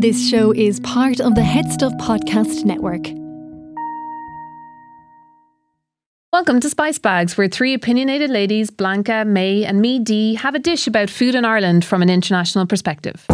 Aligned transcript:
This 0.00 0.30
show 0.30 0.50
is 0.52 0.80
part 0.80 1.20
of 1.20 1.34
the 1.34 1.42
Head 1.42 1.70
Stuff 1.70 1.92
Podcast 2.00 2.64
Network. 2.64 3.02
Welcome 6.32 6.58
to 6.60 6.70
Spice 6.70 6.98
Bags, 6.98 7.36
where 7.36 7.48
three 7.48 7.74
opinionated 7.74 8.30
ladies, 8.30 8.70
Blanca, 8.70 9.26
May, 9.26 9.62
and 9.62 9.82
me, 9.82 9.98
Dee, 9.98 10.36
have 10.36 10.54
a 10.54 10.58
dish 10.58 10.86
about 10.86 11.10
food 11.10 11.34
in 11.34 11.44
Ireland 11.44 11.84
from 11.84 12.00
an 12.00 12.08
international 12.08 12.64
perspective. 12.64 13.26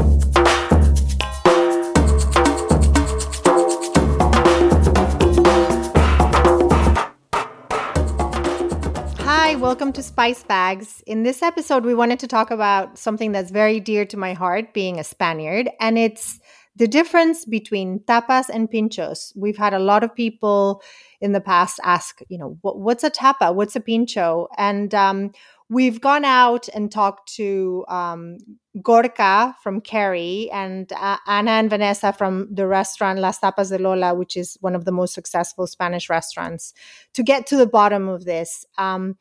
Hi, 9.20 9.54
welcome 9.54 9.92
to 9.92 10.02
Spice 10.02 10.42
Bags. 10.42 11.00
In 11.06 11.22
this 11.22 11.44
episode, 11.44 11.84
we 11.84 11.94
wanted 11.94 12.18
to 12.18 12.26
talk 12.26 12.50
about 12.50 12.98
something 12.98 13.30
that's 13.30 13.52
very 13.52 13.78
dear 13.78 14.04
to 14.06 14.16
my 14.16 14.32
heart, 14.32 14.74
being 14.74 14.98
a 14.98 15.04
Spaniard, 15.04 15.70
and 15.78 15.96
it's 15.96 16.40
the 16.76 16.86
difference 16.86 17.44
between 17.44 18.00
tapas 18.00 18.48
and 18.48 18.70
pinchos. 18.70 19.32
We've 19.34 19.56
had 19.56 19.72
a 19.72 19.78
lot 19.78 20.04
of 20.04 20.14
people 20.14 20.82
in 21.20 21.32
the 21.32 21.40
past 21.40 21.80
ask, 21.82 22.20
you 22.28 22.38
know, 22.38 22.58
what, 22.60 22.78
what's 22.78 23.02
a 23.02 23.10
tapa? 23.10 23.52
What's 23.52 23.76
a 23.76 23.80
pincho? 23.80 24.48
And 24.58 24.94
um, 24.94 25.32
we've 25.70 26.00
gone 26.00 26.24
out 26.24 26.68
and 26.74 26.92
talked 26.92 27.34
to 27.36 27.84
um, 27.88 28.38
Gorka 28.82 29.56
from 29.62 29.80
Kerry 29.80 30.50
and 30.52 30.92
uh, 30.92 31.16
and 31.26 31.70
Vanessa 31.70 32.12
from 32.12 32.48
the 32.52 32.66
restaurant 32.66 33.18
Las 33.18 33.40
Tapas 33.40 33.70
de 33.70 33.78
Lola, 33.78 34.14
which 34.14 34.36
is 34.36 34.58
one 34.60 34.74
of 34.74 34.84
the 34.84 34.92
most 34.92 35.14
successful 35.14 35.66
Spanish 35.66 36.10
restaurants, 36.10 36.74
to 37.14 37.22
get 37.22 37.46
to 37.46 37.56
the 37.56 37.66
bottom 37.66 38.08
of 38.08 38.24
this. 38.24 38.66
Um, 38.76 39.16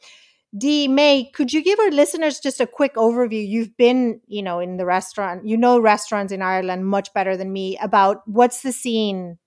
Dee 0.58 0.88
May, 0.88 1.30
could 1.34 1.52
you 1.52 1.62
give 1.62 1.80
our 1.80 1.92
listeners 1.92 2.40
just 2.40 2.62
a 2.62 2.68
quick 2.68 2.96
overview? 2.96 3.46
You've 3.46 3.76
been, 3.76 4.22
you 4.28 4.42
know, 4.42 4.60
in 4.60 4.78
the 4.78 4.86
restaurant, 4.86 5.46
you 5.46 5.58
know 5.58 5.80
restaurants 5.80 6.32
in 6.32 6.42
Ireland 6.42 6.88
much 6.88 7.14
better 7.14 7.36
than 7.36 7.52
me 7.52 7.78
about 7.82 8.22
what's 8.26 8.62
the 8.62 8.72
scene 8.72 9.38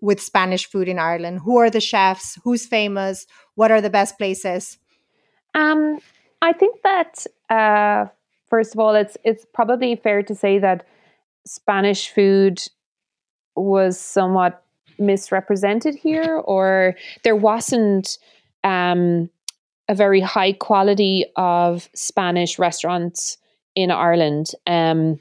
with 0.00 0.20
Spanish 0.20 0.66
food 0.68 0.88
in 0.88 0.98
Ireland? 0.98 1.40
Who 1.44 1.58
are 1.58 1.70
the 1.70 1.80
chefs? 1.80 2.38
Who's 2.42 2.66
famous? 2.66 3.26
What 3.54 3.70
are 3.70 3.80
the 3.80 3.90
best 3.90 4.18
places? 4.18 4.78
Um, 5.54 5.98
I 6.42 6.52
think 6.52 6.82
that 6.82 7.26
uh, 7.50 8.06
first 8.48 8.74
of 8.74 8.80
all, 8.80 8.94
it's 8.94 9.16
it's 9.24 9.44
probably 9.52 9.96
fair 9.96 10.22
to 10.22 10.34
say 10.34 10.58
that 10.58 10.86
Spanish 11.46 12.10
food 12.10 12.60
was 13.56 13.98
somewhat 13.98 14.64
misrepresented 14.98 15.94
here, 15.94 16.36
or 16.44 16.94
there 17.24 17.36
wasn't. 17.36 18.18
Um, 18.64 19.30
a 19.88 19.94
very 19.94 20.20
high 20.20 20.52
quality 20.52 21.24
of 21.36 21.88
Spanish 21.94 22.58
restaurants 22.58 23.38
in 23.74 23.90
Ireland. 23.90 24.50
Um, 24.66 25.18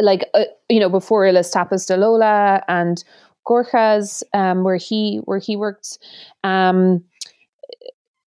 like 0.00 0.24
uh, 0.34 0.44
you 0.68 0.80
know, 0.80 0.88
before 0.88 1.30
Las 1.32 1.52
Tapas 1.52 1.86
de 1.86 1.96
Lola 1.96 2.62
and 2.68 3.02
Gorka's, 3.46 4.22
um, 4.32 4.64
where 4.64 4.76
he 4.76 5.18
where 5.24 5.38
he 5.38 5.56
worked. 5.56 5.98
Um, 6.44 7.04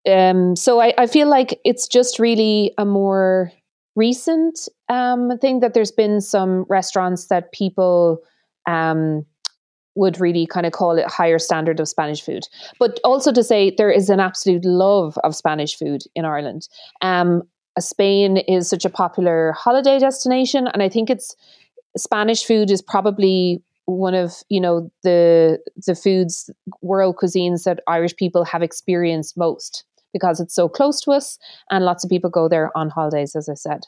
um, 0.10 0.56
so 0.56 0.82
I, 0.82 0.94
I 0.98 1.08
feel 1.08 1.28
like 1.28 1.60
it's 1.64 1.88
just 1.88 2.20
really 2.20 2.74
a 2.78 2.86
more 2.86 3.52
recent 3.96 4.68
um, 4.90 5.38
thing 5.40 5.60
that 5.60 5.74
there's 5.74 5.92
been 5.92 6.22
some 6.22 6.66
restaurants 6.70 7.28
that 7.28 7.52
people 7.52 8.20
um, 8.68 9.26
would 9.96 10.20
really 10.20 10.46
kind 10.46 10.66
of 10.66 10.72
call 10.72 10.98
it 10.98 11.06
higher 11.08 11.40
standard 11.40 11.80
of 11.80 11.88
Spanish 11.88 12.22
food. 12.22 12.44
But 12.80 13.00
also 13.04 13.32
to 13.32 13.44
say 13.44 13.74
there 13.78 13.92
is 13.92 14.10
an 14.10 14.20
absolute 14.20 14.66
love 14.66 15.18
of 15.24 15.36
Spanish 15.36 15.78
food 15.78 16.04
in 16.16 16.26
Ireland. 16.26 16.68
Um, 17.02 17.44
Spain 17.80 18.38
is 18.38 18.70
such 18.70 18.86
a 18.86 18.90
popular 18.90 19.54
holiday 19.54 20.00
destination, 20.00 20.68
and 20.68 20.84
I 20.84 20.90
think 20.90 21.10
it's 21.10 21.36
Spanish 21.98 22.44
food 22.44 22.72
is 22.72 22.82
probably 22.82 23.62
one 23.86 24.14
of 24.14 24.36
you 24.50 24.62
know 24.62 24.92
the 25.04 25.60
the 25.86 25.96
foods 25.96 26.50
world 26.82 27.18
cuisines 27.18 27.64
that 27.64 27.80
Irish 27.88 28.16
people 28.16 28.44
have 28.46 28.62
experienced 28.62 29.38
most 29.38 29.84
because 30.14 30.40
it's 30.40 30.54
so 30.54 30.68
close 30.68 31.00
to 31.02 31.12
us, 31.12 31.40
and 31.70 31.86
lots 31.86 32.04
of 32.04 32.10
people 32.10 32.30
go 32.30 32.50
there 32.50 32.76
on 32.78 32.90
holidays, 32.90 33.36
as 33.36 33.48
I 33.48 33.54
said. 33.54 33.82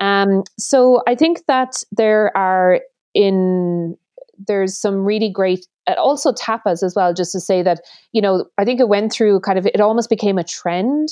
Um, 0.00 0.42
so 0.58 1.02
I 1.06 1.14
think 1.14 1.46
that 1.46 1.84
there 1.92 2.36
are 2.36 2.80
in 3.14 3.96
there's 4.46 4.78
some 4.78 5.04
really 5.04 5.30
great 5.30 5.66
and 5.86 5.96
also 5.96 6.32
tapas 6.32 6.82
as 6.82 6.94
well 6.94 7.12
just 7.12 7.32
to 7.32 7.40
say 7.40 7.62
that 7.62 7.80
you 8.12 8.20
know 8.20 8.44
i 8.58 8.64
think 8.64 8.80
it 8.80 8.88
went 8.88 9.12
through 9.12 9.40
kind 9.40 9.58
of 9.58 9.66
it 9.66 9.80
almost 9.80 10.08
became 10.08 10.38
a 10.38 10.44
trend 10.44 11.08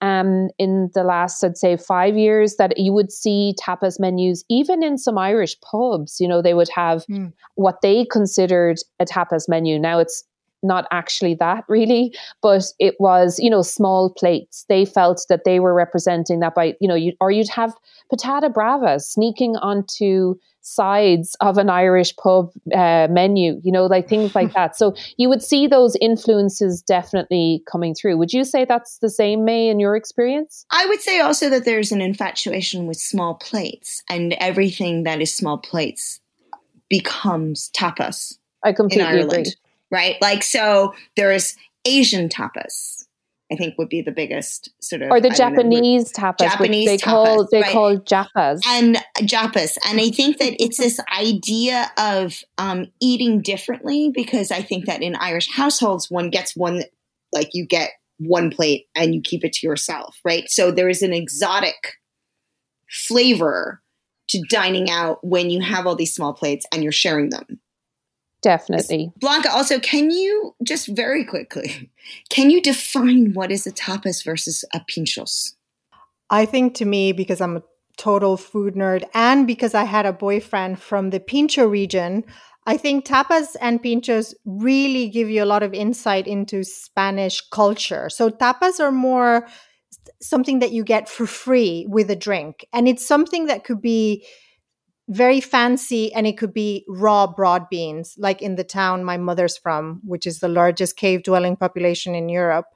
um, 0.00 0.48
in 0.58 0.90
the 0.94 1.04
last 1.04 1.44
i'd 1.44 1.56
say 1.56 1.76
five 1.76 2.16
years 2.16 2.56
that 2.56 2.76
you 2.78 2.92
would 2.92 3.12
see 3.12 3.54
tapas 3.60 4.00
menus 4.00 4.44
even 4.48 4.82
in 4.82 4.98
some 4.98 5.18
irish 5.18 5.56
pubs 5.60 6.20
you 6.20 6.26
know 6.26 6.42
they 6.42 6.54
would 6.54 6.70
have 6.74 7.04
mm. 7.06 7.32
what 7.54 7.80
they 7.82 8.04
considered 8.06 8.78
a 8.98 9.04
tapas 9.04 9.48
menu 9.48 9.78
now 9.78 9.98
it's 9.98 10.24
not 10.62 10.86
actually 10.90 11.34
that 11.34 11.64
really, 11.68 12.14
but 12.40 12.64
it 12.78 12.94
was, 12.98 13.38
you 13.38 13.50
know, 13.50 13.62
small 13.62 14.10
plates. 14.10 14.64
They 14.68 14.84
felt 14.84 15.24
that 15.28 15.44
they 15.44 15.60
were 15.60 15.74
representing 15.74 16.40
that 16.40 16.54
by, 16.54 16.74
you 16.80 16.88
know, 16.88 16.94
you, 16.94 17.12
or 17.20 17.30
you'd 17.30 17.48
have 17.48 17.74
patata 18.12 18.52
brava 18.52 19.00
sneaking 19.00 19.56
onto 19.56 20.34
sides 20.62 21.36
of 21.40 21.58
an 21.58 21.68
Irish 21.68 22.14
pub 22.16 22.50
uh, 22.72 23.08
menu, 23.10 23.60
you 23.64 23.72
know, 23.72 23.86
like 23.86 24.08
things 24.08 24.34
like 24.34 24.52
that. 24.54 24.76
So 24.76 24.94
you 25.16 25.28
would 25.28 25.42
see 25.42 25.66
those 25.66 25.96
influences 26.00 26.82
definitely 26.82 27.62
coming 27.70 27.94
through. 27.94 28.16
Would 28.18 28.32
you 28.32 28.44
say 28.44 28.64
that's 28.64 28.98
the 28.98 29.10
same, 29.10 29.44
May, 29.44 29.68
in 29.68 29.80
your 29.80 29.96
experience? 29.96 30.64
I 30.70 30.86
would 30.86 31.00
say 31.00 31.20
also 31.20 31.50
that 31.50 31.64
there's 31.64 31.92
an 31.92 32.00
infatuation 32.00 32.86
with 32.86 32.96
small 32.96 33.34
plates, 33.34 34.02
and 34.08 34.34
everything 34.34 35.02
that 35.02 35.20
is 35.20 35.34
small 35.34 35.58
plates 35.58 36.20
becomes 36.88 37.70
tapas. 37.74 38.38
I 38.64 38.72
completely 38.72 39.20
agree 39.20 39.44
right? 39.92 40.16
Like, 40.20 40.42
so 40.42 40.94
there's 41.16 41.54
Asian 41.84 42.28
tapas. 42.28 43.04
I 43.52 43.54
think 43.54 43.76
would 43.76 43.90
be 43.90 44.00
the 44.00 44.12
biggest 44.12 44.70
sort 44.80 45.02
of, 45.02 45.10
or 45.10 45.20
the 45.20 45.28
Japanese 45.28 46.10
tapas, 46.10 46.38
Japanese 46.38 46.86
they 46.86 46.96
tapas, 46.96 47.02
call 47.02 47.48
they 47.52 47.60
right? 47.60 47.70
call 47.70 47.98
japas 47.98 48.60
and 48.66 48.96
japas, 49.18 49.76
and 49.86 50.00
I 50.00 50.08
think 50.08 50.38
that 50.38 50.54
it's 50.58 50.78
this 50.78 50.98
idea 51.14 51.92
of 51.98 52.40
um, 52.56 52.86
eating 53.02 53.42
differently 53.42 54.10
because 54.14 54.50
I 54.50 54.62
think 54.62 54.86
that 54.86 55.02
in 55.02 55.14
Irish 55.16 55.50
households, 55.54 56.10
one 56.10 56.30
gets 56.30 56.56
one 56.56 56.84
like 57.34 57.50
you 57.52 57.66
get 57.66 57.90
one 58.18 58.50
plate 58.50 58.86
and 58.94 59.14
you 59.14 59.20
keep 59.20 59.44
it 59.44 59.52
to 59.54 59.66
yourself, 59.66 60.16
right? 60.24 60.48
So 60.48 60.70
there 60.70 60.88
is 60.88 61.02
an 61.02 61.12
exotic 61.12 61.98
flavor 62.88 63.82
to 64.28 64.42
dining 64.48 64.90
out 64.90 65.18
when 65.22 65.50
you 65.50 65.60
have 65.60 65.86
all 65.86 65.96
these 65.96 66.14
small 66.14 66.32
plates 66.32 66.64
and 66.72 66.82
you're 66.82 66.92
sharing 66.92 67.30
them. 67.30 67.60
Definitely. 68.42 69.12
Blanca, 69.18 69.50
also, 69.52 69.78
can 69.78 70.10
you 70.10 70.54
just 70.64 70.88
very 70.88 71.24
quickly, 71.24 71.90
can 72.28 72.50
you 72.50 72.60
define 72.60 73.32
what 73.34 73.52
is 73.52 73.66
a 73.66 73.72
tapas 73.72 74.24
versus 74.24 74.64
a 74.74 74.80
pinchos? 74.80 75.54
I 76.28 76.44
think 76.44 76.74
to 76.74 76.84
me, 76.84 77.12
because 77.12 77.40
I'm 77.40 77.58
a 77.58 77.62
total 77.96 78.36
food 78.36 78.74
nerd 78.74 79.04
and 79.14 79.46
because 79.46 79.74
I 79.74 79.84
had 79.84 80.06
a 80.06 80.12
boyfriend 80.12 80.80
from 80.80 81.10
the 81.10 81.20
Pincho 81.20 81.66
region, 81.66 82.24
I 82.66 82.76
think 82.76 83.04
tapas 83.04 83.56
and 83.60 83.82
pinchos 83.82 84.34
really 84.44 85.08
give 85.08 85.28
you 85.28 85.42
a 85.42 85.46
lot 85.46 85.62
of 85.62 85.74
insight 85.74 86.26
into 86.26 86.64
Spanish 86.64 87.40
culture. 87.50 88.08
So 88.08 88.30
tapas 88.30 88.80
are 88.80 88.92
more 88.92 89.46
something 90.20 90.60
that 90.60 90.72
you 90.72 90.84
get 90.84 91.08
for 91.08 91.26
free 91.26 91.86
with 91.88 92.10
a 92.10 92.16
drink. 92.16 92.64
And 92.72 92.88
it's 92.88 93.06
something 93.06 93.46
that 93.46 93.64
could 93.64 93.82
be 93.82 94.24
very 95.08 95.40
fancy 95.40 96.12
and 96.14 96.26
it 96.26 96.38
could 96.38 96.54
be 96.54 96.84
raw 96.88 97.26
broad 97.26 97.68
beans 97.68 98.14
like 98.18 98.40
in 98.40 98.54
the 98.54 98.64
town 98.64 99.04
my 99.04 99.16
mother's 99.16 99.56
from 99.56 100.00
which 100.04 100.26
is 100.26 100.38
the 100.38 100.48
largest 100.48 100.96
cave 100.96 101.22
dwelling 101.22 101.56
population 101.56 102.14
in 102.14 102.28
europe. 102.28 102.66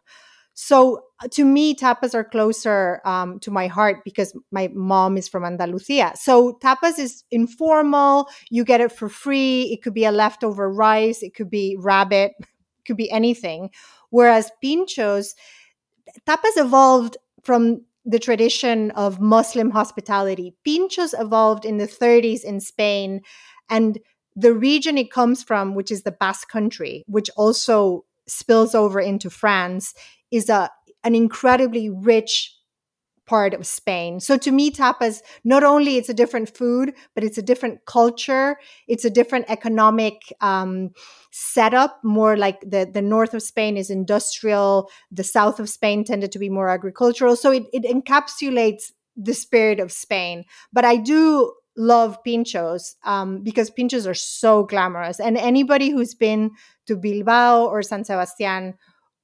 So 0.58 1.02
uh, 1.22 1.28
to 1.32 1.44
me 1.44 1.74
tapas 1.74 2.14
are 2.14 2.24
closer 2.24 3.02
um, 3.04 3.38
to 3.40 3.50
my 3.50 3.66
heart 3.66 3.98
because 4.04 4.34
my 4.50 4.70
mom 4.74 5.18
is 5.18 5.28
from 5.28 5.44
andalusia. 5.44 6.12
So 6.16 6.58
tapas 6.62 6.98
is 6.98 7.24
informal. 7.30 8.28
You 8.50 8.64
get 8.64 8.80
it 8.80 8.90
for 8.90 9.10
free. 9.10 9.64
It 9.64 9.82
could 9.82 9.92
be 9.92 10.06
a 10.06 10.12
leftover 10.12 10.72
rice. 10.72 11.22
It 11.22 11.34
could 11.34 11.50
be 11.50 11.76
rabbit. 11.78 12.32
It 12.40 12.84
could 12.86 12.96
be 12.96 13.10
anything. 13.10 13.68
Whereas 14.08 14.50
pinchos 14.64 15.34
tapas 16.26 16.56
evolved 16.56 17.18
from 17.42 17.82
the 18.06 18.20
tradition 18.20 18.92
of 18.92 19.20
Muslim 19.20 19.70
hospitality. 19.70 20.54
Pinchos 20.66 21.12
evolved 21.18 21.64
in 21.64 21.76
the 21.76 21.88
30s 21.88 22.44
in 22.44 22.60
Spain, 22.60 23.20
and 23.68 23.98
the 24.36 24.54
region 24.54 24.96
it 24.96 25.10
comes 25.10 25.42
from, 25.42 25.74
which 25.74 25.90
is 25.90 26.04
the 26.04 26.12
Basque 26.12 26.48
Country, 26.48 27.04
which 27.08 27.28
also 27.36 28.04
spills 28.28 28.74
over 28.74 29.00
into 29.00 29.28
France, 29.28 29.92
is 30.30 30.48
a 30.48 30.70
an 31.04 31.14
incredibly 31.14 31.88
rich 31.88 32.55
part 33.26 33.54
of 33.54 33.66
Spain. 33.66 34.20
So 34.20 34.36
to 34.38 34.50
me, 34.50 34.70
tapas, 34.70 35.20
not 35.44 35.64
only 35.64 35.96
it's 35.96 36.08
a 36.08 36.14
different 36.14 36.56
food, 36.56 36.94
but 37.14 37.24
it's 37.24 37.38
a 37.38 37.42
different 37.42 37.84
culture. 37.84 38.56
It's 38.86 39.04
a 39.04 39.10
different 39.10 39.46
economic 39.48 40.32
um, 40.40 40.90
setup. 41.32 42.00
More 42.04 42.36
like 42.36 42.60
the, 42.60 42.88
the 42.92 43.02
north 43.02 43.34
of 43.34 43.42
Spain 43.42 43.76
is 43.76 43.90
industrial. 43.90 44.90
The 45.10 45.24
south 45.24 45.60
of 45.60 45.68
Spain 45.68 46.04
tended 46.04 46.32
to 46.32 46.38
be 46.38 46.48
more 46.48 46.68
agricultural. 46.68 47.36
So 47.36 47.50
it, 47.50 47.64
it 47.72 47.84
encapsulates 47.84 48.92
the 49.16 49.34
spirit 49.34 49.80
of 49.80 49.90
Spain. 49.90 50.44
But 50.72 50.84
I 50.84 50.96
do 50.96 51.52
love 51.76 52.18
pinchos 52.26 52.94
um, 53.04 53.42
because 53.42 53.70
pinchos 53.70 54.06
are 54.06 54.14
so 54.14 54.64
glamorous. 54.64 55.20
And 55.20 55.36
anybody 55.36 55.90
who's 55.90 56.14
been 56.14 56.52
to 56.86 56.96
Bilbao 56.96 57.66
or 57.66 57.82
San 57.82 58.04
Sebastian 58.04 58.74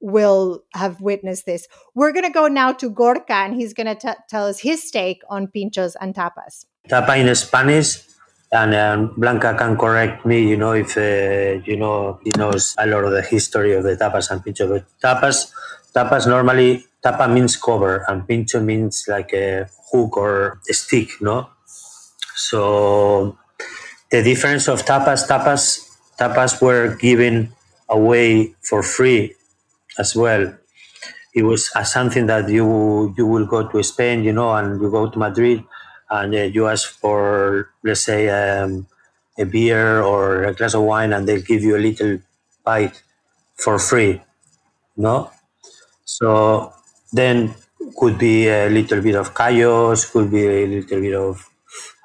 will 0.03 0.65
have 0.75 1.01
witnessed 1.01 1.47
this. 1.47 1.67
We're 1.95 2.13
going 2.13 2.27
to 2.27 2.33
go 2.33 2.49
now 2.49 2.73
to 2.73 2.91
Gorka, 2.91 3.33
and 3.33 3.55
he's 3.55 3.73
going 3.73 3.87
to 3.87 4.17
tell 4.29 4.47
us 4.47 4.61
his 4.61 4.91
take 4.91 5.23
on 5.31 5.47
pinchos 5.47 5.95
and 6.01 6.15
tapas. 6.15 6.67
Tapa 6.89 7.17
in 7.17 7.33
Spanish, 7.35 8.03
and 8.51 8.75
um, 8.75 9.15
Blanca 9.17 9.55
can 9.55 9.79
correct 9.79 10.27
me, 10.27 10.47
you 10.47 10.57
know, 10.57 10.73
if 10.73 10.99
uh, 10.99 11.63
you 11.65 11.77
know 11.77 12.19
he 12.25 12.33
knows 12.37 12.75
a 12.79 12.87
lot 12.87 13.05
of 13.05 13.13
the 13.13 13.23
history 13.23 13.73
of 13.73 13.85
the 13.85 13.97
tapas 13.97 14.31
and 14.31 14.43
pinchos. 14.45 14.69
But 14.69 14.85
tapas, 15.01 15.53
tapas 15.95 16.27
normally 16.27 16.85
tapa 17.01 17.29
means 17.29 17.57
cover, 17.57 18.05
and 18.09 18.27
pincho 18.27 18.61
means 18.61 19.07
like 19.09 19.33
a 19.33 19.71
hook 19.93 20.17
or 20.17 20.61
a 20.69 20.75
stick, 20.75 21.09
no. 21.21 21.49
So 22.35 23.39
the 24.11 24.23
difference 24.23 24.67
of 24.67 24.85
tapas, 24.85 25.29
tapas, 25.29 25.79
tapas 26.19 26.61
were 26.61 26.97
given 26.97 27.55
away 27.89 28.55
for 28.63 28.83
free 28.83 29.37
as 29.99 30.15
well. 30.17 30.55
It 31.35 31.43
was 31.45 31.71
uh, 31.75 31.85
something 31.85 32.27
that 32.27 32.49
you 32.49 33.15
you 33.17 33.27
will 33.27 33.47
go 33.47 33.69
to 33.69 33.83
Spain, 33.83 34.25
you 34.25 34.33
know, 34.33 34.53
and 34.55 34.81
you 34.81 34.91
go 34.91 35.09
to 35.11 35.19
Madrid, 35.19 35.65
and 36.11 36.35
uh, 36.35 36.39
you 36.53 36.69
ask 36.69 36.89
for, 37.01 37.71
let's 37.85 38.03
say, 38.03 38.29
um, 38.29 38.87
a 39.39 39.45
beer 39.45 40.03
or 40.03 40.45
a 40.45 40.55
glass 40.55 40.75
of 40.75 40.83
wine, 40.83 41.13
and 41.13 41.27
they'll 41.29 41.43
give 41.43 41.63
you 41.63 41.77
a 41.77 41.81
little 41.83 42.19
bite 42.65 43.03
for 43.57 43.79
free, 43.79 44.21
no? 44.97 45.31
So 46.05 46.73
then 47.13 47.55
could 47.99 48.19
be 48.19 48.49
a 48.49 48.69
little 48.69 49.01
bit 49.03 49.17
of 49.17 49.35
callos, 49.35 50.11
could 50.11 50.31
be 50.31 50.47
a 50.47 50.67
little 50.67 51.01
bit 51.01 51.15
of, 51.15 51.49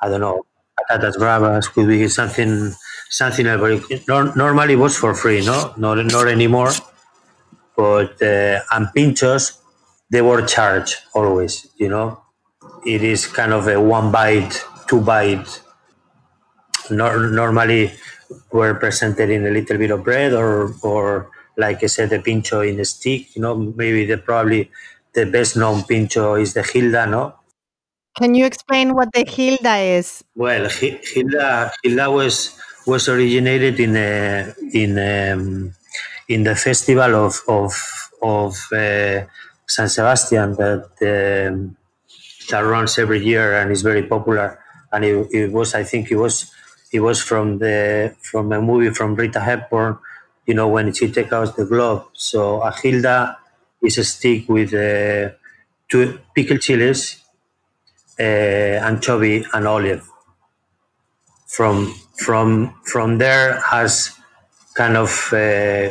I 0.01 0.09
don't 0.09 0.21
know, 0.21 0.45
patatas 0.79 1.17
bravas, 1.17 1.67
could 1.73 1.87
be 1.87 2.07
something 2.07 2.73
something 3.09 3.47
else. 3.47 3.81
Normally 4.07 4.73
it 4.73 4.77
was 4.77 4.97
for 4.97 5.13
free, 5.15 5.45
no, 5.45 5.73
not 5.77 5.95
not 6.05 6.27
anymore 6.27 6.71
but 7.77 8.21
uh, 8.21 8.59
and 8.73 8.87
pinchos 8.95 9.59
they 10.09 10.21
were 10.21 10.41
charged 10.45 10.97
always 11.13 11.67
you 11.77 11.89
know 11.89 12.19
it 12.85 13.03
is 13.03 13.27
kind 13.27 13.53
of 13.53 13.67
a 13.67 13.79
one 13.79 14.11
bite 14.11 14.65
two 14.87 15.01
bite 15.01 15.61
Nor- 16.89 17.29
normally 17.31 17.91
were 18.51 18.73
presented 18.75 19.29
in 19.29 19.45
a 19.45 19.51
little 19.51 19.77
bit 19.77 19.91
of 19.91 20.03
bread 20.03 20.33
or 20.33 20.73
or 20.81 21.29
like 21.57 21.83
I 21.83 21.87
said, 21.87 22.11
the 22.11 22.19
pincho 22.19 22.61
in 22.61 22.79
a 22.79 22.85
stick. 22.85 23.35
You 23.35 23.41
know, 23.41 23.55
maybe 23.55 24.05
the 24.05 24.17
probably 24.17 24.69
the 25.13 25.25
best 25.25 25.57
known 25.57 25.83
pincho 25.83 26.35
is 26.35 26.53
the 26.53 26.63
Gilda, 26.63 27.07
no? 27.07 27.33
Can 28.17 28.35
you 28.35 28.45
explain 28.45 28.93
what 28.95 29.09
the 29.13 29.23
Gilda 29.23 29.77
is? 29.77 30.23
Well, 30.35 30.69
Gilda, 30.79 31.71
Gilda 31.83 32.11
was 32.11 32.57
was 32.85 33.09
originated 33.09 33.79
in 33.79 33.95
a, 33.97 34.53
in 34.73 34.97
um, 34.97 35.73
in 36.27 36.43
the 36.43 36.55
festival 36.55 37.15
of 37.25 37.41
of 37.47 37.73
of 38.21 38.53
uh, 38.73 39.25
San 39.67 39.89
Sebastian 39.89 40.55
that 40.55 40.85
um, 41.01 41.77
that 42.49 42.61
runs 42.61 42.97
every 42.97 43.23
year 43.23 43.59
and 43.59 43.71
is 43.71 43.81
very 43.81 44.03
popular. 44.03 44.59
And 44.91 45.03
it, 45.03 45.27
it, 45.31 45.51
was, 45.51 45.75
I 45.75 45.83
think, 45.83 46.11
it 46.11 46.15
was 46.15 46.51
it 46.91 47.01
was 47.01 47.21
from 47.21 47.59
the 47.59 48.15
from 48.21 48.51
a 48.51 48.61
movie 48.61 48.91
from 48.91 49.15
Rita 49.15 49.39
Hepburn. 49.39 49.97
You 50.45 50.53
know, 50.53 50.69
when 50.69 50.93
she 50.93 51.11
takes 51.11 51.33
out 51.33 51.55
the 51.57 51.65
glove. 51.65 52.07
So 52.13 52.61
a 52.61 52.73
Gilda 52.81 53.37
is 53.83 53.97
a 53.97 54.03
stick 54.05 54.47
with 54.47 54.73
uh, 54.73 55.35
two 55.89 56.19
pickled 56.33 56.61
chilies, 56.61 57.21
uh, 58.19 58.23
anchovy, 58.23 59.45
and 59.53 59.67
olive. 59.67 60.07
From 61.47 61.93
from 62.17 62.73
from 62.85 63.17
there 63.17 63.59
has 63.61 64.11
kind 64.75 64.97
of 64.97 65.11
uh, 65.33 65.89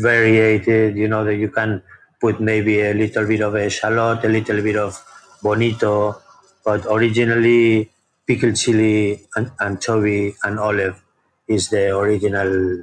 variated, 0.00 0.96
you 0.96 1.08
know, 1.08 1.24
that 1.24 1.36
you 1.36 1.48
can 1.48 1.82
put 2.20 2.40
maybe 2.40 2.80
a 2.80 2.94
little 2.94 3.26
bit 3.26 3.40
of 3.40 3.54
a 3.54 3.70
shallot, 3.70 4.24
a 4.24 4.28
little 4.28 4.62
bit 4.62 4.76
of 4.76 5.02
bonito, 5.42 6.16
but 6.64 6.84
originally 6.86 7.90
pickled 8.26 8.56
chili, 8.56 9.26
and 9.36 9.50
anchovy, 9.60 10.34
and 10.44 10.58
olive 10.58 11.02
is 11.48 11.70
the 11.70 11.96
original, 11.96 12.82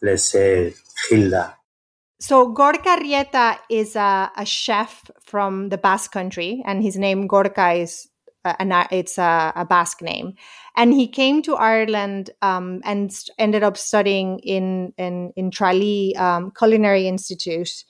let's 0.00 0.24
say, 0.24 0.72
Gilda. 1.08 1.56
So 2.18 2.48
Gorka 2.48 2.96
Rieta 2.96 3.58
is 3.68 3.96
a, 3.96 4.30
a 4.34 4.46
chef 4.46 5.10
from 5.20 5.68
the 5.68 5.76
Basque 5.76 6.12
country, 6.12 6.62
and 6.64 6.82
his 6.82 6.96
name 6.96 7.26
Gorka 7.26 7.72
is 7.72 8.08
uh, 8.46 8.86
it's 8.90 9.18
a, 9.18 9.52
a, 9.56 9.64
Basque 9.64 10.02
name, 10.02 10.34
and 10.76 10.94
he 10.94 11.08
came 11.08 11.42
to 11.42 11.54
Ireland 11.56 12.30
um, 12.42 12.80
and 12.84 13.12
st- 13.12 13.34
ended 13.38 13.62
up 13.62 13.76
studying 13.76 14.38
in 14.40 14.92
in 14.98 15.32
in 15.36 15.50
Tralee 15.50 16.14
um, 16.16 16.52
Culinary 16.56 17.08
Institute, 17.08 17.84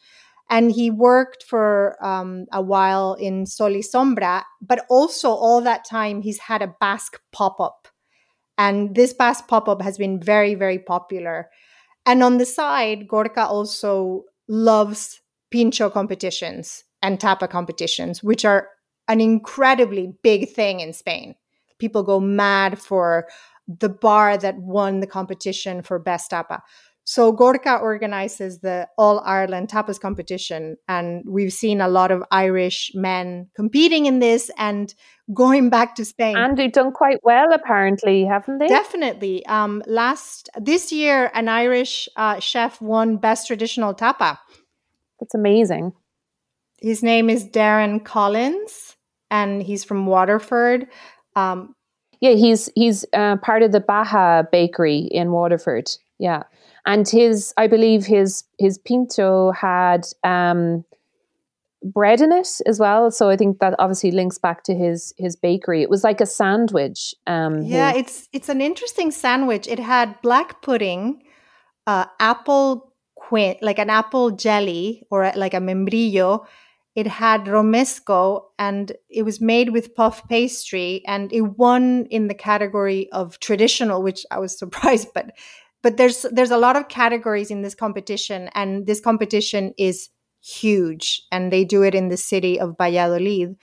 and 0.48 0.72
he 0.72 0.90
worked 0.90 1.42
for 1.42 1.96
um, 2.04 2.46
a 2.52 2.62
while 2.62 3.14
in 3.14 3.46
Sol 3.46 3.72
y 3.72 3.82
Sombra, 3.82 4.42
but 4.60 4.86
also 4.88 5.30
all 5.30 5.60
that 5.62 5.84
time 5.84 6.22
he's 6.22 6.38
had 6.38 6.62
a 6.62 6.74
Basque 6.80 7.20
pop 7.32 7.60
up, 7.60 7.88
and 8.56 8.94
this 8.94 9.12
Basque 9.12 9.48
pop 9.48 9.68
up 9.68 9.82
has 9.82 9.98
been 9.98 10.20
very 10.20 10.54
very 10.54 10.78
popular, 10.78 11.50
and 12.06 12.22
on 12.22 12.38
the 12.38 12.46
side, 12.46 13.08
Gorka 13.08 13.46
also 13.46 14.24
loves 14.48 15.20
pincho 15.50 15.90
competitions 15.90 16.84
and 17.02 17.20
tapa 17.20 17.48
competitions, 17.48 18.22
which 18.22 18.44
are 18.44 18.68
an 19.08 19.20
incredibly 19.20 20.12
big 20.22 20.50
thing 20.50 20.80
in 20.80 20.92
Spain. 20.92 21.34
People 21.78 22.02
go 22.02 22.20
mad 22.20 22.78
for 22.78 23.28
the 23.66 23.88
bar 23.88 24.36
that 24.38 24.56
won 24.58 25.00
the 25.00 25.06
competition 25.06 25.82
for 25.82 25.98
best 25.98 26.30
tapa. 26.30 26.62
So 27.08 27.30
Gorka 27.30 27.76
organizes 27.76 28.60
the 28.60 28.88
All 28.98 29.20
Ireland 29.20 29.68
Tapas 29.68 30.00
competition, 30.00 30.76
and 30.88 31.22
we've 31.24 31.52
seen 31.52 31.80
a 31.80 31.86
lot 31.86 32.10
of 32.10 32.24
Irish 32.32 32.90
men 32.94 33.48
competing 33.54 34.06
in 34.06 34.18
this 34.18 34.50
and 34.58 34.92
going 35.32 35.70
back 35.70 35.94
to 35.96 36.04
Spain. 36.04 36.36
And 36.36 36.58
they've 36.58 36.72
done 36.72 36.90
quite 36.90 37.20
well, 37.22 37.52
apparently, 37.52 38.24
haven't 38.24 38.58
they? 38.58 38.66
Definitely. 38.66 39.46
Um, 39.46 39.84
last 39.86 40.50
this 40.60 40.90
year, 40.90 41.30
an 41.32 41.48
Irish 41.48 42.08
uh, 42.16 42.40
chef 42.40 42.80
won 42.82 43.18
best 43.18 43.46
traditional 43.46 43.94
tapa. 43.94 44.40
That's 45.20 45.34
amazing. 45.34 45.92
His 46.80 47.04
name 47.04 47.30
is 47.30 47.48
Darren 47.48 48.04
Collins 48.04 48.95
and 49.30 49.62
he's 49.62 49.84
from 49.84 50.06
Waterford. 50.06 50.86
Um, 51.34 51.74
yeah, 52.20 52.32
he's 52.32 52.70
he's 52.74 53.04
uh, 53.12 53.36
part 53.36 53.62
of 53.62 53.72
the 53.72 53.80
Baja 53.80 54.42
Bakery 54.50 55.08
in 55.10 55.32
Waterford. 55.32 55.90
Yeah, 56.18 56.44
and 56.86 57.08
his 57.08 57.52
I 57.56 57.66
believe 57.66 58.06
his 58.06 58.44
his 58.58 58.78
pincho 58.78 59.52
had 59.52 60.06
um, 60.24 60.84
bread 61.82 62.20
in 62.20 62.32
it 62.32 62.48
as 62.66 62.80
well. 62.80 63.10
So 63.10 63.28
I 63.28 63.36
think 63.36 63.58
that 63.58 63.74
obviously 63.78 64.10
links 64.10 64.38
back 64.38 64.62
to 64.64 64.74
his 64.74 65.12
his 65.18 65.36
bakery. 65.36 65.82
It 65.82 65.90
was 65.90 66.04
like 66.04 66.20
a 66.20 66.26
sandwich. 66.26 67.14
Um, 67.26 67.62
yeah, 67.62 67.92
it's 67.94 68.28
it's 68.32 68.48
an 68.48 68.60
interesting 68.60 69.10
sandwich. 69.10 69.66
It 69.68 69.78
had 69.78 70.20
black 70.22 70.62
pudding, 70.62 71.22
uh, 71.86 72.06
apple 72.18 72.92
quint, 73.14 73.62
like 73.62 73.78
an 73.78 73.90
apple 73.90 74.30
jelly 74.30 75.02
or 75.10 75.32
like 75.36 75.54
a 75.54 75.60
membrillo, 75.60 76.46
it 76.96 77.06
had 77.06 77.44
romesco 77.44 78.42
and 78.58 78.92
it 79.10 79.22
was 79.22 79.40
made 79.40 79.70
with 79.70 79.94
puff 79.94 80.26
pastry 80.28 81.02
and 81.06 81.32
it 81.32 81.42
won 81.42 82.06
in 82.10 82.26
the 82.26 82.34
category 82.34 83.08
of 83.12 83.38
traditional 83.38 84.02
which 84.02 84.26
i 84.32 84.38
was 84.38 84.58
surprised 84.62 85.08
but 85.14 85.30
but 85.82 85.98
there's 85.98 86.26
there's 86.32 86.50
a 86.50 86.58
lot 86.58 86.74
of 86.74 86.88
categories 86.88 87.50
in 87.50 87.62
this 87.62 87.74
competition 87.74 88.50
and 88.54 88.86
this 88.86 89.00
competition 89.00 89.72
is 89.78 90.08
huge 90.42 91.22
and 91.30 91.52
they 91.52 91.64
do 91.64 91.82
it 91.82 91.94
in 91.94 92.08
the 92.08 92.16
city 92.16 92.58
of 92.58 92.76
valladolid. 92.78 93.56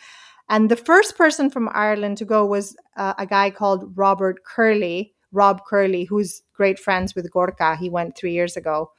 And 0.49 0.69
the 0.69 0.75
first 0.75 1.17
person 1.17 1.49
from 1.49 1.69
ireland 1.73 2.17
to 2.19 2.25
go 2.25 2.45
was 2.45 2.75
uh, 2.95 3.13
a 3.17 3.25
guy 3.25 3.49
called 3.49 3.91
robert 3.97 4.43
curley 4.45 5.13
rob 5.31 5.61
curley 5.67 6.03
who's 6.05 6.41
great 6.53 6.79
friends 6.79 7.15
with 7.15 7.31
gorka. 7.31 7.75
He 7.75 7.89
went 7.89 8.15
three 8.15 8.33
years 8.33 8.55
ago 8.55 8.91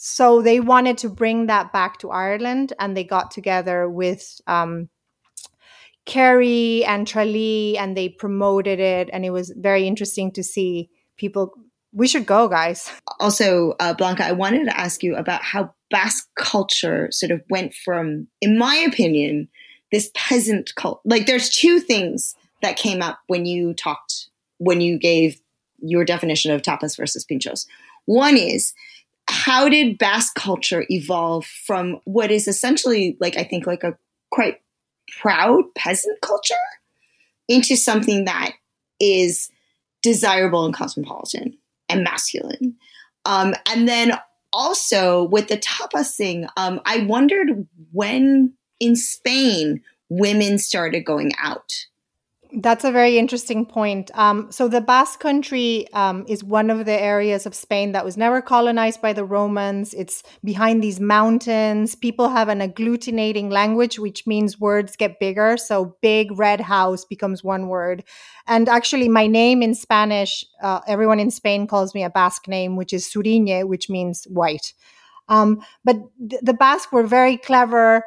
so 0.00 0.40
they 0.40 0.60
wanted 0.60 0.96
to 0.98 1.08
bring 1.08 1.46
that 1.46 1.72
back 1.72 1.98
to 1.98 2.10
Ireland, 2.10 2.72
and 2.78 2.96
they 2.96 3.02
got 3.02 3.32
together 3.32 3.88
with 3.88 4.40
um, 4.46 4.88
Kerry 6.06 6.84
and 6.84 7.04
Tralee, 7.04 7.76
and 7.76 7.96
they 7.96 8.08
promoted 8.08 8.78
it, 8.78 9.10
and 9.12 9.24
it 9.24 9.30
was 9.30 9.52
very 9.56 9.88
interesting 9.88 10.30
to 10.32 10.44
see 10.44 10.88
people. 11.16 11.52
We 11.92 12.06
should 12.06 12.26
go, 12.26 12.46
guys. 12.46 12.88
Also, 13.18 13.74
uh, 13.80 13.92
Blanca, 13.92 14.24
I 14.24 14.30
wanted 14.30 14.66
to 14.66 14.78
ask 14.78 15.02
you 15.02 15.16
about 15.16 15.42
how 15.42 15.74
Basque 15.90 16.28
culture 16.36 17.08
sort 17.10 17.32
of 17.32 17.42
went 17.50 17.74
from, 17.74 18.28
in 18.40 18.56
my 18.56 18.76
opinion, 18.76 19.48
this 19.90 20.12
peasant 20.14 20.76
cult. 20.76 21.00
Like, 21.04 21.26
there's 21.26 21.50
two 21.50 21.80
things 21.80 22.36
that 22.62 22.76
came 22.76 23.02
up 23.02 23.18
when 23.26 23.46
you 23.46 23.74
talked, 23.74 24.28
when 24.58 24.80
you 24.80 24.96
gave 24.96 25.40
your 25.80 26.04
definition 26.04 26.52
of 26.52 26.62
tapas 26.62 26.96
versus 26.96 27.26
pinchos. 27.28 27.66
One 28.04 28.36
is 28.36 28.74
how 29.38 29.68
did 29.68 29.98
Basque 29.98 30.34
culture 30.34 30.84
evolve 30.90 31.46
from 31.46 32.00
what 32.04 32.32
is 32.32 32.48
essentially 32.48 33.16
like 33.20 33.36
I 33.36 33.44
think 33.44 33.66
like 33.66 33.84
a 33.84 33.96
quite 34.30 34.60
proud 35.20 35.62
peasant 35.76 36.20
culture 36.20 36.54
into 37.48 37.76
something 37.76 38.24
that 38.24 38.52
is 39.00 39.50
desirable 40.02 40.64
and 40.64 40.74
cosmopolitan 40.74 41.56
and 41.88 42.02
masculine. 42.02 42.76
Um, 43.24 43.54
and 43.70 43.88
then 43.88 44.18
also 44.52 45.24
with 45.24 45.46
the 45.48 45.56
tapas 45.56 46.16
thing, 46.16 46.46
um, 46.56 46.80
I 46.84 47.04
wondered 47.04 47.66
when 47.92 48.54
in 48.80 48.96
Spain 48.96 49.82
women 50.08 50.58
started 50.58 51.04
going 51.04 51.30
out. 51.38 51.86
That's 52.60 52.82
a 52.82 52.90
very 52.90 53.18
interesting 53.18 53.64
point. 53.64 54.10
Um, 54.14 54.50
so, 54.50 54.66
the 54.66 54.80
Basque 54.80 55.20
Country 55.20 55.86
um, 55.92 56.24
is 56.26 56.42
one 56.42 56.70
of 56.70 56.86
the 56.86 57.00
areas 57.00 57.46
of 57.46 57.54
Spain 57.54 57.92
that 57.92 58.04
was 58.04 58.16
never 58.16 58.42
colonized 58.42 59.00
by 59.00 59.12
the 59.12 59.24
Romans. 59.24 59.94
It's 59.94 60.24
behind 60.42 60.82
these 60.82 60.98
mountains. 60.98 61.94
People 61.94 62.30
have 62.30 62.48
an 62.48 62.58
agglutinating 62.58 63.52
language, 63.52 64.00
which 64.00 64.26
means 64.26 64.58
words 64.58 64.96
get 64.96 65.20
bigger. 65.20 65.56
So, 65.56 65.96
big 66.02 66.36
red 66.36 66.60
house 66.60 67.04
becomes 67.04 67.44
one 67.44 67.68
word. 67.68 68.02
And 68.48 68.68
actually, 68.68 69.08
my 69.08 69.28
name 69.28 69.62
in 69.62 69.76
Spanish, 69.76 70.44
uh, 70.60 70.80
everyone 70.88 71.20
in 71.20 71.30
Spain 71.30 71.68
calls 71.68 71.94
me 71.94 72.02
a 72.02 72.10
Basque 72.10 72.48
name, 72.48 72.74
which 72.74 72.92
is 72.92 73.08
Zuriñe, 73.08 73.68
which 73.68 73.88
means 73.88 74.24
white. 74.24 74.72
Um, 75.28 75.62
but 75.84 75.96
th- 76.28 76.42
the 76.42 76.54
Basque 76.54 76.90
were 76.92 77.06
very 77.06 77.36
clever 77.36 78.02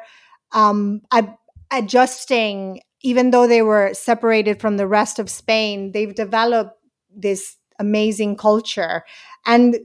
um, 0.52 1.00
ad- 1.10 1.38
adjusting 1.70 2.82
even 3.02 3.30
though 3.30 3.46
they 3.46 3.62
were 3.62 3.92
separated 3.94 4.60
from 4.60 4.76
the 4.76 4.86
rest 4.86 5.18
of 5.18 5.30
Spain, 5.30 5.92
they've 5.92 6.14
developed 6.14 6.76
this 7.14 7.56
amazing 7.78 8.36
culture. 8.36 9.04
And 9.46 9.76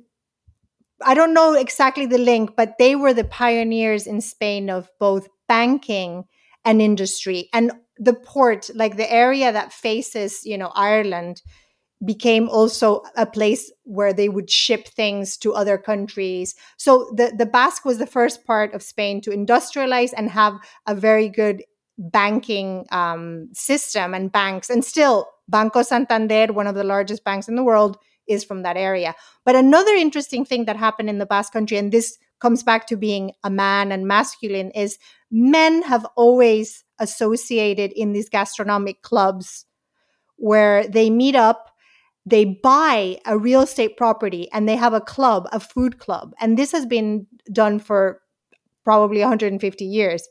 I 1.03 1.13
don't 1.13 1.33
know 1.33 1.53
exactly 1.53 2.05
the 2.05 2.17
link, 2.17 2.55
but 2.55 2.77
they 2.77 2.95
were 2.95 3.13
the 3.13 3.23
pioneers 3.23 4.07
in 4.07 4.21
Spain 4.21 4.69
of 4.69 4.89
both 4.99 5.27
banking 5.47 6.25
and 6.65 6.81
industry. 6.81 7.49
And 7.53 7.71
the 7.97 8.13
port, 8.13 8.69
like 8.75 8.97
the 8.97 9.11
area 9.11 9.51
that 9.51 9.73
faces, 9.73 10.41
you 10.43 10.57
know, 10.57 10.71
Ireland, 10.75 11.41
became 12.05 12.47
also 12.49 13.01
a 13.15 13.25
place 13.25 13.71
where 13.83 14.13
they 14.13 14.29
would 14.29 14.51
ship 14.51 14.87
things 14.87 15.35
to 15.37 15.53
other 15.53 15.77
countries. 15.79 16.53
So 16.77 17.11
the, 17.15 17.33
the 17.35 17.47
Basque 17.47 17.85
was 17.85 17.97
the 17.97 18.05
first 18.05 18.45
part 18.45 18.73
of 18.73 18.83
Spain 18.83 19.19
to 19.21 19.31
industrialize 19.31 20.13
and 20.15 20.29
have 20.29 20.59
a 20.85 20.93
very 20.93 21.27
good 21.27 21.63
banking 21.97 22.85
um, 22.91 23.49
system 23.53 24.13
and 24.13 24.31
banks. 24.31 24.69
And 24.69 24.83
still, 24.83 25.27
Banco 25.47 25.81
Santander, 25.81 26.53
one 26.53 26.67
of 26.67 26.75
the 26.75 26.83
largest 26.83 27.23
banks 27.23 27.47
in 27.47 27.55
the 27.55 27.63
world, 27.63 27.97
is 28.27 28.43
from 28.43 28.63
that 28.63 28.77
area. 28.77 29.15
But 29.45 29.55
another 29.55 29.93
interesting 29.93 30.45
thing 30.45 30.65
that 30.65 30.75
happened 30.75 31.09
in 31.09 31.17
the 31.17 31.25
Basque 31.25 31.53
Country, 31.53 31.77
and 31.77 31.91
this 31.91 32.17
comes 32.39 32.61
back 32.61 32.85
to 32.87 32.97
being 32.97 33.31
a 33.43 33.49
man 33.49 33.91
and 33.91 34.07
masculine, 34.07 34.71
is 34.71 34.99
men 35.31 35.81
have 35.83 36.05
always 36.15 36.83
associated 36.99 37.91
in 37.93 38.11
these 38.11 38.29
gastronomic 38.29 39.01
clubs 39.01 39.65
where 40.35 40.87
they 40.87 41.09
meet 41.09 41.35
up 41.35 41.67
they 42.27 42.43
buy 42.43 43.17
a 43.25 43.37
real 43.37 43.61
estate 43.61 43.95
property 43.95 44.49
and 44.51 44.67
they 44.67 44.75
have 44.75 44.93
a 44.93 44.99
club, 44.99 45.47
a 45.53 45.61
food 45.61 45.97
club. 45.97 46.33
And 46.41 46.57
this 46.57 46.73
has 46.73 46.85
been 46.85 47.25
done 47.53 47.79
for 47.79 48.19
probably 48.83 49.21
150 49.21 49.85
years. 49.85 50.27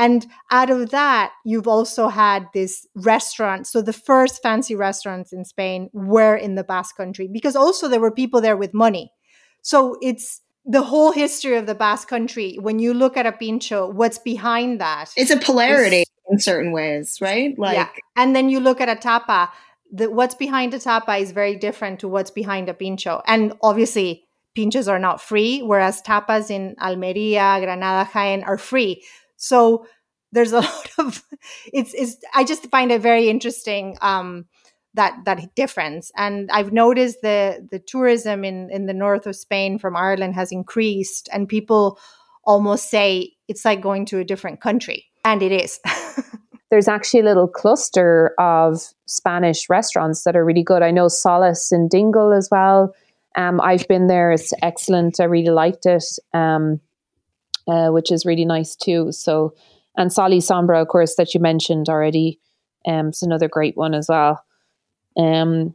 And 0.00 0.26
out 0.50 0.70
of 0.70 0.90
that, 0.92 1.32
you've 1.44 1.68
also 1.68 2.08
had 2.08 2.46
this 2.54 2.86
restaurant. 2.94 3.66
So 3.66 3.82
the 3.82 3.92
first 3.92 4.42
fancy 4.42 4.74
restaurants 4.74 5.30
in 5.30 5.44
Spain 5.44 5.90
were 5.92 6.34
in 6.34 6.54
the 6.54 6.64
Basque 6.64 6.96
country 6.96 7.28
because 7.30 7.54
also 7.54 7.86
there 7.86 8.00
were 8.00 8.10
people 8.10 8.40
there 8.40 8.56
with 8.56 8.72
money. 8.72 9.12
So 9.60 9.98
it's 10.00 10.40
the 10.64 10.80
whole 10.80 11.12
history 11.12 11.54
of 11.58 11.66
the 11.66 11.74
Basque 11.74 12.08
country. 12.08 12.56
When 12.58 12.78
you 12.78 12.94
look 12.94 13.18
at 13.18 13.26
a 13.26 13.32
pincho, 13.32 13.90
what's 13.90 14.16
behind 14.16 14.80
that? 14.80 15.10
It's 15.18 15.30
a 15.30 15.36
polarity 15.36 16.04
in 16.30 16.38
certain 16.38 16.72
ways, 16.72 17.18
right? 17.20 17.58
Like, 17.58 17.74
yeah. 17.74 17.88
And 18.16 18.34
then 18.34 18.48
you 18.48 18.58
look 18.58 18.80
at 18.80 18.88
a 18.88 18.96
tapa. 18.96 19.52
The, 19.92 20.10
what's 20.10 20.34
behind 20.34 20.72
a 20.72 20.78
tapa 20.78 21.16
is 21.16 21.32
very 21.32 21.56
different 21.56 22.00
to 22.00 22.08
what's 22.08 22.30
behind 22.30 22.70
a 22.70 22.74
pincho. 22.74 23.20
And 23.26 23.52
obviously, 23.62 24.24
pinchos 24.56 24.88
are 24.88 24.98
not 24.98 25.20
free, 25.20 25.60
whereas 25.60 26.00
tapas 26.02 26.50
in 26.50 26.74
Almeria, 26.80 27.58
Granada, 27.60 28.08
Jaén 28.10 28.46
are 28.46 28.58
free. 28.58 29.04
So 29.40 29.86
there's 30.32 30.52
a 30.52 30.60
lot 30.60 30.90
of 30.98 31.24
it's 31.72 31.92
it's 31.94 32.16
I 32.34 32.44
just 32.44 32.70
find 32.70 32.92
it 32.92 33.00
very 33.00 33.28
interesting 33.28 33.96
um, 34.00 34.46
that 34.94 35.18
that 35.24 35.54
difference. 35.54 36.12
And 36.16 36.50
I've 36.50 36.72
noticed 36.72 37.22
the 37.22 37.66
the 37.70 37.78
tourism 37.78 38.44
in 38.44 38.70
in 38.70 38.86
the 38.86 38.94
north 38.94 39.26
of 39.26 39.34
Spain 39.34 39.78
from 39.78 39.96
Ireland 39.96 40.34
has 40.34 40.52
increased, 40.52 41.28
and 41.32 41.48
people 41.48 41.98
almost 42.44 42.90
say 42.90 43.32
it's 43.48 43.64
like 43.64 43.80
going 43.80 44.06
to 44.06 44.18
a 44.18 44.24
different 44.24 44.60
country, 44.60 45.06
and 45.24 45.42
it 45.42 45.52
is. 45.52 45.80
There's 46.70 46.86
actually 46.86 47.20
a 47.20 47.24
little 47.24 47.48
cluster 47.48 48.32
of 48.38 48.80
Spanish 49.06 49.68
restaurants 49.68 50.22
that 50.22 50.36
are 50.36 50.44
really 50.44 50.62
good. 50.62 50.82
I 50.82 50.92
know 50.92 51.06
Solas 51.06 51.72
in 51.72 51.88
Dingle 51.88 52.32
as 52.32 52.48
well. 52.48 52.94
Um, 53.34 53.60
I've 53.60 53.88
been 53.88 54.06
there; 54.06 54.30
it's 54.30 54.52
excellent. 54.62 55.18
I 55.18 55.24
really 55.24 55.50
liked 55.50 55.86
it. 55.86 56.04
Um, 56.32 56.80
uh, 57.70 57.90
which 57.90 58.10
is 58.10 58.26
really 58.26 58.44
nice 58.44 58.74
too. 58.74 59.12
So, 59.12 59.54
and 59.96 60.12
Sol 60.12 60.30
y 60.30 60.38
Sombra, 60.38 60.82
of 60.82 60.88
course, 60.88 61.14
that 61.16 61.34
you 61.34 61.40
mentioned 61.40 61.88
already, 61.88 62.40
um, 62.86 63.10
is 63.10 63.22
another 63.22 63.48
great 63.48 63.76
one 63.76 63.94
as 63.94 64.08
well. 64.08 64.44
Um, 65.16 65.74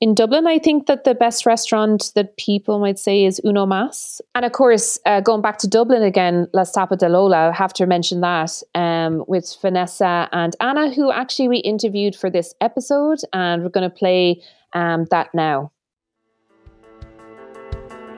in 0.00 0.14
Dublin, 0.14 0.46
I 0.46 0.58
think 0.58 0.86
that 0.86 1.04
the 1.04 1.14
best 1.14 1.46
restaurant 1.46 2.12
that 2.14 2.36
people 2.36 2.78
might 2.78 2.98
say 2.98 3.24
is 3.24 3.40
Uno 3.44 3.64
Mas. 3.64 4.20
And 4.34 4.44
of 4.44 4.52
course, 4.52 4.98
uh, 5.06 5.20
going 5.20 5.40
back 5.40 5.58
to 5.58 5.68
Dublin 5.68 6.02
again, 6.02 6.46
La 6.52 6.64
Tapa 6.64 6.96
de 6.96 7.08
Lola, 7.08 7.48
I 7.48 7.52
have 7.52 7.72
to 7.74 7.86
mention 7.86 8.20
that 8.20 8.62
um, 8.74 9.24
with 9.28 9.56
Vanessa 9.62 10.28
and 10.32 10.54
Anna, 10.60 10.92
who 10.92 11.10
actually 11.10 11.48
we 11.48 11.58
interviewed 11.58 12.16
for 12.16 12.28
this 12.28 12.54
episode, 12.60 13.20
and 13.32 13.62
we're 13.62 13.70
going 13.70 13.88
to 13.88 13.96
play 13.96 14.42
um, 14.74 15.06
that 15.10 15.32
now. 15.32 15.70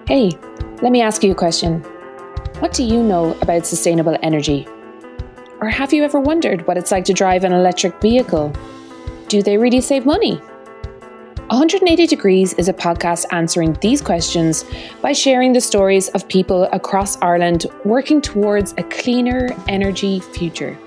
Hey, 0.09 0.31
let 0.83 0.93
me 0.93 1.03
ask 1.03 1.23
you 1.23 1.33
a 1.33 1.35
question. 1.35 1.85
What 2.61 2.73
do 2.73 2.83
you 2.83 3.03
know 3.03 3.35
about 3.43 3.67
sustainable 3.67 4.17
energy? 4.23 4.67
Or 5.61 5.69
have 5.69 5.93
you 5.93 6.03
ever 6.05 6.19
wondered 6.19 6.67
what 6.67 6.79
it's 6.79 6.91
like 6.91 7.05
to 7.05 7.13
drive 7.13 7.45
an 7.45 7.53
electric 7.53 8.01
vehicle? 8.01 8.51
Do 9.29 9.43
they 9.43 9.59
really 9.59 9.83
save 9.83 10.07
money? 10.07 10.37
180 11.49 12.07
Degrees 12.07 12.55
is 12.55 12.71
a 12.71 12.73
podcast 12.73 13.27
answering 13.31 13.75
these 13.83 14.01
questions 14.01 14.65
by 15.03 15.13
sharing 15.13 15.53
the 15.53 15.61
stories 15.61 16.09
of 16.09 16.27
people 16.29 16.65
across 16.73 17.21
Ireland 17.21 17.67
working 17.85 18.23
towards 18.23 18.73
a 18.79 18.85
cleaner 18.85 19.51
energy 19.69 20.21
future. 20.21 20.79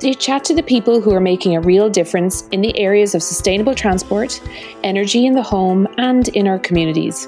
They 0.00 0.12
chat 0.12 0.44
to 0.44 0.54
the 0.54 0.62
people 0.62 1.00
who 1.00 1.14
are 1.14 1.20
making 1.20 1.56
a 1.56 1.62
real 1.62 1.88
difference 1.88 2.46
in 2.48 2.60
the 2.60 2.78
areas 2.78 3.14
of 3.14 3.22
sustainable 3.22 3.74
transport, 3.74 4.38
energy 4.84 5.24
in 5.24 5.32
the 5.32 5.42
home, 5.42 5.88
and 5.96 6.28
in 6.28 6.46
our 6.46 6.58
communities. 6.58 7.26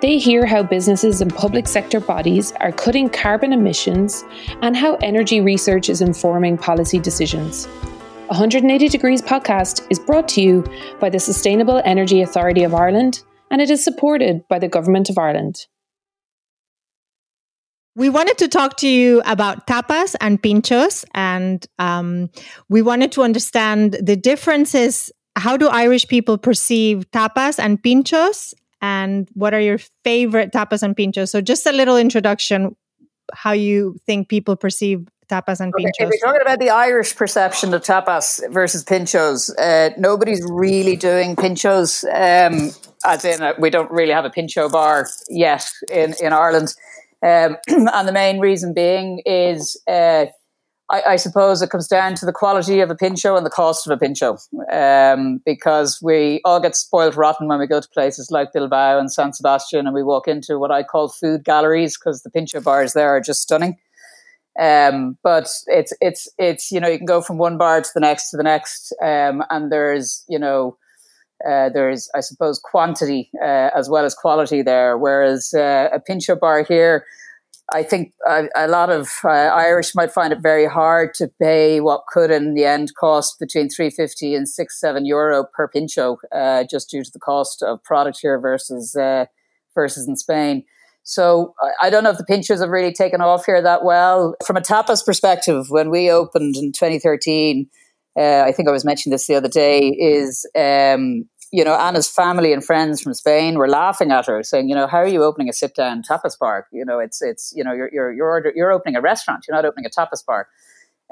They 0.00 0.18
hear 0.18 0.46
how 0.46 0.62
businesses 0.62 1.20
and 1.20 1.34
public 1.34 1.66
sector 1.66 1.98
bodies 1.98 2.52
are 2.60 2.70
cutting 2.70 3.08
carbon 3.08 3.52
emissions 3.52 4.24
and 4.62 4.76
how 4.76 4.94
energy 4.96 5.40
research 5.40 5.88
is 5.88 6.00
informing 6.00 6.56
policy 6.56 7.00
decisions. 7.00 7.66
180 8.28 8.88
Degrees 8.88 9.20
podcast 9.20 9.84
is 9.90 9.98
brought 9.98 10.28
to 10.28 10.40
you 10.40 10.64
by 11.00 11.10
the 11.10 11.18
Sustainable 11.18 11.82
Energy 11.84 12.22
Authority 12.22 12.62
of 12.62 12.74
Ireland 12.74 13.24
and 13.50 13.60
it 13.60 13.70
is 13.70 13.82
supported 13.82 14.46
by 14.48 14.60
the 14.60 14.68
Government 14.68 15.10
of 15.10 15.18
Ireland. 15.18 15.66
We 17.96 18.08
wanted 18.08 18.38
to 18.38 18.46
talk 18.46 18.76
to 18.76 18.88
you 18.88 19.20
about 19.26 19.66
tapas 19.66 20.14
and 20.20 20.40
pinchos, 20.40 21.04
and 21.14 21.66
um, 21.80 22.30
we 22.68 22.80
wanted 22.80 23.10
to 23.12 23.22
understand 23.22 23.96
the 24.00 24.14
differences. 24.14 25.10
How 25.34 25.56
do 25.56 25.66
Irish 25.66 26.06
people 26.06 26.38
perceive 26.38 27.10
tapas 27.10 27.58
and 27.58 27.82
pinchos, 27.82 28.54
and 28.80 29.28
what 29.34 29.54
are 29.54 29.60
your 29.60 29.78
favorite 30.04 30.52
tapas 30.52 30.82
and 30.82 30.96
pinchos? 30.96 31.30
So, 31.30 31.40
just 31.40 31.66
a 31.66 31.72
little 31.72 31.96
introduction 31.96 32.76
how 33.32 33.52
you 33.52 33.96
think 34.06 34.28
people 34.28 34.56
perceive 34.56 35.06
tapas 35.30 35.60
and 35.60 35.72
pinchos. 35.74 35.92
if 35.98 36.08
we're 36.08 36.26
talking 36.26 36.40
about 36.40 36.58
the 36.58 36.70
Irish 36.70 37.14
perception 37.14 37.74
of 37.74 37.82
tapas 37.82 38.40
versus 38.50 38.84
pinchos, 38.84 39.50
uh, 39.58 39.90
nobody's 39.98 40.42
really 40.48 40.96
doing 40.96 41.36
pinchos. 41.36 42.04
Um, 42.04 42.70
as 43.04 43.24
in, 43.24 43.42
uh, 43.42 43.52
we 43.58 43.70
don't 43.70 43.90
really 43.90 44.12
have 44.12 44.24
a 44.24 44.30
pincho 44.30 44.68
bar 44.68 45.08
yet 45.28 45.64
in 45.90 46.14
in 46.20 46.32
Ireland, 46.32 46.74
um, 47.22 47.56
and 47.68 48.08
the 48.08 48.12
main 48.12 48.38
reason 48.38 48.72
being 48.74 49.22
is 49.26 49.80
uh, 49.88 50.26
I, 50.90 51.02
I, 51.02 51.16
suppose 51.16 51.60
it 51.60 51.70
comes 51.70 51.86
down 51.86 52.14
to 52.14 52.24
the 52.24 52.32
quality 52.32 52.80
of 52.80 52.90
a 52.90 52.94
pincho 52.94 53.36
and 53.36 53.44
the 53.44 53.50
cost 53.50 53.86
of 53.86 53.92
a 53.92 53.98
pincho, 53.98 54.38
um, 54.72 55.40
because 55.44 56.00
we 56.02 56.40
all 56.44 56.60
get 56.60 56.74
spoiled 56.74 57.14
rotten 57.14 57.46
when 57.46 57.58
we 57.58 57.66
go 57.66 57.80
to 57.80 57.88
places 57.90 58.30
like 58.30 58.54
Bilbao 58.54 58.98
and 58.98 59.12
San 59.12 59.34
Sebastian, 59.34 59.86
and 59.86 59.94
we 59.94 60.02
walk 60.02 60.26
into 60.26 60.58
what 60.58 60.70
I 60.70 60.82
call 60.82 61.08
food 61.08 61.44
galleries 61.44 61.98
because 61.98 62.22
the 62.22 62.30
pincho 62.30 62.60
bars 62.60 62.94
there 62.94 63.10
are 63.10 63.20
just 63.20 63.42
stunning. 63.42 63.76
Um, 64.58 65.18
but 65.22 65.48
it's 65.66 65.92
it's 66.00 66.26
it's 66.38 66.72
you 66.72 66.80
know 66.80 66.88
you 66.88 66.98
can 66.98 67.06
go 67.06 67.20
from 67.20 67.38
one 67.38 67.58
bar 67.58 67.80
to 67.80 67.90
the 67.94 68.00
next 68.00 68.30
to 68.30 68.36
the 68.36 68.42
next, 68.42 68.92
um, 69.02 69.44
and 69.50 69.70
there's 69.70 70.24
you 70.26 70.38
know 70.38 70.76
uh, 71.46 71.68
there's 71.68 72.10
I 72.14 72.20
suppose 72.20 72.58
quantity 72.58 73.30
uh, 73.42 73.70
as 73.76 73.88
well 73.88 74.04
as 74.04 74.14
quality 74.14 74.62
there. 74.62 74.96
Whereas 74.96 75.52
uh, 75.54 75.90
a 75.92 76.00
pincho 76.00 76.34
bar 76.34 76.64
here 76.64 77.04
I 77.72 77.82
think 77.82 78.12
a, 78.26 78.48
a 78.56 78.66
lot 78.66 78.90
of 78.90 79.10
uh, 79.24 79.28
Irish 79.28 79.94
might 79.94 80.10
find 80.10 80.32
it 80.32 80.40
very 80.40 80.66
hard 80.66 81.12
to 81.14 81.28
pay 81.40 81.80
what 81.80 82.06
could 82.08 82.30
in 82.30 82.54
the 82.54 82.64
end 82.64 82.94
cost 82.98 83.38
between 83.38 83.68
350 83.68 84.34
and 84.34 84.48
6 84.48 84.80
7 84.80 85.04
euro 85.04 85.44
per 85.52 85.68
pincho 85.68 86.16
uh, 86.32 86.64
just 86.70 86.90
due 86.90 87.04
to 87.04 87.10
the 87.10 87.18
cost 87.18 87.62
of 87.62 87.82
product 87.84 88.18
here 88.22 88.40
versus 88.40 88.96
uh, 88.96 89.26
versus 89.74 90.08
in 90.08 90.16
Spain. 90.16 90.64
So 91.02 91.54
I 91.80 91.88
don't 91.88 92.04
know 92.04 92.10
if 92.10 92.18
the 92.18 92.24
pinchos 92.24 92.60
have 92.60 92.68
really 92.68 92.92
taken 92.92 93.22
off 93.22 93.46
here 93.46 93.62
that 93.62 93.82
well. 93.82 94.34
From 94.44 94.58
a 94.58 94.60
tapas 94.60 95.04
perspective, 95.04 95.70
when 95.70 95.88
we 95.88 96.10
opened 96.10 96.56
in 96.56 96.72
2013, 96.72 97.66
uh, 98.18 98.42
I 98.44 98.52
think 98.52 98.68
I 98.68 98.72
was 98.72 98.84
mentioning 98.84 99.12
this 99.12 99.26
the 99.26 99.36
other 99.36 99.48
day, 99.48 99.88
is 99.88 100.46
um, 100.54 101.24
you 101.50 101.64
know, 101.64 101.74
Anna's 101.74 102.08
family 102.08 102.52
and 102.52 102.64
friends 102.64 103.00
from 103.00 103.14
Spain 103.14 103.56
were 103.56 103.68
laughing 103.68 104.10
at 104.10 104.26
her, 104.26 104.42
saying, 104.42 104.68
you 104.68 104.74
know, 104.74 104.86
how 104.86 104.98
are 104.98 105.08
you 105.08 105.22
opening 105.22 105.48
a 105.48 105.52
sit 105.52 105.74
down 105.74 106.02
tapas 106.02 106.38
bar? 106.38 106.66
You 106.72 106.84
know, 106.84 106.98
it's 106.98 107.22
it's 107.22 107.52
you 107.56 107.64
know, 107.64 107.72
you're 107.72 107.90
you're 107.92 108.12
you're, 108.12 108.52
you're 108.54 108.72
opening 108.72 108.96
a 108.96 109.00
restaurant. 109.00 109.44
You're 109.48 109.56
not 109.56 109.64
opening 109.64 109.86
a 109.86 109.90
tapas 109.90 110.24
bar. 110.24 110.48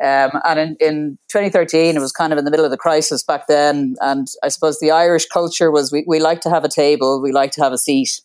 Um, 0.03 0.31
and 0.45 0.61
in, 0.61 0.77
in 0.79 1.19
2013, 1.29 1.97
it 1.97 2.01
was 2.01 2.13
kind 2.13 2.31
of 2.31 2.39
in 2.39 2.45
the 2.45 2.51
middle 2.51 2.67
of 2.67 2.71
the 2.71 2.77
crisis 2.77 3.23
back 3.23 3.47
then. 3.47 3.97
And 4.01 4.29
I 4.43 4.49
suppose 4.49 4.79
the 4.79 4.91
Irish 4.91 5.25
culture 5.27 5.71
was 5.71 5.91
we, 5.91 6.05
we 6.07 6.21
like 6.21 6.43
to 6.43 6.51
have 6.51 6.65
a 6.65 6.69
table, 6.69 7.23
we 7.23 7.33
like 7.33 7.53
to 7.53 7.63
have 7.63 7.73
a 7.73 7.79
seat. 7.79 8.21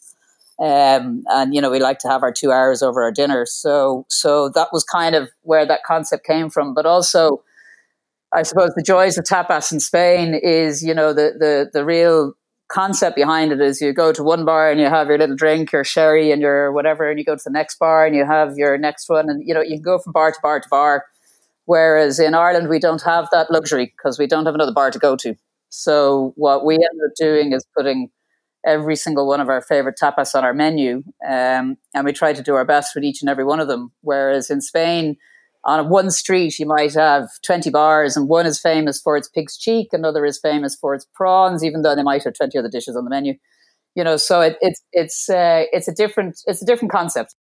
Um, 0.60 1.24
and 1.28 1.56
you 1.56 1.62
know 1.62 1.72
we 1.72 1.80
like 1.80 1.98
to 2.00 2.08
have 2.08 2.22
our 2.22 2.32
two 2.32 2.52
hours 2.52 2.84
over 2.84 3.02
our 3.02 3.12
dinner. 3.12 3.46
So 3.48 4.06
so 4.10 4.50
that 4.50 4.68
was 4.72 4.84
kind 4.84 5.16
of 5.16 5.30
where 5.42 5.66
that 5.66 5.84
concept 5.84 6.26
came 6.26 6.50
from. 6.50 6.74
But 6.74 6.86
also, 6.86 7.42
I 8.34 8.44
suppose 8.44 8.72
the 8.76 8.84
joys 8.84 9.18
of 9.18 9.26
tapas 9.26 9.72
in 9.72 9.80
Spain 9.80 10.34
is, 10.34 10.82
you 10.82 10.94
know, 10.94 11.14
the, 11.14 11.34
the, 11.38 11.70
the 11.74 11.84
real 11.84 12.34
concept 12.72 13.16
behind 13.16 13.52
it 13.52 13.60
is 13.60 13.82
you 13.82 13.92
go 13.94 14.14
to 14.14 14.24
one 14.24 14.46
bar 14.46 14.72
and 14.72 14.80
you 14.80 14.88
have 14.88 15.08
your 15.08 15.18
little 15.18 15.36
drink, 15.36 15.74
your 15.74 15.84
sherry 15.84 16.32
and 16.32 16.42
your 16.42 16.72
whatever, 16.72 17.10
and 17.10 17.20
you 17.20 17.26
go 17.26 17.36
to 17.36 17.44
the 17.44 17.52
next 17.52 17.78
bar 17.78 18.06
and 18.06 18.16
you 18.16 18.26
have 18.26 18.54
your 18.56 18.78
next 18.78 19.10
one. 19.10 19.30
And, 19.30 19.46
you 19.46 19.54
know, 19.54 19.62
you 19.62 19.76
can 19.76 19.82
go 19.82 20.00
from 20.00 20.14
bar 20.14 20.32
to 20.32 20.38
bar 20.42 20.62
to 20.62 20.68
bar. 20.70 21.06
Whereas 21.66 22.20
in 22.20 22.34
Ireland, 22.34 22.70
we 22.70 22.80
don't 22.80 23.02
have 23.04 23.28
that 23.32 23.52
luxury 23.52 23.86
because 23.86 24.18
we 24.18 24.28
don't 24.28 24.46
have 24.46 24.56
another 24.56 24.74
bar 24.74 24.92
to 24.92 25.00
go 25.00 25.16
to. 25.18 25.36
So 25.70 26.34
what 26.36 26.66
we 26.66 26.76
ended 26.76 27.06
up 27.06 27.16
doing 27.18 27.52
is 27.52 27.66
putting 27.76 28.10
every 28.66 28.96
single 28.96 29.28
one 29.28 29.42
of 29.42 29.50
our 29.50 29.62
favorite 29.62 29.98
tapas 30.02 30.36
on 30.36 30.44
our 30.44 30.54
menu. 30.54 31.04
Um, 31.28 31.78
and 31.94 32.06
we 32.06 32.14
try 32.14 32.34
to 32.34 32.44
do 32.44 32.56
our 32.56 32.66
best 32.66 32.94
with 32.96 33.04
each 33.04 33.22
and 33.22 33.30
every 33.30 33.44
one 33.44 33.60
of 33.60 33.68
them. 33.68 33.92
Whereas 34.02 34.50
in 34.50 34.62
Spain, 34.62 35.18
on 35.64 35.90
one 35.90 36.10
street 36.10 36.58
you 36.60 36.66
might 36.66 36.94
have 36.94 37.30
20 37.46 37.70
bars 37.70 38.18
and 38.18 38.28
one 38.28 38.46
is 38.46 38.60
famous 38.60 39.00
for 39.00 39.16
its 39.16 39.28
pig's 39.28 39.58
cheek 39.58 39.90
another 39.92 40.26
is 40.26 40.40
famous 40.40 40.76
for 40.76 40.96
its 40.96 41.06
prawns 41.14 41.64
even 41.64 41.82
though 41.82 41.96
they 41.96 42.04
might 42.04 42.24
have 42.24 42.34
20 42.34 42.58
other 42.58 42.70
dishes 42.70 42.96
on 42.96 43.04
the 43.04 43.10
menu. 43.10 43.36
You 43.96 44.04
know 44.04 44.18
so 44.18 44.42
it, 44.42 44.58
it's 44.62 44.82
it's 44.92 45.30
uh, 45.30 45.66
it's 45.72 45.88
a 45.88 45.94
different 45.94 46.40
it's 46.46 46.62
a 46.62 46.66
different 46.66 46.92
concept. 46.92 47.36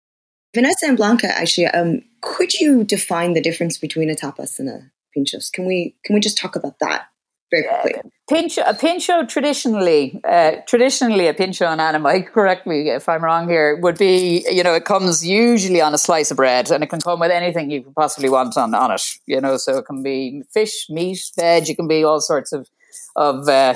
Vanessa 0.54 0.86
and 0.86 0.96
blanca 0.96 1.26
actually 1.26 1.66
um, 1.66 2.02
could 2.22 2.54
you 2.54 2.84
define 2.84 3.34
the 3.34 3.40
difference 3.40 3.78
between 3.78 4.10
a 4.10 4.14
tapas 4.14 4.58
and 4.58 4.68
a 4.68 4.90
pinchos? 5.16 5.50
Can 5.52 5.66
we 5.66 5.96
can 6.04 6.14
we 6.14 6.20
just 6.20 6.38
talk 6.38 6.56
about 6.56 6.78
that 6.80 7.08
very 7.50 7.64
quickly. 7.64 7.94
Uh, 8.00 8.02
pincho, 8.28 8.62
a 8.66 8.74
pincho 8.74 9.24
traditionally, 9.24 10.20
uh, 10.28 10.56
traditionally 10.66 11.28
a 11.28 11.34
pincho, 11.34 11.66
and 11.66 11.80
Anna 11.80 11.98
might 11.98 12.26
correct 12.32 12.66
me 12.66 12.90
if 12.90 13.08
I'm 13.08 13.24
wrong 13.24 13.48
here, 13.48 13.76
would 13.76 13.98
be, 13.98 14.46
you 14.50 14.62
know, 14.62 14.74
it 14.74 14.84
comes 14.84 15.26
usually 15.26 15.80
on 15.80 15.94
a 15.94 15.98
slice 15.98 16.30
of 16.30 16.36
bread 16.36 16.70
and 16.70 16.82
it 16.82 16.88
can 16.88 17.00
come 17.00 17.20
with 17.20 17.30
anything 17.30 17.70
you 17.70 17.82
could 17.82 17.94
possibly 17.94 18.28
want 18.28 18.56
on, 18.56 18.74
on 18.74 18.90
it, 18.90 19.02
you 19.26 19.40
know, 19.40 19.56
so 19.56 19.78
it 19.78 19.86
can 19.86 20.02
be 20.02 20.42
fish, 20.52 20.86
meat, 20.88 21.20
veg, 21.36 21.68
it 21.68 21.76
can 21.76 21.88
be 21.88 22.04
all 22.04 22.20
sorts 22.20 22.52
of, 22.52 22.68
of, 23.14 23.48
uh, 23.48 23.74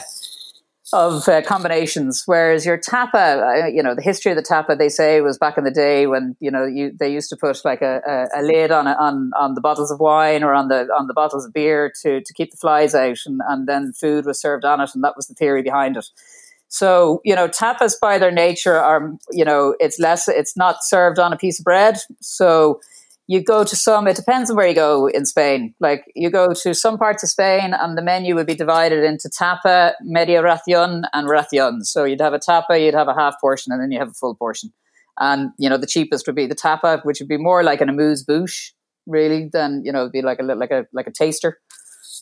of 0.93 1.29
uh, 1.29 1.43
combinations. 1.43 2.23
Whereas 2.27 2.67
your 2.67 2.77
tapa, 2.77 3.19
uh, 3.19 3.67
you 3.67 3.83
know, 3.83 3.95
the 3.95 4.03
history 4.03 4.33
of 4.33 4.37
the 4.37 4.43
tapa, 4.43 4.77
they 4.77 4.89
say 4.89 5.21
was 5.21 5.39
back 5.39 5.57
in 5.57 5.65
the 5.65 5.71
day 5.71 6.07
when 6.07 6.37
you 6.41 6.51
know 6.51 6.65
you, 6.65 6.93
they 6.99 7.13
used 7.13 7.31
to 7.31 7.37
put 7.37 7.65
like 7.65 7.83
a, 7.83 8.01
a, 8.07 8.41
a 8.41 8.43
lid 8.43 8.71
on 8.71 8.87
a, 8.87 8.93
on 8.93 9.31
on 9.39 9.55
the 9.55 9.61
bottles 9.61 9.91
of 9.91 10.01
wine 10.01 10.43
or 10.43 10.55
on 10.55 10.69
the 10.69 10.89
on 10.97 11.07
the 11.07 11.15
bottles 11.15 11.45
of 11.45 11.53
beer 11.53 11.93
to 12.03 12.21
to 12.21 12.35
keep 12.35 12.51
the 12.51 12.57
flies 12.57 12.95
out, 12.95 13.19
and 13.27 13.41
and 13.49 13.69
then 13.69 13.93
food 13.93 14.27
was 14.27 14.41
served 14.41 14.65
on 14.65 14.81
it, 14.81 14.91
and 14.95 15.05
that 15.05 15.17
was 15.17 15.27
the 15.27 15.35
theory 15.35 15.63
behind 15.63 15.97
it. 15.97 16.07
So 16.69 17.21
you 17.25 17.35
know, 17.35 17.49
tapas 17.49 17.95
by 18.01 18.19
their 18.19 18.31
nature 18.31 18.77
are 18.77 19.13
you 19.31 19.45
know 19.45 19.77
it's 19.81 19.99
less 19.99 20.29
it's 20.29 20.57
not 20.57 20.83
served 20.83 21.19
on 21.19 21.33
a 21.33 21.37
piece 21.37 21.61
of 21.61 21.65
bread, 21.65 21.99
so 22.21 22.81
you 23.31 23.41
go 23.41 23.63
to 23.63 23.77
some, 23.77 24.09
it 24.09 24.17
depends 24.17 24.51
on 24.51 24.57
where 24.57 24.67
you 24.67 24.75
go 24.75 25.07
in 25.07 25.25
Spain. 25.25 25.73
Like 25.79 26.03
you 26.17 26.31
go 26.31 26.53
to 26.53 26.75
some 26.75 26.99
parts 26.99 27.23
of 27.23 27.29
Spain 27.29 27.73
and 27.73 27.97
the 27.97 28.03
menu 28.03 28.35
would 28.35 28.49
be 28.49 28.57
divided 28.57 29.05
into 29.05 29.31
tapa, 29.31 29.95
media 30.03 30.43
ración, 30.43 31.05
and 31.13 31.29
ración. 31.29 31.85
So 31.85 32.03
you'd 32.03 32.21
have 32.21 32.33
a 32.33 32.41
tapa, 32.41 32.81
you'd 32.81 32.95
have 32.95 33.07
a 33.07 33.15
half 33.15 33.37
portion, 33.41 33.73
and 33.73 33.81
then 33.81 33.93
you 33.93 34.01
have 34.01 34.09
a 34.09 34.15
full 34.15 34.35
portion. 34.35 34.73
And, 35.21 35.51
you 35.61 35.71
know, 35.71 35.77
the 35.77 35.87
cheapest 35.87 36.27
would 36.27 36.35
be 36.35 36.49
the 36.49 36.57
tapa, 36.57 37.03
which 37.05 37.21
would 37.21 37.29
be 37.29 37.37
more 37.37 37.63
like 37.63 37.81
an 37.81 37.89
amuse 37.89 38.25
bouche, 38.25 38.73
really, 39.07 39.49
than, 39.53 39.83
you 39.85 39.93
know, 39.93 40.01
it'd 40.01 40.13
be 40.13 40.23
like 40.23 40.41
a, 40.41 40.43
like 40.43 40.73
a, 40.73 40.87
like 40.93 41.07
a 41.07 41.13
taster. 41.13 41.61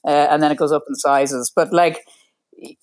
Uh, 0.06 0.26
and 0.30 0.42
then 0.42 0.52
it 0.52 0.58
goes 0.58 0.72
up 0.72 0.84
in 0.90 0.94
sizes. 0.94 1.50
But 1.56 1.72
like, 1.72 2.04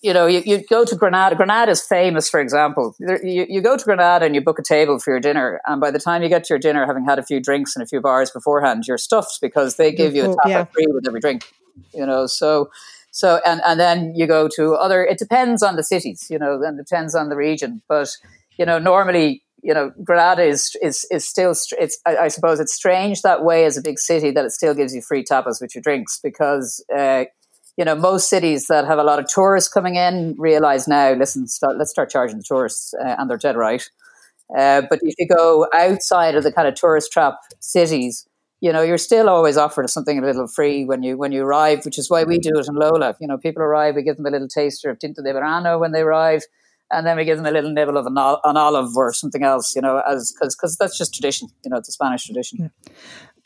you 0.02 0.14
know, 0.14 0.26
you, 0.26 0.42
you 0.46 0.64
go 0.70 0.86
to 0.86 0.96
Granada. 0.96 1.36
Granada 1.36 1.72
is 1.72 1.82
famous, 1.82 2.30
for 2.30 2.40
example. 2.40 2.96
You, 3.00 3.46
you 3.50 3.62
go 3.62 3.76
to 3.76 3.84
Granada 3.84 4.26
and 4.26 4.34
you 4.34 4.42
book 4.42 4.58
a 4.58 4.64
table 4.64 5.00
for 5.00 5.12
your 5.12 5.20
dinner, 5.20 5.60
and 5.66 5.82
by 5.82 5.92
the 5.92 6.00
time 6.00 6.24
you 6.24 6.30
get 6.30 6.46
to 6.46 6.54
your 6.54 6.60
dinner, 6.60 6.86
having 6.86 7.04
had 7.04 7.20
a 7.20 7.24
few 7.24 7.42
drinks 7.42 7.76
and 7.76 7.84
a 7.84 7.86
few 7.86 8.00
bars 8.00 8.32
beforehand, 8.32 8.86
you're 8.88 8.98
stuffed 8.98 9.40
because 9.42 9.76
they 9.76 9.92
give 9.92 10.16
you 10.16 10.24
a 10.24 10.28
tapa 10.28 10.50
yeah. 10.50 10.64
free 10.66 10.86
with 10.88 11.06
every 11.08 11.20
drink. 11.20 11.44
You 11.94 12.06
know, 12.06 12.26
so 12.26 12.70
so 13.12 13.42
and 13.46 13.62
and 13.66 13.80
then 13.80 14.14
you 14.16 14.28
go 14.28 14.48
to 14.56 14.76
other. 14.76 15.04
It 15.04 15.18
depends 15.18 15.62
on 15.62 15.76
the 15.76 15.84
cities, 15.84 16.28
you 16.30 16.40
know, 16.40 16.62
and 16.62 16.80
it 16.80 16.88
depends 16.88 17.14
on 17.14 17.30
the 17.30 17.36
region. 17.36 17.82
But 17.90 18.10
you 18.58 18.66
know, 18.66 18.80
normally, 18.80 19.44
you 19.62 19.74
know, 19.74 19.92
Granada 20.04 20.44
is 20.44 20.76
is 20.82 21.06
is 21.12 21.28
still. 21.28 21.54
It's 21.78 22.00
I, 22.06 22.18
I 22.18 22.28
suppose 22.30 22.62
it's 22.62 22.74
strange 22.74 23.24
that 23.24 23.44
way 23.44 23.66
as 23.66 23.76
a 23.76 23.82
big 23.82 24.00
city 24.00 24.32
that 24.32 24.46
it 24.46 24.52
still 24.52 24.74
gives 24.74 24.96
you 24.96 25.02
free 25.02 25.24
tapas 25.24 25.60
with 25.60 25.76
your 25.76 25.82
drinks 25.82 26.20
because. 26.24 26.84
Uh, 26.96 27.26
you 27.78 27.84
know, 27.84 27.96
most 27.96 28.30
cities 28.30 28.68
that 28.68 28.86
have 28.86 29.00
a 29.00 29.04
lot 29.04 29.20
of 29.20 29.28
tourists 29.28 29.72
coming 29.72 29.96
in 29.96 30.36
realize 30.38 30.88
now, 30.88 31.14
listen, 31.14 31.48
start, 31.48 31.78
let's 31.78 31.92
start 31.92 32.10
charging 32.10 32.38
the 32.38 32.44
tourists, 32.44 32.94
uh, 32.94 33.16
and 33.18 33.30
they're 33.30 33.38
dead 33.38 33.58
right. 33.58 33.90
Uh, 34.56 34.84
but 34.90 35.00
if 35.02 35.16
you 35.18 35.28
go 35.28 35.68
outside 35.74 36.36
of 36.36 36.44
the 36.44 36.52
kind 36.52 36.68
of 36.68 36.76
tourist 36.76 37.12
trap 37.12 37.36
cities, 37.60 38.28
you 38.62 38.72
know, 38.72 38.82
you're 38.82 38.98
still 38.98 39.30
always 39.30 39.58
offered 39.58 39.90
something 39.90 40.20
a 40.20 40.22
little 40.26 40.48
free 40.48 40.86
when 40.86 41.04
you 41.04 41.18
when 41.18 41.32
you 41.32 41.44
arrive, 41.44 41.84
which 41.84 41.98
is 41.98 42.10
why 42.10 42.24
we 42.24 42.38
do 42.38 42.52
it 42.56 42.68
in 42.68 42.76
Lola. 42.76 43.16
You 43.20 43.28
know, 43.28 43.38
people 43.38 43.62
arrive, 43.62 43.96
we 43.96 44.04
give 44.04 44.18
them 44.18 44.26
a 44.26 44.32
little 44.32 44.48
taster 44.48 44.90
of 44.90 45.00
Tinto 45.00 45.22
de 45.22 45.34
Verano 45.34 45.78
when 45.78 45.92
they 45.92 46.02
arrive, 46.02 46.44
and 46.92 47.06
then 47.06 47.18
we 47.18 47.26
give 47.26 47.38
them 47.38 47.46
a 47.46 47.52
little 47.52 47.72
nibble 47.72 47.98
of 47.98 48.06
an, 48.06 48.18
an 48.18 48.58
olive 48.58 48.96
or 48.96 49.14
something 49.14 49.44
else. 49.44 49.76
You 49.76 49.82
know, 49.82 50.02
as 50.08 50.34
because 50.40 50.78
that's 50.78 50.98
just 50.98 51.14
tradition. 51.14 51.50
You 51.64 51.72
know, 51.72 51.78
it's 51.78 51.90
a 51.90 51.92
Spanish 51.92 52.26
tradition. 52.26 52.72
Yeah. 52.88 52.94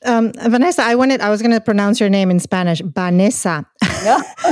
Um, 0.05 0.31
Vanessa, 0.33 0.83
I 0.83 0.95
wanted 0.95 1.21
I 1.21 1.29
was 1.29 1.41
going 1.41 1.51
to 1.51 1.61
pronounce 1.61 1.99
your 1.99 2.09
name 2.09 2.31
in 2.31 2.39
Spanish, 2.39 2.81
Vanessa. 2.81 3.65
Yeah. 4.03 4.21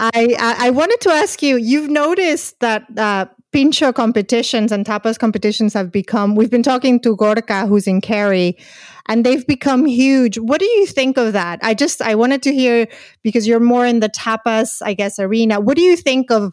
I, 0.00 0.36
I, 0.38 0.56
I 0.58 0.70
wanted 0.70 1.00
to 1.02 1.10
ask 1.10 1.42
you. 1.42 1.56
You've 1.56 1.90
noticed 1.90 2.58
that 2.60 2.86
uh, 2.98 3.26
pincho 3.52 3.92
competitions 3.92 4.72
and 4.72 4.84
tapas 4.84 5.18
competitions 5.18 5.72
have 5.74 5.92
become. 5.92 6.34
We've 6.34 6.50
been 6.50 6.62
talking 6.62 6.98
to 7.00 7.14
Gorka, 7.14 7.66
who's 7.66 7.86
in 7.86 8.00
Kerry, 8.00 8.58
and 9.06 9.24
they've 9.24 9.46
become 9.46 9.86
huge. 9.86 10.38
What 10.38 10.58
do 10.58 10.66
you 10.66 10.86
think 10.86 11.16
of 11.16 11.32
that? 11.32 11.60
I 11.62 11.74
just 11.74 12.02
I 12.02 12.14
wanted 12.14 12.42
to 12.42 12.52
hear 12.52 12.88
because 13.22 13.46
you're 13.46 13.60
more 13.60 13.86
in 13.86 14.00
the 14.00 14.08
tapas, 14.08 14.82
I 14.84 14.94
guess, 14.94 15.18
arena. 15.18 15.60
What 15.60 15.76
do 15.76 15.82
you 15.82 15.96
think 15.96 16.30
of 16.30 16.52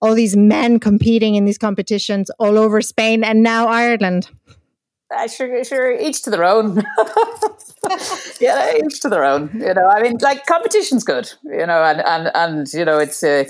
all 0.00 0.14
these 0.14 0.36
men 0.36 0.80
competing 0.80 1.34
in 1.34 1.44
these 1.44 1.58
competitions 1.58 2.30
all 2.38 2.58
over 2.58 2.80
Spain 2.80 3.22
and 3.22 3.42
now 3.42 3.68
Ireland? 3.68 4.30
Uh, 5.10 5.26
sure, 5.26 5.64
sure, 5.64 5.90
each 5.98 6.22
to 6.22 6.30
their 6.30 6.44
own. 6.44 6.76
yeah, 8.40 8.74
each 8.76 9.00
to 9.00 9.08
their 9.08 9.24
own. 9.24 9.50
You 9.54 9.72
know, 9.72 9.88
I 9.88 10.02
mean, 10.02 10.18
like 10.20 10.44
competition's 10.44 11.02
good. 11.02 11.32
You 11.44 11.66
know, 11.66 11.82
and 11.82 12.00
and 12.04 12.30
and 12.34 12.72
you 12.74 12.84
know, 12.84 12.98
it's 12.98 13.22
uh, 13.22 13.44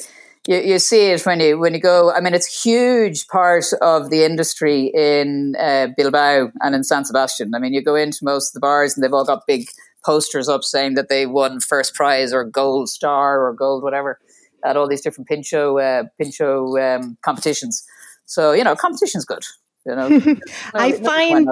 you, 0.47 0.59
you 0.59 0.79
see 0.79 1.11
it 1.11 1.27
when 1.27 1.41
you 1.41 1.59
when 1.59 1.75
you 1.75 1.81
go. 1.81 2.13
I 2.13 2.21
mean, 2.21 2.33
it's 2.33 2.63
huge 2.63 3.27
part 3.27 3.65
of 3.83 4.11
the 4.11 4.23
industry 4.25 4.93
in 4.95 5.57
uh, 5.59 5.89
Bilbao 5.97 6.53
and 6.61 6.77
in 6.77 6.85
San 6.85 7.05
Sebastian. 7.05 7.53
I 7.55 7.59
mean, 7.59 7.75
you 7.75 7.83
go 7.83 7.97
into 7.97 8.19
most 8.23 8.51
of 8.51 8.55
the 8.55 8.61
bars 8.61 8.97
and 8.97 9.03
they've 9.03 9.13
all 9.13 9.25
got 9.25 9.47
big 9.47 9.69
posters 10.05 10.49
up 10.49 10.63
saying 10.63 10.95
that 10.95 11.09
they 11.09 11.27
won 11.27 11.59
first 11.59 11.95
prize 11.95 12.33
or 12.33 12.45
gold 12.45 12.89
star 12.89 13.45
or 13.45 13.53
gold 13.53 13.83
whatever 13.83 14.21
at 14.65 14.77
all 14.77 14.89
these 14.89 15.01
different 15.01 15.27
pincho 15.27 15.79
uh, 15.79 16.05
pincho 16.19 16.77
um, 16.79 17.19
competitions. 17.23 17.85
So 18.27 18.53
you 18.53 18.63
know, 18.63 18.77
competition's 18.77 19.25
good. 19.25 19.43
You 19.87 19.97
know, 19.97 20.09
no, 20.19 20.37
I 20.75 20.93
find 20.93 21.49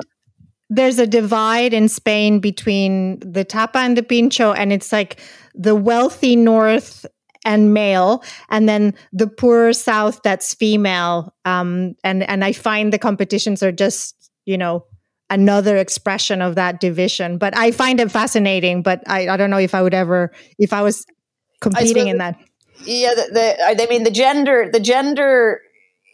there's 0.69 0.99
a 0.99 1.07
divide 1.07 1.73
in 1.73 1.89
Spain 1.89 2.41
between 2.41 3.21
the 3.21 3.45
tapa 3.45 3.79
and 3.79 3.97
the 3.97 4.03
pincho, 4.03 4.53
and 4.53 4.73
it's 4.73 4.93
like 4.93 5.21
the 5.55 5.75
wealthy 5.75 6.37
north 6.37 7.07
and 7.45 7.73
male, 7.73 8.25
and 8.51 8.69
then 8.69 8.95
the 9.13 9.29
poor 9.29 9.73
south 9.73 10.23
that's 10.23 10.55
female. 10.55 11.35
Um, 11.45 11.95
and 12.03 12.29
and 12.29 12.45
I 12.45 12.53
find 12.53 12.93
the 12.93 12.99
competitions 12.99 13.63
are 13.63 13.73
just 13.73 14.31
you 14.45 14.59
know 14.59 14.85
another 15.31 15.77
expression 15.77 16.43
of 16.43 16.55
that 16.57 16.81
division. 16.81 17.39
But 17.39 17.57
I 17.57 17.71
find 17.71 18.01
it 18.01 18.11
fascinating. 18.11 18.83
But 18.83 19.03
I, 19.07 19.29
I 19.29 19.37
don't 19.37 19.51
know 19.51 19.59
if 19.59 19.75
I 19.75 19.83
would 19.83 19.95
ever 19.95 20.33
if 20.59 20.73
I 20.73 20.83
was 20.83 21.07
competing 21.61 22.09
I 22.09 22.11
in 22.11 22.19
that. 22.19 22.39
Yeah, 22.85 23.15
the, 23.15 23.31
the, 23.33 23.85
I 23.85 23.87
mean 23.89 24.03
the 24.05 24.11
gender 24.11 24.69
the 24.71 24.81
gender 24.81 25.61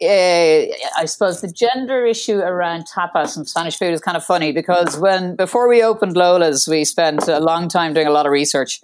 uh, 0.03 0.75
I 0.99 1.05
suppose 1.05 1.41
the 1.41 1.53
gender 1.53 2.05
issue 2.05 2.39
around 2.39 2.87
tapas 2.87 3.37
and 3.37 3.49
Spanish 3.49 3.79
food 3.79 3.93
is 3.93 4.01
kind 4.01 4.17
of 4.17 4.25
funny 4.25 4.53
because 4.53 4.99
when 4.99 5.37
before 5.37 5.69
we 5.69 5.83
opened 5.83 6.17
Lola's, 6.17 6.67
we 6.69 6.85
spent 6.85 7.29
a 7.29 7.41
long 7.41 7.69
time 7.69 7.95
doing 7.95 8.07
a 8.07 8.11
lot 8.11 8.27
of 8.27 8.33
research. 8.33 8.81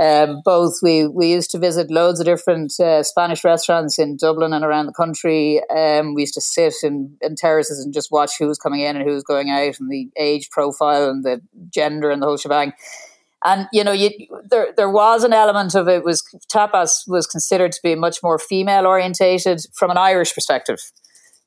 Um, 0.00 0.40
both 0.44 0.78
we 0.82 1.06
we 1.06 1.30
used 1.30 1.50
to 1.50 1.58
visit 1.58 1.90
loads 1.90 2.20
of 2.20 2.26
different 2.26 2.78
uh, 2.80 3.02
Spanish 3.02 3.44
restaurants 3.44 3.98
in 3.98 4.16
Dublin 4.16 4.52
and 4.52 4.64
around 4.64 4.86
the 4.86 4.92
country. 4.92 5.60
Um, 5.68 6.14
we 6.14 6.22
used 6.22 6.34
to 6.34 6.40
sit 6.40 6.74
in, 6.82 7.16
in 7.20 7.34
terraces 7.34 7.84
and 7.84 7.92
just 7.92 8.10
watch 8.10 8.38
who 8.38 8.46
was 8.46 8.58
coming 8.58 8.80
in 8.80 8.96
and 8.96 9.06
who 9.06 9.14
was 9.14 9.24
going 9.24 9.50
out, 9.50 9.80
and 9.80 9.90
the 9.90 10.08
age 10.16 10.50
profile 10.50 11.10
and 11.10 11.24
the 11.24 11.40
gender 11.70 12.10
and 12.10 12.22
the 12.22 12.26
whole 12.26 12.36
shebang 12.36 12.72
and 13.44 13.68
you 13.72 13.84
know, 13.84 13.92
you, 13.92 14.10
there 14.48 14.68
there 14.76 14.90
was 14.90 15.24
an 15.24 15.32
element 15.32 15.74
of 15.74 15.88
it 15.88 16.04
was 16.04 16.22
tapas 16.52 17.02
was 17.06 17.26
considered 17.26 17.72
to 17.72 17.80
be 17.82 17.94
much 17.94 18.22
more 18.22 18.38
female 18.38 18.86
orientated 18.86 19.60
from 19.74 19.90
an 19.90 19.98
Irish 19.98 20.34
perspective. 20.34 20.78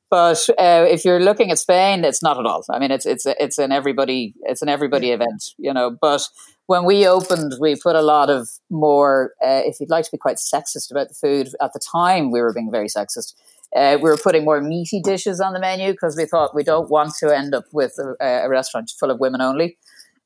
But 0.08 0.48
uh, 0.50 0.86
if 0.88 1.04
you're 1.04 1.20
looking 1.20 1.50
at 1.50 1.58
Spain, 1.58 2.04
it's 2.04 2.22
not 2.22 2.38
at 2.38 2.46
all. 2.46 2.64
I 2.70 2.78
mean, 2.78 2.90
it's 2.90 3.06
it's 3.06 3.26
it's 3.26 3.58
an 3.58 3.72
everybody 3.72 4.34
it's 4.42 4.62
an 4.62 4.68
everybody 4.68 5.10
event, 5.10 5.42
you 5.58 5.72
know. 5.72 5.96
But 6.00 6.22
when 6.66 6.84
we 6.84 7.06
opened, 7.06 7.54
we 7.60 7.76
put 7.76 7.96
a 7.96 8.02
lot 8.02 8.30
of 8.30 8.48
more. 8.70 9.32
Uh, 9.42 9.62
if 9.64 9.80
you'd 9.80 9.90
like 9.90 10.04
to 10.04 10.10
be 10.12 10.18
quite 10.18 10.36
sexist 10.36 10.90
about 10.90 11.08
the 11.08 11.14
food, 11.14 11.48
at 11.60 11.72
the 11.72 11.80
time 11.80 12.30
we 12.30 12.40
were 12.40 12.52
being 12.52 12.70
very 12.70 12.88
sexist. 12.88 13.34
Uh, 13.74 13.98
we 14.00 14.08
were 14.08 14.16
putting 14.16 14.44
more 14.44 14.60
meaty 14.60 15.00
dishes 15.02 15.40
on 15.40 15.52
the 15.52 15.58
menu 15.58 15.90
because 15.90 16.16
we 16.16 16.24
thought 16.24 16.54
we 16.54 16.62
don't 16.62 16.88
want 16.88 17.12
to 17.18 17.36
end 17.36 17.52
up 17.52 17.64
with 17.72 17.98
a, 17.98 18.44
a 18.44 18.48
restaurant 18.48 18.90
full 18.98 19.10
of 19.10 19.18
women 19.18 19.40
only. 19.40 19.76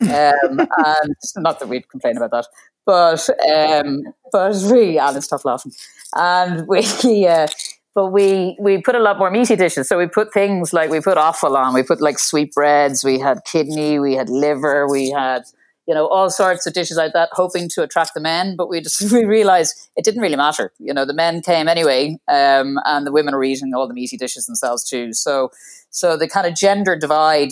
Um, 0.03 0.61
and 0.61 1.15
not 1.37 1.61
that 1.61 1.69
we'd 1.69 1.89
complain 1.89 2.17
about 2.17 2.31
that, 2.31 2.47
but 2.87 3.29
um, 3.49 4.03
but 4.33 4.57
we 4.73 4.99
and 4.99 5.23
stop 5.23 5.45
laughing. 5.45 5.73
And 6.15 6.67
we 6.67 7.27
uh, 7.27 7.47
but 7.95 8.07
we 8.13 8.57
we 8.61 8.79
put 8.81 8.95
a 8.95 9.01
lot 9.01 9.19
more 9.19 9.31
meaty 9.31 9.57
dishes. 9.57 9.89
So 9.89 9.99
we 9.99 10.07
put 10.07 10.33
things 10.33 10.73
like 10.73 10.91
we 10.91 11.01
put 11.01 11.19
offal 11.19 11.57
on, 11.57 11.75
we 11.75 11.83
put 11.83 12.01
like 12.01 12.19
sweetbreads, 12.19 13.05
we 13.05 13.19
had 13.19 13.41
kidney, 13.45 13.99
we 13.99 14.15
had 14.15 14.29
liver, 14.29 14.89
we 14.89 15.11
had 15.11 15.43
you 15.87 15.95
know 15.95 16.07
all 16.07 16.31
sorts 16.31 16.67
of 16.67 16.73
dishes 16.73 16.97
like 16.97 17.13
that, 17.15 17.31
hoping 17.33 17.69
to 17.71 17.83
attract 17.83 18.15
the 18.15 18.21
men. 18.21 18.55
But 18.57 18.69
we 18.69 18.81
just 18.81 19.13
we 19.13 19.25
realized 19.25 19.91
it 19.97 20.05
didn't 20.05 20.23
really 20.23 20.37
matter. 20.37 20.73
You 20.79 20.95
know, 20.95 21.05
the 21.05 21.15
men 21.15 21.43
came 21.43 21.69
anyway, 21.69 22.19
um, 22.29 22.79
and 22.85 23.07
the 23.07 23.13
women 23.13 23.35
were 23.35 23.45
eating 23.45 23.75
all 23.75 23.89
the 23.89 23.95
meaty 23.95 24.17
dishes 24.17 24.47
themselves 24.47 24.85
too. 24.89 25.13
So 25.13 25.51
so 25.91 26.17
the 26.17 26.29
kind 26.29 26.47
of 26.47 26.55
gender 26.55 26.97
divide 26.97 27.51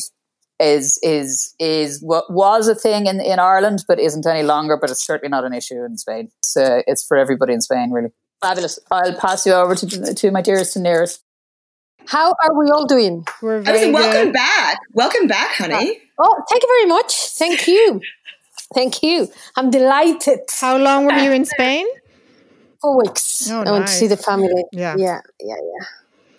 is 0.61 0.99
is 1.03 1.55
is 1.59 2.03
what 2.03 2.31
was 2.33 2.69
a 2.69 2.75
thing 2.75 3.07
in, 3.07 3.21
in 3.21 3.39
Ireland, 3.39 3.85
but 3.87 3.99
isn't 3.99 4.27
any 4.27 4.43
longer. 4.43 4.77
But 4.77 4.91
it's 4.91 5.05
certainly 5.05 5.31
not 5.31 5.45
an 5.45 5.53
issue 5.53 5.85
in 5.85 5.97
Spain. 5.97 6.31
It's 6.39 6.57
uh, 6.57 6.83
it's 6.87 7.07
for 7.07 7.17
everybody 7.17 7.53
in 7.53 7.61
Spain, 7.61 7.91
really. 7.91 8.11
Fabulous. 8.43 8.79
I'll 8.91 9.15
pass 9.19 9.47
you 9.47 9.53
over 9.53 9.75
to 9.75 10.15
to 10.15 10.31
my 10.31 10.43
dearest 10.43 10.77
and 10.77 10.83
nearest. 10.83 11.23
How 12.07 12.33
are 12.43 12.59
we 12.59 12.71
all 12.71 12.87
doing? 12.87 13.27
We're 13.43 13.61
very 13.61 13.93
welcome 13.93 14.29
good. 14.29 14.33
back. 14.33 14.79
Welcome 14.95 15.27
back, 15.27 15.57
honey. 15.57 16.01
Oh, 16.19 16.43
thank 16.51 16.63
you 16.63 16.69
very 16.69 16.89
much. 16.89 17.13
Thank 17.31 17.69
you. 17.69 18.01
Thank 18.75 19.03
you. 19.03 19.29
I'm 19.57 19.71
delighted. 19.71 20.41
How 20.59 20.79
long 20.79 21.07
were 21.07 21.19
you 21.19 21.33
in 21.33 21.45
Spain? 21.57 21.87
Four 22.81 22.99
weeks. 22.99 23.51
Oh, 23.51 23.63
I 23.63 23.73
went 23.73 23.89
to 23.89 23.93
see 23.93 24.07
the 24.07 24.17
family. 24.17 24.65
Yeah. 24.73 24.95
Yeah, 24.97 25.21
yeah, 25.41 25.57
yeah. 25.57 26.39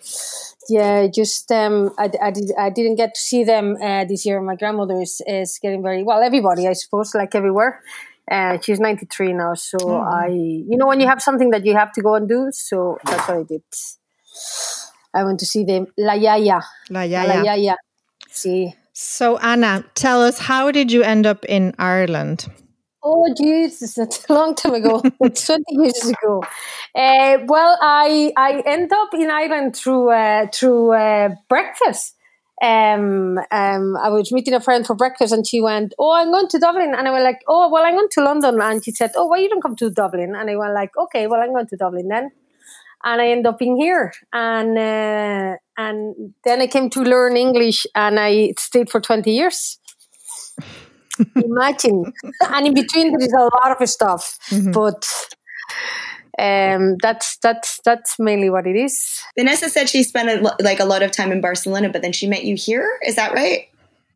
Yeah, 0.70 1.08
just 1.08 1.50
um, 1.50 1.90
I, 1.98 2.10
I, 2.22 2.30
did, 2.30 2.52
I 2.56 2.70
didn't 2.70 2.94
get 2.94 3.14
to 3.14 3.20
see 3.20 3.42
them 3.44 3.76
uh, 3.82 4.04
this 4.04 4.24
year. 4.24 4.40
My 4.40 4.54
grandmother 4.56 5.00
is, 5.00 5.20
is 5.26 5.58
getting 5.60 5.82
very 5.82 6.02
well. 6.04 6.22
Everybody, 6.22 6.68
I 6.68 6.74
suppose, 6.74 7.14
like 7.14 7.34
everywhere. 7.34 7.82
Uh, 8.30 8.58
she's 8.60 8.78
93 8.78 9.32
now, 9.32 9.54
so 9.54 9.78
Oh. 9.82 9.96
I, 10.00 10.28
you 10.28 10.76
know, 10.76 10.86
when 10.86 11.00
you 11.00 11.08
have 11.08 11.20
something 11.20 11.50
that 11.50 11.66
you 11.66 11.74
have 11.74 11.92
to 11.94 12.02
go 12.02 12.14
and 12.14 12.28
do, 12.28 12.50
so 12.52 12.98
that's 13.04 13.26
what 13.26 13.38
I 13.38 13.42
did. 13.42 13.62
I 15.12 15.24
went 15.24 15.40
to 15.40 15.46
see 15.46 15.64
them, 15.64 15.88
La 15.98 16.12
Yaya, 16.12 16.60
La 16.88 17.00
La 17.00 17.02
Yaya. 17.02 17.44
Yaya. 17.44 17.76
See, 18.30 18.72
So 18.92 19.38
Anna, 19.38 19.84
tell 19.94 20.22
us 20.22 20.38
how 20.38 20.70
did 20.70 20.92
you 20.92 21.02
end 21.02 21.26
up 21.26 21.44
in 21.46 21.74
Ireland? 21.78 22.46
Oh, 23.02 23.32
Jesus, 23.34 23.94
that's 23.94 24.28
a 24.28 24.32
long 24.34 24.54
time 24.54 24.74
ago. 24.74 25.02
it's 25.20 25.46
20 25.46 25.64
years 25.70 26.04
ago. 26.06 26.42
Uh, 26.94 27.38
well, 27.46 27.78
I 27.80 28.32
I 28.36 28.62
end 28.66 28.92
up 28.92 29.14
in 29.14 29.30
Ireland 29.30 29.74
through 29.76 30.10
uh, 30.10 30.46
through 30.52 30.92
uh, 30.92 31.30
breakfast. 31.48 32.16
Um, 32.62 33.38
um, 33.50 33.96
I 33.96 34.10
was 34.10 34.30
meeting 34.32 34.52
a 34.52 34.60
friend 34.60 34.86
for 34.86 34.94
breakfast, 34.94 35.32
and 35.32 35.46
she 35.46 35.62
went, 35.62 35.94
"Oh, 35.98 36.12
I'm 36.12 36.30
going 36.30 36.48
to 36.48 36.58
Dublin," 36.58 36.94
and 36.94 37.08
I 37.08 37.10
went 37.10 37.24
like, 37.24 37.40
"Oh, 37.48 37.70
well, 37.70 37.84
I'm 37.84 37.94
going 37.94 38.08
to 38.12 38.22
London," 38.24 38.60
and 38.60 38.84
she 38.84 38.90
said, 38.90 39.12
"Oh, 39.16 39.26
why 39.26 39.38
you 39.38 39.48
don't 39.48 39.62
come 39.62 39.76
to 39.76 39.88
Dublin?" 39.90 40.34
And 40.36 40.50
I 40.50 40.56
went 40.56 40.74
like, 40.74 40.90
"Okay, 40.96 41.26
well, 41.26 41.40
I'm 41.40 41.52
going 41.54 41.68
to 41.68 41.76
Dublin 41.76 42.08
then." 42.08 42.30
And 43.04 43.22
I 43.22 43.28
end 43.28 43.46
up 43.46 43.62
in 43.62 43.76
here, 43.78 44.12
and 44.32 44.76
uh, 44.78 45.56
and 45.78 46.34
then 46.44 46.60
I 46.60 46.66
came 46.66 46.90
to 46.90 47.02
learn 47.02 47.36
English, 47.36 47.86
and 47.94 48.20
I 48.20 48.52
stayed 48.58 48.90
for 48.90 49.00
20 49.00 49.32
years. 49.32 49.78
Imagine. 51.36 52.12
and 52.42 52.66
in 52.66 52.74
between 52.74 53.10
there 53.12 53.26
is 53.26 53.32
a 53.32 53.50
lot 53.56 53.80
of 53.80 53.88
stuff, 53.88 54.38
but 54.72 55.06
um, 56.38 56.96
that's 57.02 57.36
that's 57.38 57.80
that's 57.84 58.18
mainly 58.18 58.50
what 58.50 58.66
it 58.66 58.76
is. 58.76 59.20
Vanessa 59.38 59.68
said 59.68 59.88
she 59.88 60.02
spent 60.02 60.28
a, 60.28 60.42
lo- 60.42 60.56
like 60.60 60.80
a 60.80 60.84
lot 60.84 61.02
of 61.02 61.10
time 61.10 61.32
in 61.32 61.40
Barcelona, 61.40 61.88
but 61.90 62.02
then 62.02 62.12
she 62.12 62.26
met 62.26 62.44
you 62.44 62.56
here. 62.56 62.88
Is 63.06 63.16
that 63.16 63.32
right? 63.34 63.68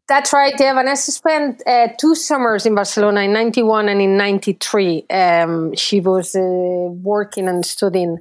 That's 0.07 0.33
right. 0.33 0.54
Yeah, 0.59 0.74
Vanessa 0.74 1.12
spent 1.12 1.62
uh, 1.66 1.88
two 1.98 2.14
summers 2.14 2.66
in 2.66 2.74
Barcelona 2.74 3.22
in 3.22 3.33
'91 3.33 3.88
and 3.88 4.00
in 4.00 4.16
'93. 4.16 5.07
Um, 5.11 5.74
she 5.74 6.00
was 6.00 6.35
uh, 6.35 6.40
working 6.40 7.48
and 7.48 7.64
studying 7.64 8.18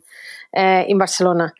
uh, 0.55 0.83
in 0.88 0.97
Barcelona. 0.97 1.53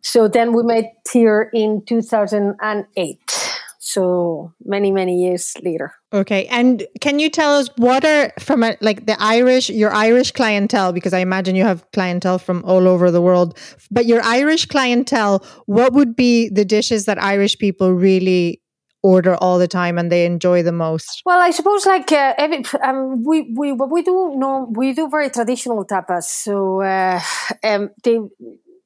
So 0.00 0.28
then 0.28 0.52
we 0.52 0.62
met 0.62 0.94
here 1.12 1.50
in 1.52 1.82
2008. 1.84 3.45
So 3.86 4.52
many 4.64 4.90
many 4.90 5.22
years 5.22 5.54
later. 5.62 5.94
Okay, 6.12 6.46
and 6.46 6.84
can 7.00 7.20
you 7.20 7.30
tell 7.30 7.54
us 7.54 7.70
what 7.76 8.04
are 8.04 8.32
from 8.40 8.64
a, 8.64 8.76
like 8.80 9.06
the 9.06 9.16
Irish 9.20 9.70
your 9.70 9.92
Irish 9.92 10.32
clientele 10.32 10.92
because 10.92 11.12
I 11.12 11.20
imagine 11.20 11.54
you 11.54 11.62
have 11.62 11.88
clientele 11.92 12.40
from 12.40 12.64
all 12.64 12.88
over 12.88 13.12
the 13.12 13.22
world, 13.22 13.56
but 13.92 14.06
your 14.06 14.22
Irish 14.22 14.66
clientele, 14.66 15.46
what 15.66 15.92
would 15.92 16.16
be 16.16 16.48
the 16.48 16.64
dishes 16.64 17.04
that 17.04 17.22
Irish 17.22 17.58
people 17.58 17.92
really 17.92 18.60
order 19.04 19.36
all 19.36 19.56
the 19.56 19.68
time 19.68 19.98
and 19.98 20.10
they 20.10 20.26
enjoy 20.26 20.64
the 20.64 20.72
most? 20.72 21.22
Well, 21.24 21.40
I 21.40 21.52
suppose 21.52 21.86
like 21.86 22.10
uh, 22.10 22.34
every, 22.36 22.64
um, 22.82 23.22
we 23.22 23.54
we 23.56 23.70
what 23.70 23.90
we 23.92 24.02
do 24.02 24.34
know 24.36 24.66
we 24.68 24.94
do 24.94 25.08
very 25.08 25.30
traditional 25.30 25.84
tapas. 25.84 26.24
So 26.24 26.82
uh, 26.82 27.20
um, 27.62 27.90
they 28.02 28.18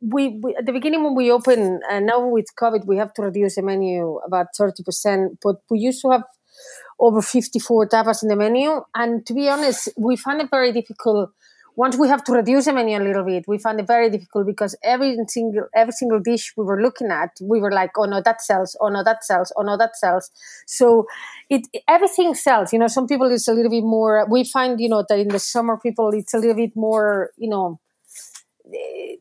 we, 0.00 0.40
we 0.42 0.54
at 0.56 0.66
the 0.66 0.72
beginning 0.72 1.04
when 1.04 1.14
we 1.14 1.30
open 1.30 1.80
and 1.90 2.06
now 2.06 2.26
with 2.26 2.46
COVID 2.60 2.86
we 2.86 2.96
have 2.96 3.12
to 3.14 3.22
reduce 3.22 3.56
the 3.56 3.62
menu 3.62 4.16
about 4.26 4.46
thirty 4.56 4.82
percent. 4.82 5.38
But 5.42 5.56
we 5.70 5.78
used 5.78 6.02
to 6.02 6.10
have 6.10 6.24
over 6.98 7.22
fifty 7.22 7.58
four 7.58 7.88
tapas 7.88 8.22
in 8.22 8.28
the 8.28 8.36
menu, 8.36 8.82
and 8.94 9.24
to 9.26 9.34
be 9.34 9.48
honest, 9.48 9.88
we 9.96 10.16
found 10.16 10.40
it 10.40 10.50
very 10.50 10.72
difficult. 10.72 11.30
Once 11.76 11.96
we 11.96 12.08
have 12.08 12.22
to 12.24 12.32
reduce 12.32 12.66
the 12.66 12.72
menu 12.72 12.98
a 12.98 13.00
little 13.00 13.24
bit, 13.24 13.44
we 13.46 13.56
found 13.56 13.80
it 13.80 13.86
very 13.86 14.10
difficult 14.10 14.44
because 14.44 14.76
every 14.82 15.16
single 15.28 15.66
every 15.74 15.92
single 15.92 16.20
dish 16.20 16.52
we 16.56 16.64
were 16.64 16.82
looking 16.82 17.10
at, 17.10 17.30
we 17.40 17.60
were 17.60 17.70
like, 17.72 17.90
oh 17.96 18.04
no, 18.04 18.20
that 18.22 18.42
sells, 18.42 18.76
oh 18.80 18.88
no, 18.88 19.02
that 19.04 19.24
sells, 19.24 19.52
oh 19.56 19.62
no, 19.62 19.78
that 19.78 19.96
sells. 19.96 20.30
So 20.66 21.06
it 21.48 21.66
everything 21.88 22.34
sells. 22.34 22.72
You 22.72 22.80
know, 22.80 22.88
some 22.88 23.06
people 23.06 23.30
it's 23.30 23.48
a 23.48 23.54
little 23.54 23.70
bit 23.70 23.84
more. 23.84 24.26
We 24.28 24.44
find 24.44 24.80
you 24.80 24.88
know 24.88 25.04
that 25.08 25.18
in 25.18 25.28
the 25.28 25.38
summer 25.38 25.78
people 25.78 26.10
it's 26.12 26.34
a 26.34 26.38
little 26.38 26.56
bit 26.56 26.72
more. 26.74 27.30
You 27.38 27.48
know, 27.48 27.80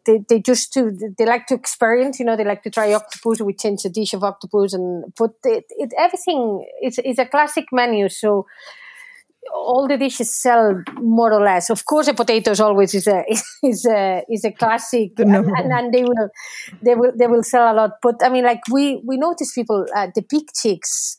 they, 0.10 0.24
they 0.28 0.40
just 0.40 0.74
to 0.74 0.92
they 1.18 1.26
like 1.26 1.46
to 1.48 1.56
experience. 1.56 2.20
You 2.20 2.26
know, 2.26 2.36
they 2.36 2.44
like 2.44 2.64
to 2.64 2.72
try 2.72 2.94
octopus. 2.94 3.42
We 3.42 3.54
change 3.54 3.84
the 3.84 3.90
dish 3.90 4.14
of 4.14 4.24
octopus, 4.24 4.74
and 4.74 5.14
but 5.18 5.32
it, 5.44 5.66
it 5.70 5.94
everything 5.98 6.66
it's 6.82 6.98
it's 7.00 7.20
a 7.20 7.26
classic 7.26 7.66
menu. 7.72 8.10
So 8.10 8.48
all 9.54 9.88
the 9.88 9.98
dishes 9.98 10.34
sell 10.34 10.82
more 11.00 11.32
or 11.32 11.44
less. 11.44 11.70
Of 11.70 11.86
course, 11.86 12.08
the 12.08 12.14
potatoes 12.14 12.60
always 12.60 12.94
is 12.96 13.08
a 13.08 13.24
is 13.64 13.86
a 13.86 14.24
is 14.30 14.46
a 14.46 14.52
classic, 14.52 15.12
and, 15.20 15.36
and, 15.36 15.72
and 15.72 15.94
they 15.94 16.04
will 16.04 16.30
they 16.82 16.96
will 16.96 17.12
they 17.16 17.28
will 17.28 17.44
sell 17.44 17.72
a 17.72 17.76
lot. 17.76 17.92
But 18.02 18.16
I 18.24 18.30
mean, 18.30 18.46
like 18.46 18.62
we 18.72 19.02
we 19.06 19.18
notice 19.18 19.54
people 19.54 19.86
uh, 19.96 20.08
the 20.16 20.24
pig 20.24 20.44
chicks. 20.56 21.19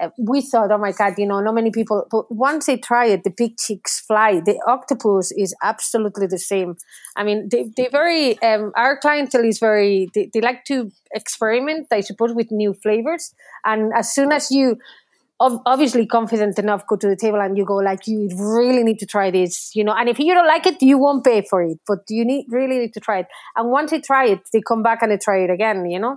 Uh, 0.00 0.08
we 0.18 0.40
thought, 0.40 0.70
oh 0.70 0.78
my 0.78 0.92
god, 0.92 1.14
you 1.18 1.26
know, 1.26 1.40
not 1.40 1.54
many 1.54 1.70
people. 1.70 2.06
But 2.10 2.32
once 2.34 2.66
they 2.66 2.76
try 2.76 3.06
it, 3.06 3.24
the 3.24 3.34
big 3.36 3.58
chicks 3.58 4.00
fly. 4.00 4.40
The 4.40 4.58
octopus 4.66 5.32
is 5.32 5.54
absolutely 5.62 6.26
the 6.26 6.38
same. 6.38 6.76
I 7.16 7.24
mean, 7.24 7.48
they 7.50 7.70
they 7.76 7.88
very 7.88 8.40
um, 8.42 8.72
our 8.76 8.98
clientele 8.98 9.44
is 9.44 9.58
very 9.58 10.08
they, 10.14 10.30
they 10.32 10.40
like 10.40 10.64
to 10.66 10.90
experiment, 11.12 11.88
I 11.90 12.00
suppose, 12.00 12.32
with 12.32 12.50
new 12.50 12.72
flavors. 12.72 13.34
And 13.64 13.92
as 13.94 14.12
soon 14.12 14.32
as 14.32 14.50
you 14.50 14.78
obviously 15.40 16.06
confident 16.06 16.58
enough 16.58 16.86
go 16.86 16.96
to 16.96 17.08
the 17.08 17.16
table 17.16 17.40
and 17.40 17.56
you 17.56 17.64
go 17.64 17.76
like 17.76 18.06
you 18.06 18.28
really 18.36 18.84
need 18.84 18.98
to 18.98 19.06
try 19.06 19.30
this 19.30 19.74
you 19.74 19.82
know 19.82 19.92
and 19.92 20.08
if 20.08 20.18
you 20.18 20.32
don't 20.34 20.46
like 20.46 20.66
it 20.66 20.80
you 20.80 20.98
won't 20.98 21.24
pay 21.24 21.42
for 21.42 21.62
it 21.62 21.78
but 21.86 21.98
you 22.08 22.24
need 22.24 22.46
really 22.48 22.78
need 22.78 22.92
to 22.92 23.00
try 23.00 23.18
it 23.18 23.26
and 23.56 23.70
once 23.70 23.90
they 23.90 24.00
try 24.00 24.26
it 24.26 24.40
they 24.52 24.60
come 24.60 24.82
back 24.82 25.02
and 25.02 25.10
they 25.10 25.16
try 25.16 25.38
it 25.38 25.50
again 25.50 25.84
you 25.86 25.98
know 25.98 26.16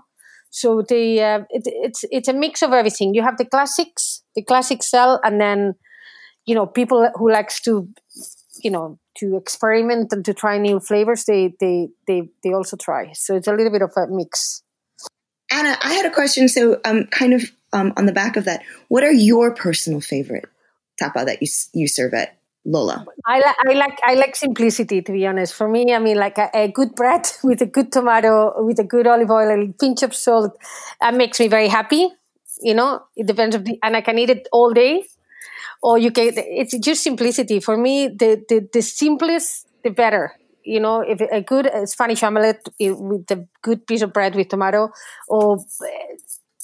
so 0.55 0.81
they 0.81 1.21
uh, 1.21 1.41
it, 1.49 1.63
it's 1.65 2.05
it's 2.11 2.29
a 2.29 2.33
mix 2.33 2.61
of 2.61 2.71
everything 2.71 3.13
you 3.13 3.21
have 3.21 3.37
the 3.37 3.45
classics 3.45 4.23
the 4.35 4.41
classic 4.41 4.83
sell 4.83 5.19
and 5.23 5.41
then 5.41 5.75
you 6.45 6.55
know 6.55 6.65
people 6.65 7.09
who 7.15 7.29
likes 7.31 7.59
to 7.61 7.87
you 8.63 8.71
know 8.71 8.97
to 9.17 9.37
experiment 9.37 10.11
and 10.11 10.23
to 10.25 10.33
try 10.33 10.57
new 10.57 10.79
flavors, 10.79 11.25
they 11.25 11.53
they 11.59 11.89
they 12.07 12.29
they 12.43 12.53
also 12.53 12.77
try. 12.77 13.11
So 13.13 13.35
it's 13.35 13.47
a 13.47 13.53
little 13.53 13.71
bit 13.71 13.81
of 13.81 13.91
a 13.95 14.07
mix. 14.07 14.61
Anna, 15.51 15.77
I 15.81 15.93
had 15.93 16.05
a 16.05 16.11
question. 16.13 16.49
So, 16.49 16.79
um, 16.85 17.05
kind 17.07 17.33
of 17.33 17.43
um, 17.71 17.93
on 17.97 18.05
the 18.05 18.11
back 18.11 18.35
of 18.35 18.45
that, 18.45 18.63
what 18.87 19.03
are 19.03 19.11
your 19.11 19.53
personal 19.53 20.01
favorite 20.01 20.45
tapa 20.99 21.23
that 21.25 21.41
you 21.41 21.47
you 21.73 21.87
serve 21.87 22.13
at 22.13 22.37
Lola? 22.65 23.05
I 23.25 23.39
like 23.39 23.55
I 23.67 23.73
like 23.73 23.99
I 24.03 24.13
like 24.15 24.35
simplicity. 24.35 25.01
To 25.01 25.11
be 25.11 25.25
honest, 25.27 25.53
for 25.53 25.67
me, 25.67 25.93
I 25.93 25.99
mean, 25.99 26.17
like 26.17 26.37
a, 26.37 26.49
a, 26.53 26.67
good 26.67 26.95
bread 26.95 27.27
with 27.43 27.61
a 27.61 27.65
good 27.65 27.91
tomato, 27.91 28.53
with 28.63 28.79
a 28.79 28.83
good 28.83 29.07
olive 29.07 29.29
oil, 29.29 29.51
a 29.51 29.73
pinch 29.73 30.03
of 30.03 30.15
salt, 30.15 30.57
that 30.99 31.13
makes 31.13 31.39
me 31.39 31.47
very 31.47 31.67
happy. 31.67 32.09
You 32.61 32.73
know, 32.73 33.03
it 33.15 33.27
depends 33.27 33.55
of 33.55 33.65
the, 33.65 33.77
and 33.83 33.95
I 33.95 34.01
can 34.01 34.17
eat 34.17 34.29
it 34.29 34.47
all 34.51 34.73
day. 34.73 35.05
Or 35.83 35.97
you 35.97 36.11
can. 36.11 36.33
It's 36.35 36.77
just 36.79 37.03
simplicity 37.03 37.59
for 37.59 37.77
me. 37.77 38.07
The 38.07 38.43
the, 38.49 38.67
the 38.73 38.81
simplest, 38.81 39.67
the 39.83 39.91
better 39.91 40.33
you 40.65 40.79
know, 40.79 41.01
if 41.01 41.21
a 41.21 41.41
good 41.41 41.69
Spanish 41.85 42.23
omelette 42.23 42.67
with 42.79 43.29
a 43.31 43.47
good 43.61 43.85
piece 43.85 44.01
of 44.01 44.11
bread 44.11 44.35
with 44.35 44.49
tomato, 44.49 44.89
or 45.27 45.63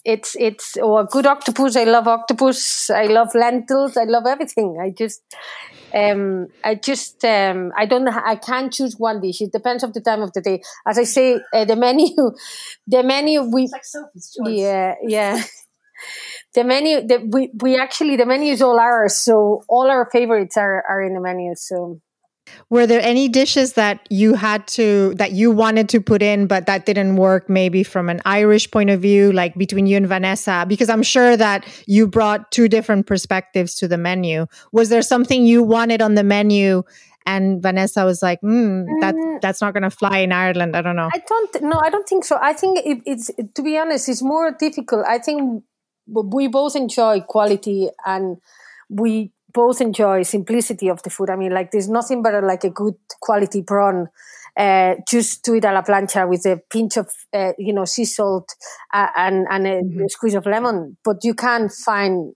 it's 0.04 0.36
it's 0.40 0.78
or 0.78 1.02
a 1.02 1.06
good 1.06 1.26
octopus. 1.26 1.76
I 1.76 1.84
love 1.84 2.08
octopus. 2.08 2.90
I 2.90 3.06
love 3.06 3.34
lentils. 3.36 3.98
I 3.98 4.06
love 4.06 4.26
everything. 4.26 4.78
I 4.82 4.90
just 4.90 5.22
um, 5.94 6.48
I 6.64 6.76
just 6.76 7.24
um, 7.26 7.72
I 7.78 7.86
don't 7.86 8.06
know 8.06 8.20
I 8.24 8.36
can't 8.36 8.72
choose 8.72 8.96
one 8.98 9.22
dish. 9.22 9.42
It 9.42 9.52
depends 9.52 9.84
of 9.84 9.94
the 9.94 10.02
time 10.02 10.22
of 10.22 10.34
the 10.34 10.42
day. 10.42 10.62
As 10.88 10.98
I 10.98 11.04
say, 11.04 11.40
uh, 11.54 11.66
the 11.66 11.76
menu, 11.76 12.08
the 12.88 13.04
menu 13.04 13.44
we 13.44 13.64
it's 13.64 13.72
like 13.72 13.86
Sophie's 13.86 14.36
choice. 14.36 14.60
Yeah, 14.60 14.96
yeah. 15.06 15.44
the 16.54 16.64
menu, 16.64 17.06
the, 17.06 17.28
we 17.30 17.52
we 17.62 17.78
actually 17.78 18.16
the 18.16 18.26
menu 18.26 18.52
is 18.52 18.62
all 18.62 18.80
ours. 18.80 19.18
So 19.18 19.64
all 19.68 19.90
our 19.90 20.06
favorites 20.12 20.58
are 20.58 20.84
are 20.88 21.02
in 21.02 21.14
the 21.14 21.22
menu. 21.22 21.54
So 21.56 22.02
were 22.70 22.88
there 22.88 23.02
any 23.02 23.30
dishes 23.30 23.74
that 23.74 24.06
you 24.10 24.34
had 24.34 24.68
to 24.68 25.14
that 25.16 25.32
you 25.32 25.52
wanted 25.52 25.88
to 25.90 26.02
put 26.02 26.22
in 26.22 26.48
but 26.48 26.66
that 26.66 26.86
didn't 26.86 27.16
work 27.16 27.50
maybe 27.50 27.84
from 27.84 28.10
an 28.10 28.22
Irish 28.26 28.70
point 28.72 28.90
of 28.90 29.00
view 29.02 29.32
like 29.32 29.56
between 29.56 29.86
you 29.86 29.98
and 29.98 30.08
Vanessa 30.08 30.66
because 30.68 30.90
I'm 30.90 31.04
sure 31.04 31.38
that 31.38 31.66
you 31.88 32.08
brought 32.08 32.52
two 32.52 32.68
different 32.68 33.08
perspectives 33.08 33.76
to 33.76 33.88
the 33.88 33.98
menu. 33.98 34.48
Was 34.72 34.90
there 34.90 35.02
something 35.02 35.46
you 35.46 35.64
wanted 35.64 36.02
on 36.02 36.16
the 36.16 36.24
menu 36.24 36.84
and 37.26 37.62
Vanessa 37.62 38.04
was 38.04 38.22
like, 38.22 38.42
mm, 38.42 38.86
"That 39.00 39.16
that's 39.42 39.62
not 39.62 39.74
going 39.74 39.84
to 39.84 39.92
fly 39.92 40.20
in 40.20 40.32
Ireland." 40.32 40.76
I 40.76 40.82
don't 40.82 40.96
know. 40.96 41.10
I 41.14 41.22
don't. 41.28 41.62
No, 41.62 41.80
I 41.84 41.90
don't 41.90 42.08
think 42.08 42.26
so. 42.26 42.38
I 42.42 42.54
think 42.54 42.80
it, 42.84 43.02
it's 43.06 43.30
to 43.56 43.62
be 43.62 43.78
honest, 43.78 44.10
it's 44.10 44.24
more 44.24 44.52
difficult. 44.52 45.06
I 45.08 45.20
think 45.20 45.64
we 46.08 46.48
both 46.48 46.76
enjoy 46.76 47.22
quality 47.22 47.90
and 48.06 48.38
we 48.90 49.32
both 49.54 49.82
enjoy 49.82 50.24
simplicity 50.24 50.90
of 50.90 51.02
the 51.04 51.10
food. 51.10 51.30
I 51.30 51.36
mean, 51.36 51.52
like 51.52 51.72
there's 51.72 51.90
nothing 51.90 52.22
better 52.22 52.42
like 52.42 52.64
a 52.64 52.70
good 52.70 52.96
quality 53.22 53.62
prawn. 53.62 54.08
Uh, 54.58 54.96
just 55.10 55.44
do 55.44 55.56
it 55.56 55.64
a 55.64 55.72
la 55.72 55.82
plancha 55.82 56.28
with 56.28 56.46
a 56.46 56.58
pinch 56.70 56.98
of, 56.98 57.10
uh, 57.34 57.54
you 57.58 57.74
know, 57.74 57.86
sea 57.86 58.04
salt 58.04 58.54
uh, 58.94 59.08
and, 59.16 59.48
and 59.50 59.66
a, 59.66 59.82
mm-hmm. 59.82 60.04
a, 60.04 60.10
squeeze 60.10 60.36
of 60.36 60.46
lemon. 60.46 60.98
But 61.06 61.24
you 61.24 61.34
can't 61.34 61.72
find 61.72 62.34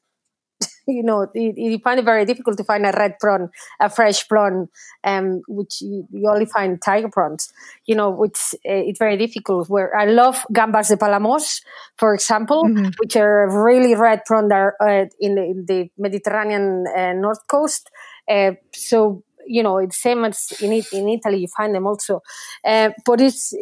you 0.87 1.03
know, 1.03 1.27
you, 1.33 1.53
you, 1.55 1.79
find 1.79 1.99
it 1.99 2.05
very 2.05 2.25
difficult 2.25 2.57
to 2.57 2.63
find 2.63 2.85
a 2.85 2.91
red 2.91 3.17
prawn, 3.19 3.49
a 3.79 3.89
fresh 3.89 4.27
prawn, 4.27 4.69
um, 5.03 5.41
which 5.47 5.81
you, 5.81 6.07
you 6.11 6.29
only 6.29 6.45
find 6.45 6.81
tiger 6.81 7.09
prawns, 7.09 7.51
you 7.85 7.95
know, 7.95 8.09
which 8.09 8.53
uh, 8.65 8.83
it's 8.87 8.99
very 8.99 9.17
difficult. 9.17 9.69
Where 9.69 9.95
I 9.95 10.05
love 10.05 10.45
gambas 10.53 10.89
de 10.89 10.97
Palamos, 10.97 11.61
for 11.97 12.13
example, 12.13 12.63
mm-hmm. 12.65 12.89
which 12.99 13.15
are 13.15 13.49
really 13.63 13.95
red 13.95 14.25
prawn 14.25 14.47
that 14.49 14.55
are 14.55 14.75
uh, 14.81 15.05
in, 15.19 15.35
the, 15.35 15.43
in, 15.43 15.65
the, 15.67 15.89
Mediterranean 15.97 16.85
uh, 16.95 17.13
north 17.13 17.45
coast. 17.47 17.89
Uh, 18.29 18.51
so, 18.73 19.23
you 19.47 19.63
know, 19.63 19.77
it's 19.77 20.01
same 20.01 20.25
as 20.25 20.53
in, 20.61 20.71
in 20.73 21.09
Italy, 21.09 21.39
you 21.39 21.47
find 21.47 21.73
them 21.73 21.87
also. 21.87 22.21
But 22.63 23.21
it's, 23.21 23.53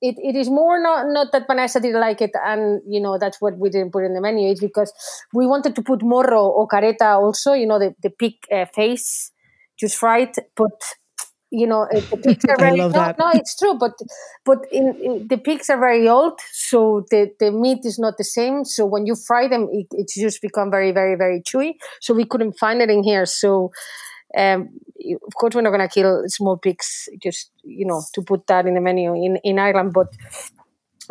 it, 0.00 0.16
it 0.18 0.36
is 0.36 0.48
more 0.48 0.80
not 0.80 1.06
not 1.08 1.32
that 1.32 1.46
Vanessa 1.46 1.80
didn't 1.80 2.00
like 2.00 2.20
it 2.20 2.30
and 2.44 2.80
you 2.86 3.00
know 3.00 3.18
that's 3.18 3.40
what 3.40 3.58
we 3.58 3.70
didn't 3.70 3.92
put 3.92 4.04
in 4.04 4.14
the 4.14 4.20
menu. 4.20 4.50
It's 4.50 4.60
because 4.60 4.92
we 5.32 5.46
wanted 5.46 5.74
to 5.76 5.82
put 5.82 6.02
morro 6.02 6.46
or 6.46 6.68
careta 6.68 7.18
also 7.18 7.52
you 7.52 7.66
know 7.66 7.78
the, 7.78 7.94
the 8.02 8.10
pig 8.10 8.34
uh, 8.52 8.66
face 8.66 9.32
just 9.78 9.96
fried 9.96 10.34
but 10.56 10.80
you 11.50 11.66
know 11.66 11.86
the 11.90 12.16
pigs 12.16 12.44
are 12.48 12.56
very 12.58 12.76
no, 12.76 12.88
no, 12.88 13.30
it's 13.32 13.56
true 13.56 13.74
but 13.78 13.92
but 14.44 14.58
in, 14.70 14.94
in, 15.02 15.28
the 15.28 15.38
pigs 15.38 15.70
are 15.70 15.78
very 15.78 16.06
old 16.08 16.38
so 16.52 17.06
the, 17.10 17.30
the 17.40 17.50
meat 17.50 17.84
is 17.84 17.98
not 17.98 18.18
the 18.18 18.24
same. 18.24 18.64
So 18.64 18.84
when 18.84 19.06
you 19.06 19.14
fry 19.14 19.48
them 19.48 19.68
it, 19.72 19.86
it's 19.92 20.14
just 20.14 20.42
become 20.42 20.70
very 20.70 20.92
very 20.92 21.16
very 21.16 21.42
chewy. 21.42 21.74
So 22.00 22.14
we 22.14 22.24
couldn't 22.24 22.58
find 22.58 22.82
it 22.82 22.90
in 22.90 23.02
here. 23.02 23.26
So 23.26 23.70
um, 24.36 24.68
of 25.26 25.34
course, 25.34 25.54
we're 25.54 25.62
not 25.62 25.70
going 25.70 25.88
to 25.88 25.92
kill 25.92 26.22
small 26.26 26.56
pigs 26.56 27.08
just 27.22 27.50
you 27.64 27.86
know 27.86 28.02
to 28.14 28.22
put 28.22 28.46
that 28.46 28.66
in 28.66 28.74
the 28.74 28.80
menu 28.80 29.14
in, 29.14 29.38
in 29.44 29.58
Ireland, 29.58 29.92
but 29.94 30.08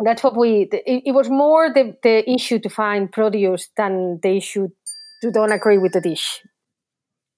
that's 0.00 0.22
what 0.22 0.36
we. 0.36 0.68
It, 0.72 1.02
it 1.06 1.12
was 1.12 1.28
more 1.28 1.72
the, 1.72 1.96
the 2.02 2.28
issue 2.30 2.58
to 2.60 2.68
find 2.68 3.10
produce 3.10 3.68
than 3.76 4.20
the 4.22 4.36
issue 4.36 4.68
to 5.22 5.30
don't 5.30 5.52
agree 5.52 5.78
with 5.78 5.92
the 5.92 6.00
dish. 6.00 6.40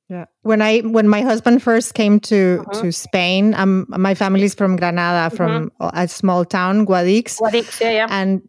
Yeah. 0.08 0.24
When 0.42 0.60
I 0.60 0.80
when 0.80 1.08
my 1.08 1.22
husband 1.22 1.62
first 1.62 1.94
came 1.94 2.18
to 2.20 2.64
uh-huh. 2.66 2.82
to 2.82 2.92
Spain, 2.92 3.54
um, 3.54 3.86
my 3.88 4.14
family's 4.14 4.54
from 4.54 4.76
Granada, 4.76 5.34
from 5.34 5.70
uh-huh. 5.80 5.92
a 5.94 6.08
small 6.08 6.44
town, 6.44 6.84
Guadix. 6.84 7.38
Guadix, 7.38 7.80
yeah, 7.80 7.90
yeah. 7.90 8.06
And 8.10 8.42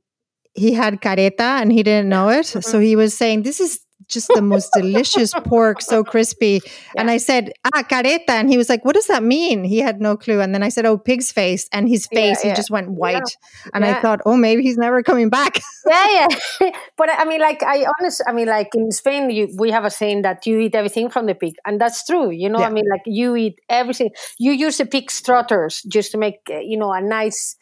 he 0.53 0.73
had 0.73 1.01
careta 1.01 1.61
and 1.61 1.71
he 1.71 1.83
didn't 1.83 2.09
know 2.09 2.29
it, 2.29 2.55
uh-huh. 2.55 2.61
so 2.61 2.79
he 2.79 2.95
was 2.95 3.15
saying, 3.15 3.43
"This 3.43 3.59
is 3.59 3.79
just 4.11 4.27
the 4.33 4.41
most 4.41 4.71
delicious 4.73 5.33
pork, 5.45 5.81
so 5.81 6.03
crispy. 6.03 6.61
Yeah. 6.63 7.01
And 7.01 7.09
I 7.09 7.17
said, 7.17 7.53
ah, 7.65 7.83
careta. 7.83 8.29
And 8.29 8.49
he 8.49 8.57
was 8.57 8.69
like, 8.69 8.85
what 8.85 8.95
does 8.95 9.07
that 9.07 9.23
mean? 9.23 9.63
He 9.63 9.79
had 9.79 10.01
no 10.01 10.17
clue. 10.17 10.41
And 10.41 10.53
then 10.53 10.63
I 10.63 10.69
said, 10.69 10.85
oh, 10.85 10.97
pig's 10.97 11.31
face. 11.31 11.67
And 11.71 11.87
his 11.87 12.07
face, 12.07 12.39
yeah, 12.43 12.49
yeah. 12.49 12.53
he 12.53 12.55
just 12.55 12.69
went 12.69 12.89
white. 12.91 13.37
And 13.73 13.85
I 13.85 14.01
thought, 14.01 14.21
oh, 14.25 14.37
maybe 14.37 14.61
he's 14.63 14.77
never 14.77 15.01
coming 15.01 15.29
back. 15.29 15.59
yeah, 15.87 16.27
yeah. 16.61 16.71
but 16.97 17.09
I 17.09 17.25
mean, 17.25 17.41
like, 17.41 17.63
I 17.63 17.85
honestly, 17.99 18.25
I 18.27 18.33
mean, 18.33 18.47
like 18.47 18.69
in 18.75 18.91
Spain, 18.91 19.29
you, 19.29 19.49
we 19.57 19.71
have 19.71 19.85
a 19.85 19.89
saying 19.89 20.23
that 20.23 20.45
you 20.45 20.59
eat 20.59 20.75
everything 20.75 21.09
from 21.09 21.25
the 21.25 21.35
pig. 21.35 21.55
And 21.65 21.79
that's 21.79 22.05
true. 22.05 22.29
You 22.29 22.49
know, 22.49 22.59
I 22.59 22.69
mean, 22.69 22.85
like 22.89 23.03
you 23.05 23.35
eat 23.35 23.59
everything. 23.69 24.11
You 24.37 24.51
use 24.51 24.77
the 24.77 24.85
pig's 24.85 25.21
trotters 25.21 25.81
just 25.87 26.11
to 26.11 26.17
make, 26.17 26.39
you 26.49 26.77
know, 26.77 26.91
a 26.91 27.01
nice 27.01 27.55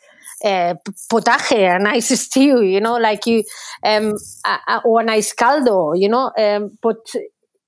uh, 0.43 0.75
potaje, 1.09 1.75
a 1.75 1.79
nice 1.79 2.15
stew, 2.19 2.61
you 2.63 2.79
know, 2.79 2.97
like 2.97 3.25
you, 3.25 3.43
um, 3.83 4.13
a, 4.45 4.81
or 4.85 5.01
a 5.01 5.03
nice 5.03 5.33
caldo, 5.33 5.93
you 5.93 6.09
know, 6.09 6.31
um, 6.37 6.77
but 6.81 6.97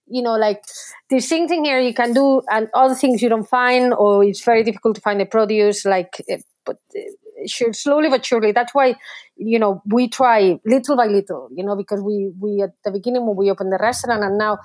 you 0.07 0.21
know, 0.21 0.35
like 0.35 0.61
there's 1.09 1.27
things 1.27 1.51
in 1.51 1.63
here 1.63 1.79
you 1.79 1.93
can 1.93 2.13
do, 2.13 2.41
and 2.49 2.67
other 2.73 2.95
things 2.95 3.21
you 3.21 3.29
don't 3.29 3.47
find, 3.47 3.93
or 3.93 4.23
it's 4.23 4.43
very 4.43 4.63
difficult 4.63 4.95
to 4.95 5.01
find 5.01 5.19
the 5.19 5.25
produce. 5.25 5.85
Like, 5.85 6.21
uh, 6.31 6.37
but 6.65 6.77
uh, 6.95 7.47
sure, 7.47 7.71
slowly 7.73 8.09
but 8.09 8.25
surely. 8.25 8.51
That's 8.51 8.73
why, 8.73 8.95
you 9.37 9.57
know, 9.57 9.81
we 9.85 10.09
try 10.09 10.59
little 10.65 10.97
by 10.97 11.05
little. 11.07 11.47
You 11.55 11.63
know, 11.63 11.77
because 11.77 12.01
we 12.01 12.31
we 12.39 12.61
at 12.61 12.71
the 12.83 12.91
beginning 12.91 13.25
when 13.25 13.37
we 13.37 13.49
opened 13.49 13.71
the 13.71 13.77
restaurant, 13.79 14.23
and 14.23 14.37
now, 14.37 14.57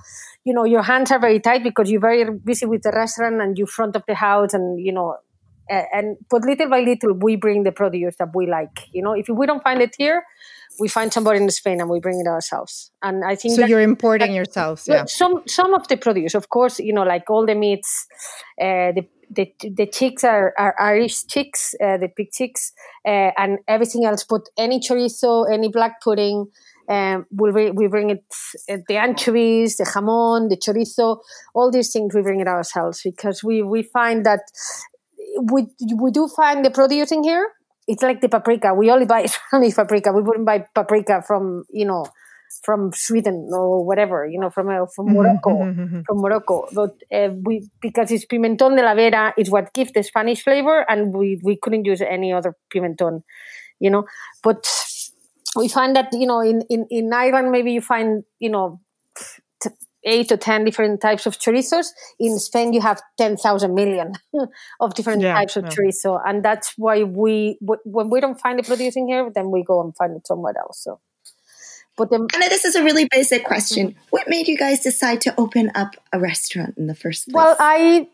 you 0.45 0.53
know, 0.53 0.64
your 0.64 0.83
hands 0.83 1.12
are 1.12 1.21
very 1.21 1.38
tight 1.38 1.62
because 1.62 1.90
you're 1.90 2.01
very 2.01 2.25
busy 2.45 2.66
with 2.66 2.83
the 2.83 2.90
restaurant 2.90 3.40
and 3.40 3.57
you 3.57 3.66
front 3.66 3.95
of 3.95 4.03
the 4.09 4.14
house, 4.16 4.53
and 4.53 4.85
you 4.85 4.92
know, 4.92 5.16
and 5.68 6.16
but 6.31 6.42
little 6.42 6.68
by 6.68 6.81
little 6.81 7.12
we 7.14 7.37
bring 7.37 7.62
the 7.62 7.72
produce 7.72 8.16
that 8.18 8.29
we 8.35 8.46
like 8.46 8.88
you 8.92 9.02
know? 9.02 9.12
If 9.12 9.29
we 9.29 9.46
don't 9.46 9.62
find 9.62 9.81
it 9.83 9.94
here 9.98 10.24
we 10.79 10.88
find 10.88 11.12
somebody 11.12 11.40
in 11.40 11.48
Spain 11.50 11.81
and 11.81 11.88
we 11.88 12.00
bring 12.00 12.20
it 12.20 12.29
ourselves. 12.29 12.90
And 13.02 13.24
I 13.24 13.35
think 13.35 13.57
so 13.57 13.64
you're 13.64 13.81
importing 13.81 14.29
that, 14.29 14.35
yourselves 14.35 14.87
yeah. 14.87 15.05
some 15.07 15.42
some 15.46 15.74
of 15.74 15.88
the 15.88 15.96
produce 15.96 16.35
of 16.35 16.48
course 16.48 16.79
you 16.79 16.92
know 16.92 17.02
like 17.02 17.31
all 17.31 17.46
the 17.46 17.55
meats 17.55 18.07
uh, 18.61 18.92
the 18.92 19.09
the, 19.31 19.52
the 19.61 19.87
chicks 19.87 20.24
are, 20.24 20.55
are 20.59 20.74
Irish 20.81 21.26
chicks, 21.26 21.74
uh, 21.83 21.96
the 21.96 22.09
pig 22.09 22.31
chicks, 22.33 22.72
uh, 23.05 23.33
and 23.37 23.59
everything 23.66 24.05
else. 24.05 24.24
But 24.24 24.42
any 24.57 24.81
chorizo, 24.81 25.52
any 25.52 25.68
black 25.68 26.00
pudding, 26.00 26.46
um, 26.88 27.26
we 27.33 27.70
we 27.72 27.88
bring 27.88 28.11
it 28.11 28.24
uh, 28.70 28.76
the 28.87 28.96
anchovies, 28.96 29.76
the 29.76 29.85
jamon, 29.85 30.48
the 30.48 30.57
chorizo, 30.57 31.18
all 31.55 31.70
these 31.70 31.92
things 31.92 32.14
we 32.14 32.22
bring 32.22 32.40
it 32.40 32.46
ourselves 32.46 33.00
because 33.02 33.42
we 33.42 33.62
we 33.62 33.83
find 33.83 34.24
that 34.24 34.42
we 35.40 35.66
we 35.94 36.11
do 36.11 36.29
find 36.29 36.64
the 36.64 36.70
producing 36.70 37.22
here. 37.25 37.53
It's 37.87 38.03
like 38.03 38.20
the 38.20 38.29
paprika. 38.29 38.75
We 38.75 38.90
only 38.90 39.07
buy 39.07 39.27
Spanish 39.27 39.75
paprika. 39.75 40.12
We 40.12 40.22
wouldn't 40.22 40.46
buy 40.46 40.64
paprika 40.75 41.22
from 41.27 41.64
you 41.70 41.87
know 41.87 42.07
from 42.62 42.92
Sweden 42.92 43.49
or 43.53 43.85
whatever, 43.85 44.27
you 44.27 44.38
know, 44.38 44.51
from 44.51 44.68
uh, 44.68 44.87
from 44.87 45.07
mm-hmm, 45.07 45.16
Morocco, 45.16 45.51
mm-hmm, 45.51 45.83
mm-hmm. 45.83 46.01
from 46.07 46.18
Morocco. 46.18 46.68
But 46.72 46.94
uh, 47.12 47.31
we 47.44 47.68
because 47.81 48.11
it's 48.11 48.27
pimentón 48.27 48.77
de 48.77 48.83
la 48.83 48.94
vera 48.94 49.35
is 49.37 49.51
what 49.51 49.72
gives 49.72 49.92
the 49.92 50.03
Spanish 50.03 50.42
flavor, 50.42 50.85
and 50.88 51.14
we 51.14 51.40
we 51.42 51.57
couldn't 51.57 51.85
use 51.85 52.01
any 52.01 52.33
other 52.33 52.57
pimentón, 52.75 53.22
you 53.81 53.90
know. 53.90 54.05
But 54.42 54.66
we 55.57 55.68
find 55.68 55.96
that 55.96 56.12
you 56.12 56.27
know 56.27 56.40
in 56.40 56.62
in 56.68 56.87
in 56.90 57.12
Ireland 57.12 57.51
maybe 57.51 57.72
you 57.72 57.81
find 57.81 58.25
you 58.38 58.51
know 58.51 58.81
eight 60.07 60.33
or 60.33 60.37
ten 60.37 60.64
different 60.64 61.01
types 61.01 61.27
of 61.27 61.38
chorizos. 61.38 61.88
In 62.19 62.38
Spain, 62.38 62.73
you 62.73 62.81
have 62.81 63.03
ten 63.19 63.37
thousand 63.37 63.75
million 63.75 64.12
of 64.81 64.95
different 64.95 65.21
yeah, 65.23 65.35
types 65.35 65.57
of 65.57 65.64
yeah. 65.64 65.71
chorizo, 65.71 66.21
and 66.25 66.42
that's 66.42 66.73
why 66.77 67.03
we 67.03 67.59
when 67.61 68.09
we 68.09 68.21
don't 68.21 68.40
find 68.40 68.59
it 68.59 68.66
producing 68.66 69.09
here, 69.09 69.31
then 69.35 69.51
we 69.51 69.62
go 69.62 69.83
and 69.83 69.95
find 69.97 70.16
it 70.16 70.27
somewhere 70.27 70.55
else. 70.59 70.83
So. 70.83 71.01
But 71.99 72.11
then, 72.11 72.27
and 72.35 72.42
this 72.42 72.66
is 72.66 72.75
a 72.75 72.85
really 72.85 73.09
basic 73.11 73.47
question. 73.47 73.88
Mm-hmm. 73.88 73.99
What 74.11 74.29
made 74.29 74.49
you 74.49 74.59
guys 74.59 74.81
decide 74.81 75.23
to 75.23 75.35
open 75.40 75.73
up 75.75 75.97
a 76.12 76.21
restaurant 76.21 76.77
in 76.77 76.88
the 76.88 76.95
first 76.95 77.27
place? 77.27 77.35
Well, 77.35 77.57
I 77.59 78.09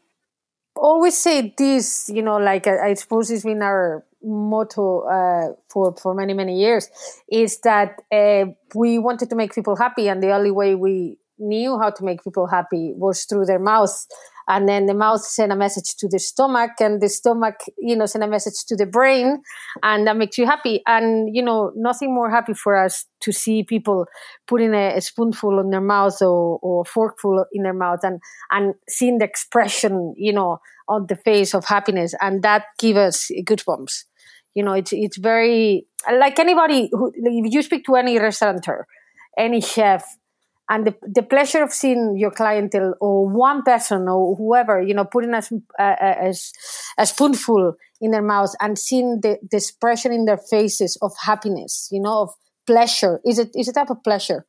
always 0.77 1.17
say 1.17 1.53
this, 1.57 2.09
you 2.09 2.23
know, 2.23 2.37
like 2.37 2.69
I, 2.69 2.91
I 2.91 2.95
suppose 2.95 3.29
it's 3.31 3.45
been 3.45 3.61
our 3.61 4.05
motto 4.23 5.01
uh, 5.01 5.55
for 5.69 5.97
for 5.97 6.15
many 6.15 6.33
many 6.33 6.61
years, 6.61 6.89
is 7.29 7.59
that 7.61 8.01
uh, 8.13 8.53
we 8.75 8.99
wanted 8.99 9.31
to 9.31 9.37
make 9.37 9.55
people 9.55 9.77
happy, 9.77 10.09
and 10.09 10.23
the 10.23 10.33
only 10.33 10.51
way 10.51 10.75
we 10.75 11.19
knew 11.43 11.79
how 11.79 11.91
to 11.91 12.05
make 12.05 12.25
people 12.25 12.47
happy 12.47 12.93
was 12.97 13.25
through 13.25 13.45
their 13.45 13.59
mouth 13.59 14.07
and 14.49 14.69
then 14.69 14.87
the 14.87 14.95
mouth 14.95 15.21
send 15.21 15.53
a 15.53 15.57
message 15.57 15.95
to 15.97 16.09
the 16.09 16.19
stomach 16.19 16.73
and 16.81 17.01
the 17.01 17.09
stomach 17.09 17.57
you 17.79 17.97
know 17.97 18.07
send 18.07 18.25
a 18.25 18.29
message 18.29 18.65
to 18.67 18.77
the 18.77 18.87
brain 18.87 19.43
and 19.83 20.07
that 20.07 20.17
makes 20.17 20.39
you 20.39 20.47
happy. 20.47 20.83
And 20.87 21.35
you 21.35 21.43
know 21.43 21.73
nothing 21.77 22.15
more 22.15 22.31
happy 22.31 22.55
for 22.55 22.77
us 22.77 23.07
to 23.21 23.33
see 23.33 23.63
people 23.63 24.07
putting 24.47 24.75
a, 24.75 24.97
a 24.97 25.01
spoonful 25.01 25.61
in 25.61 25.71
their 25.71 25.81
mouth 25.81 26.21
or, 26.21 26.59
or 26.63 26.83
a 26.83 26.85
forkful 26.85 27.45
in 27.53 27.63
their 27.63 27.75
mouth 27.75 28.01
and 28.03 28.21
and 28.51 28.75
seeing 28.89 29.19
the 29.19 29.25
expression 29.25 30.15
you 30.17 30.33
know 30.33 30.59
on 30.89 31.07
the 31.09 31.17
face 31.17 31.55
of 31.55 31.65
happiness. 31.65 32.15
And 32.21 32.43
that 32.43 32.65
gives 32.79 32.99
us 32.99 33.31
goosebumps 33.45 34.05
you 34.55 34.63
know 34.63 34.73
it's 34.73 34.93
it's 34.93 35.17
very 35.17 35.87
like 36.13 36.39
anybody 36.39 36.91
who 36.93 37.13
if 37.15 37.55
you 37.55 37.63
speak 37.63 37.85
to 37.85 37.95
any 37.95 38.19
restaurateur 38.19 38.87
any 39.39 39.63
chef 39.63 40.05
and 40.73 40.87
the, 40.87 40.95
the 41.03 41.23
pleasure 41.23 41.63
of 41.63 41.71
seeing 41.71 42.17
your 42.17 42.31
clientele 42.31 42.95
or 42.99 43.29
one 43.29 43.63
person 43.63 44.09
or 44.09 44.35
whoever 44.37 44.81
you 44.81 44.95
know 44.95 45.05
putting 45.05 45.35
a, 45.35 45.43
a, 45.79 46.33
a, 46.99 47.07
spoonful 47.07 47.75
in 48.01 48.11
their 48.11 48.23
mouth 48.23 48.55
and 48.59 48.79
seeing 48.79 49.21
the, 49.21 49.39
the 49.51 49.59
expression 49.59 50.13
in 50.13 50.25
their 50.25 50.39
faces 50.39 50.97
of 51.03 51.13
happiness 51.25 51.89
you 51.93 52.01
know 52.01 52.23
of 52.23 52.31
pleasure 52.67 53.21
is 53.25 53.39
it 53.39 53.51
is 53.55 53.69
a 53.69 53.73
type 53.73 53.91
of 53.91 54.03
pleasure 54.03 54.47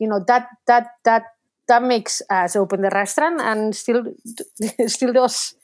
you 0.00 0.08
know 0.08 0.22
that 0.26 0.48
that 0.66 0.88
that 1.04 1.22
that 1.68 1.82
makes 1.84 2.20
us 2.30 2.56
open 2.56 2.82
the 2.82 2.90
restaurant 2.90 3.40
and 3.40 3.76
still 3.76 4.02
still 4.86 5.12
does 5.12 5.54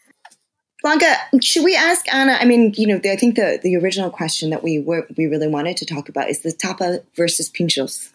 Blanca, 0.82 1.16
should 1.42 1.64
we 1.64 1.74
ask 1.74 2.06
Anna? 2.14 2.36
I 2.38 2.44
mean, 2.44 2.72
you 2.76 2.86
know, 2.86 3.00
I 3.10 3.16
think 3.16 3.34
the, 3.34 3.58
the 3.60 3.76
original 3.76 4.10
question 4.10 4.50
that 4.50 4.62
we 4.62 4.78
were 4.78 5.06
we 5.16 5.26
really 5.26 5.48
wanted 5.48 5.78
to 5.78 5.86
talk 5.86 6.08
about 6.08 6.28
is 6.28 6.40
the 6.40 6.52
tapa 6.52 7.00
versus 7.16 7.50
pinchos. 7.50 8.12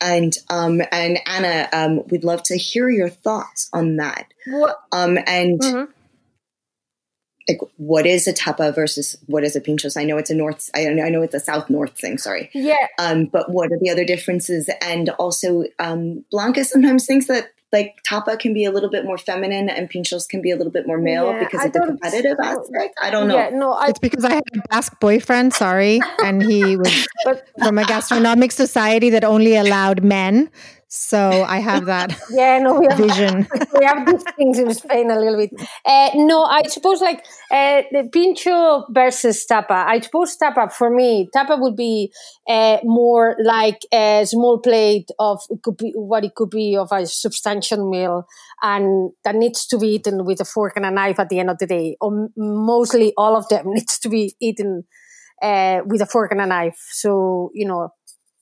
And 0.00 0.36
um, 0.50 0.82
and 0.90 1.18
Anna, 1.26 1.68
um, 1.72 2.02
we'd 2.08 2.24
love 2.24 2.42
to 2.44 2.56
hear 2.56 2.90
your 2.90 3.08
thoughts 3.08 3.68
on 3.72 3.96
that. 3.98 4.26
What? 4.46 4.76
Um, 4.90 5.16
and 5.28 5.60
mm-hmm. 5.60 5.90
like, 7.48 7.60
what 7.76 8.04
is 8.04 8.26
a 8.26 8.32
tapa 8.32 8.72
versus 8.72 9.16
what 9.26 9.44
is 9.44 9.54
a 9.54 9.60
pinchos? 9.60 9.96
I 9.96 10.02
know 10.02 10.18
it's 10.18 10.30
a 10.30 10.34
north. 10.34 10.70
I 10.74 10.86
know, 10.86 11.04
I 11.04 11.08
know 11.08 11.22
it's 11.22 11.34
a 11.34 11.40
south 11.40 11.70
north 11.70 11.96
thing. 11.96 12.18
Sorry. 12.18 12.50
Yeah. 12.52 12.88
Um, 12.98 13.26
but 13.26 13.52
what 13.52 13.70
are 13.70 13.78
the 13.80 13.90
other 13.90 14.04
differences? 14.04 14.68
And 14.80 15.10
also, 15.10 15.64
um, 15.78 16.24
Blanca 16.32 16.64
sometimes 16.64 17.06
thinks 17.06 17.28
that 17.28 17.51
like 17.72 17.96
tapa 18.04 18.36
can 18.36 18.52
be 18.52 18.64
a 18.64 18.70
little 18.70 18.90
bit 18.90 19.04
more 19.04 19.16
feminine 19.16 19.70
and 19.70 19.90
pinchos 19.90 20.28
can 20.28 20.42
be 20.42 20.50
a 20.50 20.56
little 20.56 20.72
bit 20.72 20.86
more 20.86 20.98
male 20.98 21.32
yeah, 21.32 21.38
because 21.38 21.60
I 21.60 21.66
of 21.66 21.72
the 21.72 21.80
competitive 21.80 22.36
aspect. 22.42 22.98
I 23.02 23.10
don't 23.10 23.28
know. 23.28 23.36
Yeah, 23.36 23.50
no, 23.50 23.72
I, 23.72 23.88
it's 23.88 23.98
because 23.98 24.24
I 24.24 24.34
had 24.34 24.42
a 24.54 24.68
Basque 24.68 25.00
boyfriend, 25.00 25.54
sorry, 25.54 26.00
and 26.22 26.42
he 26.42 26.76
was 26.76 27.08
from 27.58 27.78
a 27.78 27.84
gastronomic 27.84 28.52
society 28.52 29.10
that 29.10 29.24
only 29.24 29.56
allowed 29.56 30.04
men. 30.04 30.50
So 30.94 31.44
I 31.44 31.56
have 31.60 31.86
that 31.86 32.14
yeah, 32.30 32.58
no, 32.58 32.78
we 32.78 32.86
have, 32.86 32.98
vision. 32.98 33.48
we 33.80 33.86
have 33.86 34.06
these 34.06 34.22
things 34.36 34.58
in 34.58 34.74
Spain 34.74 35.10
a 35.10 35.18
little 35.18 35.38
bit. 35.38 35.50
Uh, 35.86 36.10
no, 36.16 36.42
I 36.42 36.64
suppose 36.64 37.00
like 37.00 37.24
uh, 37.50 37.80
the 37.90 38.10
pincho 38.12 38.84
versus 38.90 39.46
tapa. 39.46 39.86
I 39.88 40.00
suppose 40.00 40.36
tapa 40.36 40.68
for 40.68 40.90
me, 40.90 41.30
tapa 41.32 41.56
would 41.56 41.76
be 41.76 42.12
uh, 42.46 42.76
more 42.84 43.36
like 43.42 43.80
a 43.90 44.26
small 44.26 44.58
plate 44.58 45.08
of 45.18 45.40
it 45.48 45.62
could 45.62 45.78
be 45.78 45.92
what 45.96 46.26
it 46.26 46.34
could 46.34 46.50
be 46.50 46.76
of 46.76 46.92
a 46.92 47.06
substantial 47.06 47.88
meal, 47.88 48.26
and 48.60 49.12
that 49.24 49.34
needs 49.34 49.66
to 49.68 49.78
be 49.78 49.94
eaten 49.94 50.26
with 50.26 50.42
a 50.42 50.44
fork 50.44 50.74
and 50.76 50.84
a 50.84 50.90
knife 50.90 51.18
at 51.18 51.30
the 51.30 51.40
end 51.40 51.48
of 51.48 51.56
the 51.56 51.66
day. 51.66 51.96
Or 52.02 52.28
mostly 52.36 53.14
all 53.16 53.34
of 53.34 53.48
them 53.48 53.64
needs 53.72 53.98
to 54.00 54.10
be 54.10 54.34
eaten 54.42 54.84
uh, 55.40 55.80
with 55.86 56.02
a 56.02 56.06
fork 56.06 56.32
and 56.32 56.42
a 56.42 56.46
knife. 56.46 56.86
So 56.90 57.50
you 57.54 57.66
know 57.66 57.94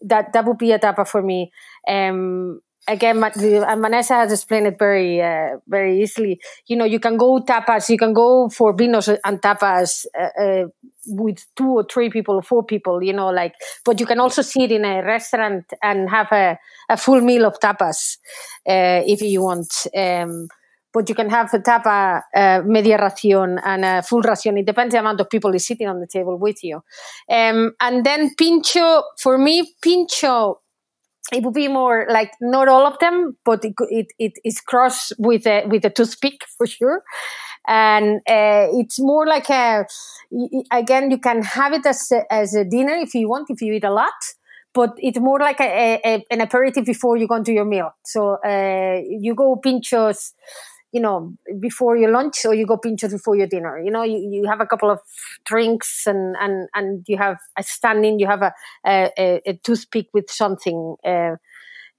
that 0.02 0.32
that 0.32 0.46
would 0.46 0.58
be 0.58 0.72
a 0.72 0.78
tapa 0.78 1.04
for 1.04 1.22
me. 1.22 1.52
Um, 1.88 2.60
again, 2.88 3.20
Vanessa 3.20 4.14
has 4.14 4.32
explained 4.32 4.66
it 4.66 4.78
very, 4.78 5.20
uh, 5.20 5.58
very 5.66 6.02
easily. 6.02 6.40
You 6.66 6.76
know, 6.76 6.84
you 6.84 7.00
can 7.00 7.16
go 7.16 7.40
tapas, 7.40 7.88
you 7.88 7.98
can 7.98 8.12
go 8.12 8.48
for 8.48 8.74
vinos 8.74 9.16
and 9.24 9.40
tapas 9.40 10.06
uh, 10.18 10.42
uh, 10.42 10.64
with 11.06 11.44
two 11.56 11.70
or 11.70 11.84
three 11.84 12.10
people 12.10 12.36
or 12.36 12.42
four 12.42 12.64
people. 12.64 13.02
You 13.02 13.12
know, 13.12 13.28
like, 13.28 13.54
but 13.84 14.00
you 14.00 14.06
can 14.06 14.20
also 14.20 14.42
sit 14.42 14.72
in 14.72 14.84
a 14.84 15.02
restaurant 15.04 15.64
and 15.82 16.10
have 16.10 16.32
a, 16.32 16.58
a 16.88 16.96
full 16.96 17.20
meal 17.20 17.46
of 17.46 17.58
tapas 17.60 18.18
uh, 18.66 19.02
if 19.06 19.22
you 19.22 19.42
want. 19.42 19.72
Um, 19.96 20.48
but 20.92 21.08
you 21.08 21.14
can 21.14 21.30
have 21.30 21.54
a 21.54 21.60
tapa, 21.60 22.24
uh, 22.34 22.62
media 22.64 22.98
ración, 22.98 23.60
and 23.64 23.84
a 23.84 24.02
full 24.02 24.22
ración. 24.22 24.58
It 24.58 24.66
depends 24.66 24.92
the 24.92 24.98
amount 24.98 25.20
of 25.20 25.30
people 25.30 25.54
is 25.54 25.64
sitting 25.64 25.86
on 25.86 26.00
the 26.00 26.08
table 26.08 26.36
with 26.36 26.64
you. 26.64 26.82
Um, 27.30 27.74
and 27.80 28.04
then 28.04 28.34
pincho, 28.36 29.04
for 29.16 29.38
me, 29.38 29.72
pincho, 29.80 30.60
it 31.32 31.44
would 31.44 31.54
be 31.54 31.68
more 31.68 32.06
like 32.10 32.32
not 32.40 32.68
all 32.68 32.86
of 32.86 32.98
them, 32.98 33.36
but 33.44 33.64
it 33.64 33.74
it, 33.78 34.06
it 34.18 34.32
is 34.44 34.60
crossed 34.60 35.12
with 35.18 35.46
a 35.46 35.66
with 35.66 35.84
a 35.84 35.90
toothpick 35.90 36.44
for 36.56 36.66
sure. 36.66 37.02
And 37.68 38.18
uh, 38.28 38.68
it's 38.72 38.98
more 38.98 39.26
like 39.26 39.50
a 39.50 39.86
again, 40.72 41.10
you 41.10 41.18
can 41.18 41.42
have 41.42 41.72
it 41.72 41.84
as 41.86 42.10
a, 42.10 42.32
as 42.32 42.54
a 42.54 42.64
dinner 42.64 42.94
if 42.94 43.14
you 43.14 43.28
want, 43.28 43.50
if 43.50 43.60
you 43.60 43.72
eat 43.74 43.84
a 43.84 43.92
lot 43.92 44.12
but 44.72 44.94
it's 44.98 45.18
more 45.18 45.38
like 45.40 45.60
a, 45.60 46.00
a, 46.04 46.24
an 46.30 46.40
aperitif 46.40 46.84
before 46.84 47.16
you 47.16 47.26
go 47.26 47.34
into 47.34 47.52
your 47.52 47.64
meal. 47.64 47.90
So 48.04 48.36
uh, 48.44 49.00
you 49.04 49.34
go 49.34 49.56
pinchos 49.56 50.32
you 50.92 51.00
know, 51.00 51.34
before 51.60 51.96
your 51.96 52.10
lunch 52.10 52.44
or 52.44 52.54
you 52.54 52.66
go 52.66 52.76
pinchos 52.76 53.12
before 53.12 53.36
your 53.36 53.46
dinner. 53.46 53.80
You 53.80 53.90
know, 53.90 54.02
you, 54.02 54.18
you 54.18 54.46
have 54.48 54.60
a 54.60 54.66
couple 54.66 54.90
of 54.90 54.98
drinks 55.44 56.06
and, 56.06 56.36
and, 56.40 56.68
and 56.74 57.04
you 57.06 57.16
have 57.16 57.38
a 57.56 57.62
standing, 57.62 58.18
you 58.18 58.26
have 58.26 58.42
a, 58.42 58.52
a, 58.86 59.40
a 59.46 59.60
toothpick 59.62 60.08
with 60.12 60.30
something. 60.30 60.96
Uh, 61.04 61.36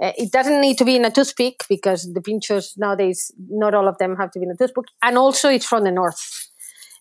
uh, 0.01 0.12
it 0.17 0.32
doesn't 0.32 0.62
need 0.62 0.77
to 0.77 0.86
be 0.86 0.95
in 0.95 1.06
a 1.06 1.12
toothpick 1.12 1.63
because 1.69 2.12
the 2.13 2.21
pinchos 2.21 2.77
nowadays, 2.77 3.32
not 3.49 3.73
all 3.73 3.88
of 3.88 3.97
them 3.99 4.15
have 4.17 4.32
to 4.32 4.39
be 4.39 4.45
in 4.45 4.51
a 4.51 4.58
toothpick. 4.58 4.86
And 5.01 5.17
also 5.17 5.49
it's 5.49 5.65
from 5.65 5.84
the 5.84 5.91
north. 5.91 6.47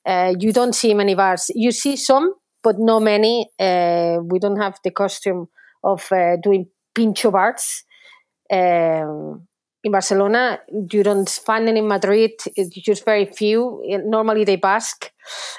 Uh, 0.04 0.34
you 0.38 0.52
don't 0.52 0.74
see 0.74 0.94
many 0.94 1.14
bars. 1.14 1.50
You 1.54 1.72
see 1.72 1.96
some, 1.96 2.34
but 2.62 2.78
not 2.78 3.00
many. 3.00 3.50
Uh, 3.58 4.18
we 4.22 4.38
don't 4.38 4.58
have 4.60 4.78
the 4.84 4.90
costume 4.90 5.48
of 5.82 6.10
uh, 6.12 6.36
doing 6.36 6.66
pincho 6.94 7.30
bars. 7.30 7.84
Um, 8.52 9.46
in 9.82 9.92
Barcelona, 9.92 10.60
you 10.90 11.02
don't 11.02 11.28
find 11.28 11.66
them 11.66 11.76
in 11.76 11.88
Madrid. 11.88 12.32
It's 12.54 12.74
just 12.76 13.04
very 13.04 13.26
few. 13.26 13.82
Normally 14.04 14.44
they 14.44 14.56
Basque, 14.56 15.10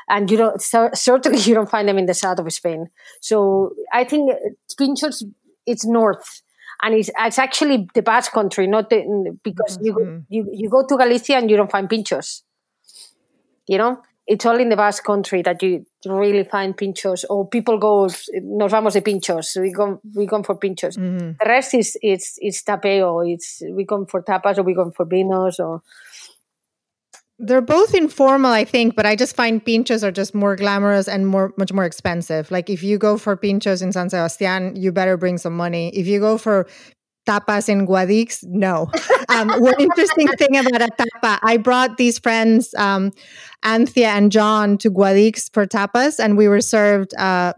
and 0.10 0.30
you 0.30 0.38
don't 0.38 0.62
certainly 0.62 1.40
you 1.40 1.56
don't 1.56 1.70
find 1.70 1.88
them 1.88 1.98
in 1.98 2.06
the 2.06 2.14
south 2.14 2.40
of 2.40 2.52
Spain. 2.52 2.88
So 3.22 3.72
I 3.94 4.04
think 4.04 4.32
Pinchos 4.80 5.24
it's 5.66 5.86
north, 5.86 6.42
and 6.82 6.96
it's, 6.96 7.10
it's 7.20 7.40
actually 7.40 7.88
the 7.94 8.02
Basque 8.02 8.32
country, 8.32 8.68
not 8.68 8.90
the, 8.90 9.38
because 9.44 9.78
mm-hmm. 9.78 9.86
you, 9.86 10.26
you 10.30 10.50
you 10.52 10.70
go 10.70 10.86
to 10.86 10.98
Galicia 10.98 11.38
and 11.38 11.50
you 11.50 11.58
don't 11.58 11.72
find 11.72 11.90
Pinchos. 11.90 12.44
You 13.68 13.78
know, 13.78 14.02
it's 14.32 14.46
all 14.46 14.58
in 14.58 14.70
the 14.70 14.78
Basque 14.78 15.04
country 15.04 15.42
that 15.42 15.62
you 15.62 15.86
really 16.06 16.46
find 16.46 16.76
pinchos 16.78 17.26
or 17.30 17.48
people 17.48 17.78
go 17.78 18.10
nos 18.42 18.72
vamos 18.72 18.94
de 18.94 19.02
pinchos 19.02 19.60
we 19.62 19.72
go 19.72 20.00
we 20.16 20.26
go 20.26 20.42
for 20.42 20.56
pinchos. 20.56 20.98
Mm-hmm. 20.98 21.32
the 21.40 21.46
rest 21.46 21.74
is 21.74 21.98
it's 22.02 22.38
it's 22.40 22.64
tapeo 22.64 23.22
it's 23.28 23.62
we 23.72 23.84
go 23.84 24.06
for 24.06 24.24
tapas 24.24 24.58
or 24.58 24.64
we 24.64 24.74
go 24.74 24.90
for 24.92 25.06
vinos 25.06 25.60
or 25.60 25.82
they're 27.40 27.60
both 27.60 27.94
informal 27.94 28.52
i 28.52 28.64
think 28.64 28.96
but 28.96 29.06
i 29.06 29.16
just 29.18 29.36
find 29.36 29.66
pinchos 29.66 30.02
are 30.02 30.12
just 30.12 30.34
more 30.34 30.56
glamorous 30.56 31.10
and 31.10 31.28
more 31.28 31.54
much 31.58 31.74
more 31.74 31.86
expensive. 31.86 32.50
Like 32.52 32.70
if 32.70 32.84
you 32.84 32.98
go 32.98 33.18
for 33.18 33.36
pinchos 33.36 33.84
in 33.84 33.92
san 33.92 34.10
sebastian 34.10 34.76
you 34.78 34.94
better 34.94 35.18
bring 35.18 35.38
some 35.38 35.58
money. 35.58 35.90
If 35.90 36.08
you 36.08 36.20
go 36.20 36.38
for 36.38 36.68
tapas 37.28 37.70
in 37.70 37.86
Guadix? 37.86 38.44
No. 38.44 38.90
Um, 39.30 39.50
one 39.62 39.80
interesting 39.80 40.28
thing 40.38 40.58
about 40.58 40.82
a 40.82 40.90
tapa, 40.90 41.40
I 41.44 41.58
brought 41.58 41.98
these 41.98 42.20
friends, 42.20 42.74
um, 42.76 43.12
Anthea 43.64 44.10
and 44.10 44.32
John, 44.32 44.78
to 44.80 44.90
Guadix 44.90 45.52
for 45.54 45.66
tapas, 45.66 46.20
and 46.20 46.38
we 46.38 46.48
were 46.48 46.62
served 46.62 47.14
uh, 47.16 47.54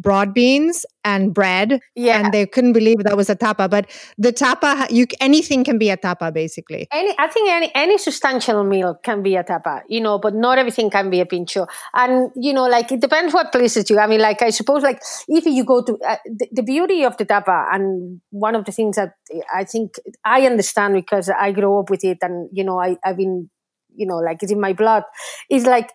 broad 0.00 0.34
beans 0.34 0.84
and 1.04 1.32
bread. 1.34 1.80
Yeah. 1.94 2.18
And 2.18 2.32
they 2.32 2.46
couldn't 2.46 2.72
believe 2.72 2.98
that 3.04 3.16
was 3.16 3.30
a 3.30 3.34
tapa. 3.34 3.68
But 3.68 3.90
the 4.18 4.32
tapa, 4.32 4.86
you 4.90 5.06
anything 5.20 5.64
can 5.64 5.78
be 5.78 5.90
a 5.90 5.96
tapa, 5.96 6.32
basically. 6.32 6.88
Any, 6.92 7.14
I 7.18 7.26
think 7.28 7.50
any 7.50 7.70
any 7.74 7.98
substantial 7.98 8.64
meal 8.64 8.98
can 9.02 9.22
be 9.22 9.36
a 9.36 9.42
tapa, 9.42 9.82
you 9.88 10.00
know, 10.00 10.18
but 10.18 10.34
not 10.34 10.58
everything 10.58 10.90
can 10.90 11.10
be 11.10 11.20
a 11.20 11.26
pincho. 11.26 11.66
And 11.94 12.30
you 12.36 12.52
know, 12.52 12.66
like 12.66 12.90
it 12.92 13.00
depends 13.00 13.34
what 13.34 13.52
places 13.52 13.90
you. 13.90 13.98
I 13.98 14.06
mean, 14.06 14.20
like 14.20 14.42
I 14.42 14.50
suppose, 14.50 14.82
like 14.82 15.00
if 15.28 15.46
you 15.46 15.64
go 15.64 15.82
to 15.82 15.98
uh, 16.06 16.16
the, 16.24 16.48
the 16.52 16.62
beauty 16.62 17.04
of 17.04 17.16
the 17.16 17.24
tapa, 17.24 17.66
and 17.72 18.20
one 18.30 18.54
of 18.54 18.64
the 18.64 18.72
things 18.72 18.96
that 18.96 19.14
I 19.54 19.64
think 19.64 19.94
I 20.24 20.46
understand 20.46 20.94
because 20.94 21.28
I 21.28 21.52
grew 21.52 21.78
up 21.78 21.90
with 21.90 22.04
it, 22.04 22.18
and 22.22 22.48
you 22.52 22.64
know, 22.64 22.80
I 22.80 22.96
I've 23.04 23.16
been, 23.16 23.50
you 23.94 24.06
know, 24.06 24.16
like 24.16 24.42
it's 24.42 24.52
in 24.52 24.60
my 24.60 24.72
blood, 24.72 25.04
is 25.50 25.66
like. 25.66 25.92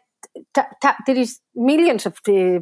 Ta- 0.53 0.67
ta- 0.81 0.97
there 1.05 1.15
is 1.15 1.39
millions 1.53 2.05
of 2.05 2.17
uh, 2.27 2.59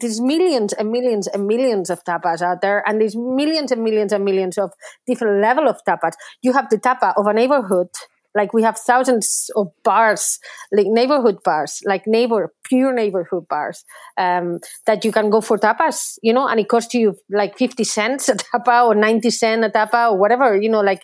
there's 0.00 0.20
millions 0.20 0.72
and 0.72 0.90
millions 0.90 1.26
and 1.26 1.46
millions 1.46 1.90
of 1.90 2.04
tapas 2.04 2.42
out 2.42 2.60
there, 2.62 2.82
and 2.86 3.00
there's 3.00 3.16
millions 3.16 3.72
and 3.72 3.82
millions 3.82 4.12
and 4.12 4.24
millions 4.24 4.58
of 4.58 4.70
different 5.06 5.42
level 5.42 5.68
of 5.68 5.78
tapas. 5.86 6.12
You 6.42 6.52
have 6.52 6.70
the 6.70 6.78
tapa 6.78 7.14
of 7.16 7.26
a 7.26 7.32
neighborhood 7.32 7.88
Like 8.34 8.52
we 8.52 8.64
have 8.64 8.76
thousands 8.76 9.48
of 9.54 9.68
bars, 9.84 10.40
like 10.72 10.86
neighborhood 10.88 11.38
bars, 11.44 11.80
like 11.86 12.02
neighbor, 12.06 12.52
pure 12.64 12.92
neighborhood 12.92 13.46
bars, 13.48 13.84
um, 14.18 14.58
that 14.86 15.04
you 15.04 15.12
can 15.12 15.30
go 15.30 15.40
for 15.40 15.56
tapas, 15.56 16.18
you 16.20 16.32
know, 16.32 16.48
and 16.48 16.58
it 16.58 16.68
costs 16.68 16.94
you 16.94 17.14
like 17.30 17.56
50 17.56 17.84
cents 17.84 18.28
a 18.28 18.34
tapa 18.34 18.82
or 18.86 18.96
90 18.96 19.30
cents 19.30 19.64
a 19.66 19.70
tapa 19.70 20.08
or 20.10 20.18
whatever, 20.18 20.60
you 20.60 20.68
know, 20.68 20.80
like, 20.80 21.02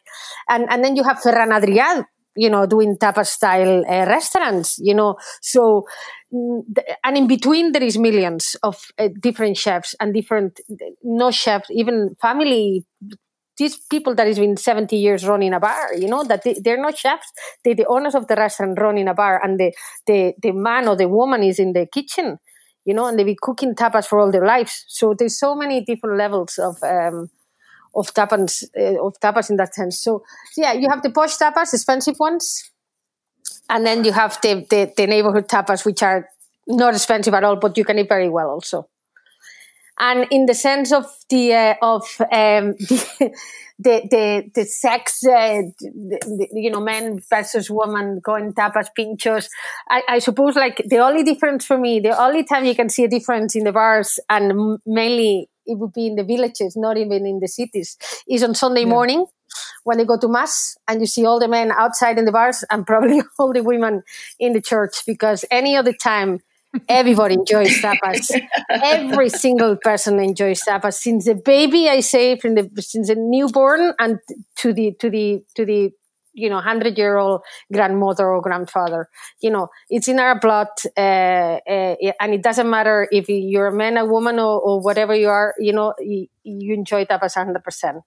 and, 0.49 0.66
and 0.71 0.83
then 0.83 0.97
you 0.97 1.05
have 1.05 1.18
Ferran 1.18 1.55
Adrià, 1.55 2.05
you 2.37 2.49
know, 2.51 2.66
doing 2.66 2.97
tapa 2.99 3.24
style 3.24 3.85
uh, 3.89 4.07
restaurants, 4.07 4.78
you 4.78 4.95
know. 4.95 5.16
So, 5.43 5.87
mm, 6.33 6.62
and 7.05 7.16
in 7.16 7.26
between 7.26 7.72
there 7.72 7.83
is 7.83 7.99
millions 7.99 8.57
of 8.62 8.76
uh, 8.99 9.09
different 9.20 9.57
chefs 9.57 9.95
and 10.01 10.14
different, 10.14 10.61
no 11.03 11.31
chefs, 11.31 11.68
even 11.70 12.14
family. 12.20 12.85
These 13.59 13.76
people 13.91 14.14
that 14.14 14.26
has 14.26 14.39
been 14.39 14.57
70 14.57 14.97
years 14.97 15.26
running 15.26 15.53
a 15.53 15.61
bar, 15.61 15.95
you 15.95 16.09
know, 16.09 16.24
that 16.24 16.45
they, 16.45 16.55
they're 16.64 16.81
not 16.81 16.97
chefs. 16.97 17.31
They're 17.62 17.74
the 17.74 17.87
owners 17.87 18.14
of 18.14 18.26
the 18.26 18.35
restaurant 18.37 18.81
running 18.81 19.07
a 19.07 19.12
bar 19.14 19.39
and 19.45 19.61
the, 19.61 19.72
the, 20.07 20.33
the 20.43 20.53
man 20.53 20.89
or 20.89 20.97
the 20.97 21.09
woman 21.09 21.43
is 21.43 21.59
in 21.59 21.74
the 21.74 21.87
kitchen, 21.87 22.39
you 22.87 22.95
know, 22.95 23.07
and 23.07 23.18
they 23.18 23.24
be 23.24 23.37
cooking 23.39 23.74
tapas 23.74 24.07
for 24.07 24.18
all 24.18 24.31
their 24.33 24.47
lives. 24.47 24.85
So 24.89 25.14
there's 25.18 25.39
so 25.39 25.55
many 25.55 25.85
different 25.85 26.16
levels 26.16 26.59
of, 26.59 26.76
um, 26.83 27.28
of 27.95 28.12
tapas 28.14 28.64
uh, 28.78 29.05
of 29.05 29.18
tapas 29.20 29.51
in 29.51 29.57
that 29.57 29.74
sense. 29.74 30.01
So, 30.01 30.22
yeah, 30.57 30.72
you 30.72 30.88
have 30.88 31.03
the 31.03 31.11
posh 31.11 31.36
tapas, 31.36 31.74
expensive 31.74 32.18
ones, 32.18 32.70
and 33.68 33.86
then 33.86 34.05
you 34.05 34.12
have 34.12 34.38
the, 34.43 34.66
the, 34.68 34.93
the 34.97 35.07
neighborhood 35.07 35.49
tapas, 35.49 35.84
which 35.84 36.03
are 36.03 36.28
not 36.66 36.95
expensive 36.95 37.34
at 37.34 37.45
all, 37.45 37.57
but 37.57 37.76
you 37.76 37.84
can 37.84 37.99
eat 37.99 38.09
very 38.09 38.28
well 38.28 38.49
also. 38.49 38.88
And 39.99 40.26
in 40.30 40.47
the 40.47 40.55
sense 40.55 40.93
of 40.93 41.05
the 41.28 41.53
uh, 41.53 41.74
of 41.82 42.03
um, 42.20 42.72
the, 42.78 43.30
the 43.78 44.09
the 44.11 44.51
the 44.55 44.64
sex, 44.64 45.22
uh, 45.24 45.61
the, 45.78 46.49
you 46.53 46.70
know, 46.70 46.80
men 46.80 47.18
versus 47.28 47.70
women 47.70 48.18
going 48.24 48.55
tapas, 48.55 48.88
pinchos. 48.99 49.49
I, 49.91 50.03
I 50.09 50.18
suppose 50.20 50.57
like 50.57 50.82
the 50.86 50.99
only 50.99 51.22
difference 51.22 51.66
for 51.66 51.76
me, 51.76 52.01
the 52.01 52.18
only 52.18 52.45
time 52.45 52.64
you 52.64 52.74
can 52.74 52.88
see 52.88 53.05
a 53.05 53.09
difference 53.09 53.55
in 53.55 53.64
the 53.64 53.72
bars 53.72 54.18
and 54.30 54.78
mainly 54.86 55.49
it 55.67 55.79
would 55.79 55.93
be 55.93 56.07
in 56.07 56.17
the 56.17 56.25
villages, 56.25 56.77
not 56.77 56.97
even 56.97 57.27
in 57.27 57.41
the 57.41 57.49
cities, 57.49 57.97
is 58.29 58.43
on 58.43 58.55
Sunday 58.55 58.83
yeah. 58.83 58.89
morning 58.89 59.27
when 59.85 59.99
they 59.99 60.05
go 60.05 60.19
to 60.19 60.29
mass 60.29 60.77
and 60.87 61.01
you 61.01 61.07
see 61.07 61.25
all 61.25 61.41
the 61.41 61.49
men 61.49 61.73
outside 61.73 62.19
in 62.19 62.25
the 62.25 62.33
bars 62.33 62.65
and 62.71 62.87
probably 62.87 63.23
all 63.39 63.53
the 63.53 63.63
women 63.63 64.03
in 64.39 64.53
the 64.53 64.61
church 64.61 65.03
because 65.07 65.45
any 65.51 65.77
other 65.77 65.93
time 65.93 66.41
everybody 66.89 67.35
enjoys 67.35 67.81
tapas. 67.81 68.31
Every 68.71 69.29
single 69.29 69.77
person 69.77 70.21
enjoys 70.21 70.61
tapas. 70.63 70.95
Since 70.95 71.25
the 71.25 71.35
baby 71.35 71.89
i 71.89 72.01
say 72.01 72.39
from 72.39 72.55
the 72.55 72.71
since 72.79 73.09
the 73.09 73.17
newborn 73.17 73.93
and 73.99 74.19
to 74.57 74.73
the 74.73 74.93
to 75.01 75.11
the 75.11 75.43
to 75.57 75.65
the 75.65 75.93
you 76.33 76.49
know, 76.49 76.61
hundred 76.61 76.99
year 76.99 77.16
old 77.16 77.43
grandmother 77.72 78.28
or 78.28 78.41
grandfather. 78.41 79.09
You 79.41 79.51
know, 79.51 79.68
it's 79.89 80.09
in 80.09 80.18
our 80.18 80.39
blood, 80.39 80.68
uh, 80.97 81.01
uh, 81.01 81.97
and 82.20 82.35
it 82.35 82.43
doesn't 82.43 82.68
matter 82.68 83.09
if 83.11 83.28
you're 83.28 83.68
a 83.68 83.72
man, 83.72 83.97
a 83.97 84.05
woman, 84.05 84.39
or, 84.39 84.61
or 84.61 84.81
whatever 84.81 85.14
you 85.14 85.28
are. 85.28 85.55
You 85.59 85.72
know, 85.72 85.95
you, 85.99 86.26
you 86.43 86.74
enjoy 86.74 87.05
tapas 87.05 87.35
hundred 87.35 87.64
percent. 87.64 87.99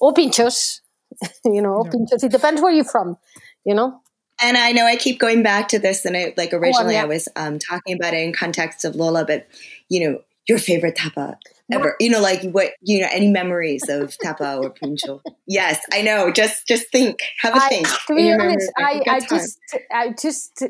Or 0.00 0.12
pinchos, 0.12 0.80
you 1.44 1.62
know, 1.62 1.82
yeah. 1.84 1.90
pinchos. 1.90 2.24
It 2.24 2.32
depends 2.32 2.60
where 2.60 2.72
you're 2.72 2.84
from. 2.84 3.16
You 3.64 3.74
know. 3.74 4.00
And 4.42 4.58
I 4.58 4.72
know 4.72 4.84
I 4.84 4.96
keep 4.96 5.18
going 5.18 5.42
back 5.42 5.68
to 5.68 5.78
this, 5.78 6.04
and 6.04 6.16
I, 6.16 6.34
like 6.36 6.52
originally 6.52 6.96
oh, 6.96 6.98
yeah. 6.98 7.02
I 7.02 7.06
was 7.06 7.28
um, 7.36 7.58
talking 7.58 7.96
about 7.96 8.12
it 8.12 8.18
in 8.18 8.34
context 8.34 8.84
of 8.84 8.94
Lola, 8.94 9.24
but 9.24 9.46
you 9.88 10.06
know, 10.06 10.20
your 10.46 10.58
favorite 10.58 10.96
tapa 10.96 11.38
ever. 11.72 11.96
You 12.00 12.10
know, 12.10 12.20
like 12.20 12.42
what 12.50 12.72
you 12.82 13.00
know, 13.00 13.08
any 13.10 13.30
memories 13.30 13.88
of 13.88 14.16
tapa 14.22 14.58
or 14.62 14.70
pincho? 14.70 15.22
yes, 15.46 15.80
I 15.92 16.02
know. 16.02 16.30
Just 16.30 16.66
just 16.66 16.90
think. 16.90 17.20
Have 17.40 17.54
a 17.54 17.58
I, 17.58 17.68
think. 17.68 17.88
To 18.06 18.14
be 18.14 18.32
honest, 18.32 18.72
I, 18.78 19.02
I 19.06 19.20
just 19.20 19.58
I 19.92 20.14
just 20.20 20.62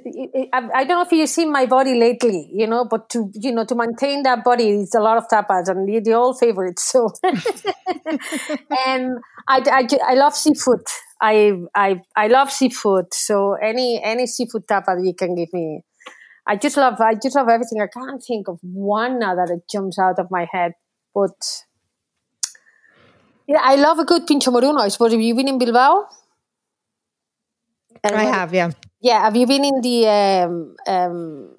I, 0.53 0.69
I 0.75 0.85
don't 0.85 0.89
know 0.89 1.03
if 1.03 1.13
you've 1.13 1.29
seen 1.29 1.53
my 1.53 1.67
body 1.67 1.99
lately, 1.99 2.49
you 2.53 2.67
know, 2.67 2.85
but 2.85 3.11
to 3.11 3.31
you 3.35 3.53
know 3.53 3.65
to 3.65 3.75
maintain 3.75 4.23
that 4.23 4.45
body, 4.45 4.71
it's 4.71 4.95
a 4.95 5.01
lot 5.01 5.17
of 5.17 5.29
tapas 5.29 5.69
and 5.69 5.89
the, 5.89 6.01
the 6.01 6.15
old 6.15 6.39
favorites. 6.39 6.85
So, 6.91 7.11
and 8.87 9.19
I, 9.49 9.63
I 9.67 9.89
I 10.07 10.15
love 10.15 10.35
seafood. 10.35 10.81
I 11.21 11.53
I 11.75 12.01
I 12.15 12.29
love 12.29 12.51
seafood. 12.51 13.13
So 13.13 13.55
any 13.55 14.01
any 14.03 14.27
seafood 14.27 14.69
tapa 14.69 14.97
you 15.03 15.15
can 15.15 15.35
give 15.35 15.53
me. 15.53 15.83
I 16.49 16.57
just 16.57 16.77
love 16.77 17.01
I 17.01 17.15
just 17.15 17.37
love 17.37 17.49
everything. 17.49 17.81
I 17.81 17.89
can't 17.89 18.23
think 18.23 18.49
of 18.49 18.59
one 18.63 19.19
now 19.19 19.35
that 19.35 19.51
it 19.51 19.69
jumps 19.71 19.99
out 19.99 20.19
of 20.19 20.31
my 20.31 20.47
head. 20.51 20.73
But 21.17 21.65
yeah, 23.49 23.63
I 23.63 23.77
love 23.77 23.99
a 23.99 24.05
good 24.05 24.27
pincho 24.27 24.51
moruno. 24.51 24.81
I 24.81 24.89
suppose 24.89 25.13
have 25.13 25.21
you 25.21 25.35
been 25.35 25.49
in 25.49 25.57
Bilbao? 25.57 26.09
And 28.05 28.15
I 28.15 28.25
have, 28.25 28.53
yeah. 28.53 28.71
Yeah, 29.01 29.23
have 29.23 29.35
you 29.35 29.47
been 29.47 29.65
in 29.65 29.81
the 29.81 29.99
um, 30.09 30.77
um, 30.87 31.57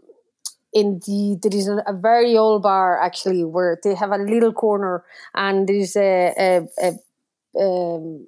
in 0.74 1.00
the 1.08 1.40
there 1.42 1.58
is 1.58 1.68
a, 1.68 1.94
very 1.94 2.38
old 2.38 2.62
bar 2.62 3.02
actually 3.02 3.44
where 3.44 3.80
they 3.84 3.96
have 3.96 4.12
a 4.12 4.18
little 4.18 4.54
corner 4.54 5.04
and 5.34 5.68
there 5.68 5.76
is 5.76 5.96
a, 5.96 6.34
a, 6.38 6.68
a 6.86 7.64
um, 7.64 8.28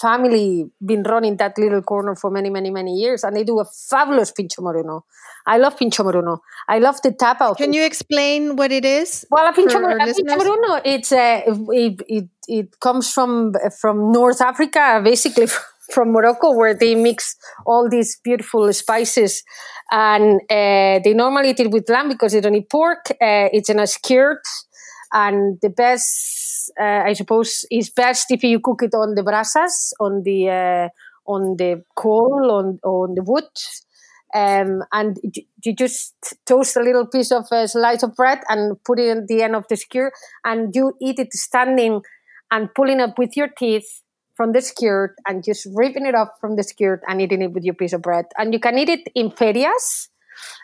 family 0.00 0.70
been 0.84 1.02
running 1.02 1.36
that 1.36 1.56
little 1.58 1.82
corner 1.82 2.14
for 2.14 2.30
many, 2.30 2.50
many, 2.50 2.70
many 2.70 2.94
years, 2.94 3.24
and 3.24 3.36
they 3.36 3.44
do 3.44 3.60
a 3.60 3.64
fabulous 3.64 4.30
pincho 4.30 4.62
moruno. 4.62 5.02
I 5.46 5.58
love 5.58 5.76
pincho 5.76 6.04
moruno. 6.04 6.38
I 6.68 6.78
love 6.78 7.00
the 7.02 7.12
tapa. 7.12 7.54
Can 7.56 7.72
you 7.72 7.84
explain 7.84 8.56
what 8.56 8.70
it 8.72 8.84
is? 8.84 9.26
Well, 9.30 9.48
a 9.48 9.52
pincho, 9.52 9.78
a 9.78 9.98
pincho 9.98 10.36
moruno, 10.36 10.80
it's 10.84 11.12
uh, 11.12 11.42
it, 11.46 12.02
it 12.08 12.28
it 12.48 12.80
comes 12.80 13.12
from 13.12 13.52
from 13.80 14.12
North 14.12 14.40
Africa, 14.40 15.00
basically 15.02 15.46
from 15.90 16.12
Morocco, 16.12 16.52
where 16.52 16.74
they 16.74 16.94
mix 16.94 17.36
all 17.66 17.88
these 17.88 18.18
beautiful 18.22 18.72
spices, 18.72 19.42
and 19.90 20.40
uh, 20.48 21.00
they 21.04 21.12
normally 21.14 21.50
eat 21.50 21.60
it 21.60 21.70
with 21.70 21.88
lamb 21.88 22.08
because 22.08 22.32
they 22.32 22.40
don't 22.40 22.54
eat 22.54 22.70
pork. 22.70 23.10
Uh, 23.10 23.48
it's 23.52 23.68
in 23.68 23.80
a 23.80 23.86
skirt, 23.86 24.42
and 25.12 25.58
the 25.60 25.70
best 25.70 26.52
uh, 26.80 27.02
I 27.04 27.12
suppose, 27.12 27.64
is 27.70 27.90
best 27.90 28.26
if 28.30 28.42
you 28.42 28.60
cook 28.60 28.82
it 28.82 28.94
on 28.94 29.14
the 29.14 29.22
brasas, 29.22 29.92
on 30.00 30.22
the 30.22 30.48
uh, 30.48 30.88
on 31.26 31.56
the 31.56 31.82
coal, 31.96 32.50
on 32.50 32.78
on 32.84 33.14
the 33.14 33.22
wood. 33.22 33.44
Um, 34.34 34.82
and 34.92 35.18
you 35.62 35.74
just 35.74 36.14
toast 36.46 36.76
a 36.76 36.80
little 36.80 37.06
piece 37.06 37.30
of 37.32 37.44
a 37.52 37.56
uh, 37.56 37.66
slice 37.66 38.02
of 38.02 38.16
bread 38.16 38.40
and 38.48 38.82
put 38.84 38.98
it 38.98 39.16
at 39.16 39.28
the 39.28 39.42
end 39.42 39.54
of 39.54 39.66
the 39.68 39.76
skewer, 39.76 40.12
and 40.44 40.74
you 40.74 40.94
eat 41.02 41.18
it 41.18 41.32
standing 41.34 42.00
and 42.50 42.74
pulling 42.74 43.00
up 43.00 43.18
with 43.18 43.36
your 43.36 43.48
teeth 43.48 44.02
from 44.34 44.52
the 44.52 44.62
skewer 44.62 45.14
and 45.28 45.44
just 45.44 45.66
ripping 45.74 46.06
it 46.06 46.14
off 46.14 46.28
from 46.40 46.56
the 46.56 46.62
skewer 46.62 47.00
and 47.06 47.20
eating 47.20 47.42
it 47.42 47.52
with 47.52 47.64
your 47.64 47.74
piece 47.74 47.92
of 47.92 48.00
bread. 48.00 48.24
And 48.38 48.54
you 48.54 48.60
can 48.60 48.78
eat 48.78 48.88
it 48.88 49.08
in 49.14 49.30
ferias. 49.30 50.08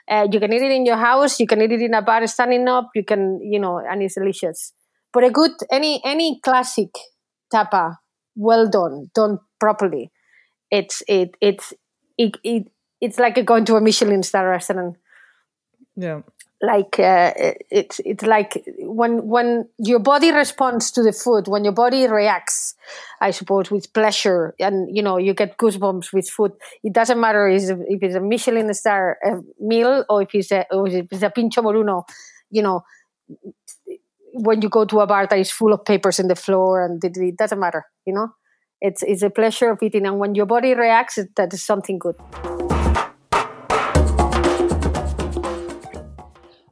Uh, 0.09 0.27
you 0.31 0.41
can 0.41 0.53
eat 0.53 0.63
it 0.63 0.73
in 0.73 0.87
your 0.87 0.97
house. 0.97 1.39
You 1.41 1.47
can 1.47 1.63
eat 1.63 1.73
it 1.73 1.83
in 1.83 1.95
a 1.95 2.03
bar 2.03 2.27
standing 2.27 2.69
up. 2.69 2.91
You 2.95 3.05
can, 3.05 3.41
you 3.43 3.59
know, 3.59 3.79
and 3.79 4.03
it's 4.03 4.15
delicious. 4.15 4.73
But 5.13 5.25
a 5.25 5.31
good 5.31 5.53
any 5.71 6.01
any 6.05 6.41
classic 6.45 6.91
tapa, 7.51 7.99
well 8.37 8.69
done, 8.69 9.11
done 9.15 9.39
properly. 9.59 10.11
It's 10.71 11.03
it 11.09 11.37
it's 11.41 11.73
it, 12.17 12.37
it 12.45 12.69
it's 13.01 13.19
like 13.19 13.45
going 13.45 13.65
to 13.67 13.77
a 13.77 13.81
Michelin 13.81 14.23
star 14.23 14.49
restaurant. 14.49 14.97
Yeah. 15.97 16.21
Like 16.61 16.99
uh, 16.99 17.33
it's 17.71 18.01
it's 18.05 18.25
like 18.25 18.65
when 18.81 19.29
when 19.29 19.69
your 19.79 20.01
body 20.01 20.33
responds 20.33 20.91
to 20.93 21.05
the 21.05 21.13
food, 21.13 21.47
when 21.47 21.63
your 21.63 21.73
body 21.73 22.09
reacts, 22.09 22.75
I 23.21 23.31
suppose 23.31 23.71
with 23.71 23.93
pleasure, 23.93 24.55
and 24.59 24.95
you 24.97 25.03
know 25.03 25.19
you 25.19 25.35
get 25.35 25.57
goosebumps 25.57 26.13
with 26.13 26.29
food. 26.29 26.53
It 26.83 26.93
doesn't 26.93 27.21
matter 27.21 27.47
if 27.49 27.63
it's 28.03 28.17
a 28.17 28.21
Michelin 28.21 28.75
star 28.75 29.19
uh, 29.25 29.37
meal 29.61 30.05
or 30.09 30.23
if 30.23 30.31
it's 30.35 30.51
a 30.51 30.67
or 30.73 30.89
if 30.89 31.07
it's 31.13 31.23
a 31.23 31.31
pincho 31.31 31.63
moruno. 31.63 32.03
You 32.51 32.63
know, 32.63 32.83
when 34.33 34.63
you 34.63 34.69
go 34.69 34.85
to 34.85 35.01
a 35.01 35.07
bar 35.07 35.27
that 35.27 35.39
is 35.39 35.51
full 35.51 35.73
of 35.73 35.85
papers 35.85 36.19
in 36.19 36.29
the 36.29 36.37
floor 36.37 36.85
and 36.85 37.03
it, 37.05 37.17
it 37.17 37.37
doesn't 37.37 37.59
matter 37.59 37.85
you 38.07 38.13
know 38.13 38.29
it's 38.81 39.03
it's 39.03 39.23
a 39.23 39.31
pleasure 39.31 39.71
of 39.71 39.83
eating 39.83 40.07
and 40.07 40.19
when 40.19 40.35
your 40.35 40.47
body 40.47 40.75
reacts 40.75 41.19
that 41.37 41.53
is 41.53 41.65
something 41.65 41.99
good 41.99 42.17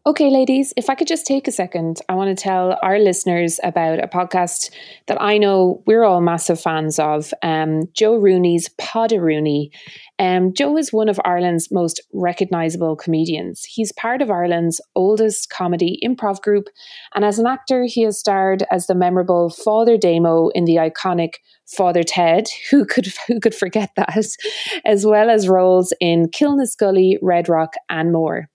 Okay, 0.07 0.31
ladies, 0.31 0.73
if 0.77 0.89
I 0.89 0.95
could 0.95 1.09
just 1.09 1.27
take 1.27 1.49
a 1.49 1.51
second, 1.51 2.01
I 2.09 2.15
want 2.15 2.29
to 2.29 2.41
tell 2.41 2.79
our 2.81 2.97
listeners 2.97 3.59
about 3.65 3.99
a 3.99 4.07
podcast 4.07 4.71
that 5.09 5.21
I 5.21 5.37
know 5.37 5.83
we're 5.85 6.05
all 6.05 6.21
massive 6.21 6.61
fans 6.61 7.01
of 7.01 7.35
um, 7.43 7.87
Joe 7.93 8.15
Rooney's 8.15 8.69
Pod 8.79 9.11
Rooney. 9.11 9.73
Um, 10.21 10.55
Joe 10.55 10.77
is 10.77 10.93
one 10.93 11.09
of 11.09 11.19
Ireland's 11.25 11.73
most 11.73 12.01
recognisable 12.13 12.95
comedians. 12.95 13.65
He's 13.65 13.91
part 13.91 14.23
of 14.23 14.31
Ireland's 14.31 14.81
oldest 14.95 15.51
comedy 15.51 15.99
improv 16.05 16.41
group, 16.41 16.69
and 17.17 17.25
as 17.25 17.41
an 17.41 17.49
actor, 17.49 17.85
he 17.85 18.03
has 18.03 18.17
starred 18.17 18.63
as 18.71 18.87
the 18.87 18.95
memorable 18.95 19.51
Father 19.51 19.97
Damo 19.97 20.51
in 20.51 20.67
the 20.67 20.77
iconic 20.77 21.39
Father 21.77 22.05
Ted, 22.05 22.47
who 22.71 22.85
could 22.85 23.13
who 23.27 23.41
could 23.41 23.57
forget 23.57 23.91
that, 23.97 24.17
as 24.85 25.05
well 25.05 25.31
as 25.31 25.49
roles 25.49 25.93
in 26.01 26.29
Killinaskully, 26.29 27.17
Red 27.21 27.49
Rock, 27.49 27.75
and 27.91 28.13
more. 28.13 28.49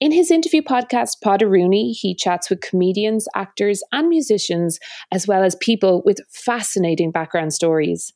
In 0.00 0.12
his 0.12 0.30
interview 0.30 0.62
podcast, 0.62 1.20
Pod 1.22 1.42
Rooney, 1.42 1.92
he 1.92 2.14
chats 2.14 2.50
with 2.50 2.60
comedians, 2.60 3.26
actors, 3.34 3.82
and 3.92 4.08
musicians, 4.08 4.78
as 5.10 5.26
well 5.26 5.42
as 5.42 5.54
people 5.56 6.02
with 6.04 6.18
fascinating 6.30 7.10
background 7.10 7.52
stories. 7.52 8.12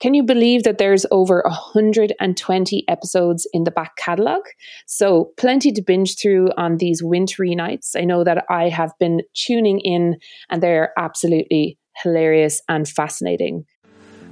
Can 0.00 0.14
you 0.14 0.22
believe 0.22 0.62
that 0.62 0.78
there's 0.78 1.04
over 1.10 1.42
120 1.44 2.84
episodes 2.88 3.46
in 3.52 3.64
the 3.64 3.70
back 3.70 3.96
catalogue? 3.96 4.46
So, 4.86 5.32
plenty 5.36 5.72
to 5.72 5.82
binge 5.82 6.18
through 6.18 6.48
on 6.56 6.78
these 6.78 7.02
wintry 7.02 7.54
nights. 7.54 7.94
I 7.94 8.04
know 8.04 8.24
that 8.24 8.44
I 8.48 8.70
have 8.70 8.92
been 8.98 9.20
tuning 9.34 9.78
in 9.80 10.16
and 10.48 10.62
they're 10.62 10.94
absolutely 10.98 11.76
hilarious 12.02 12.62
and 12.66 12.88
fascinating. 12.88 13.66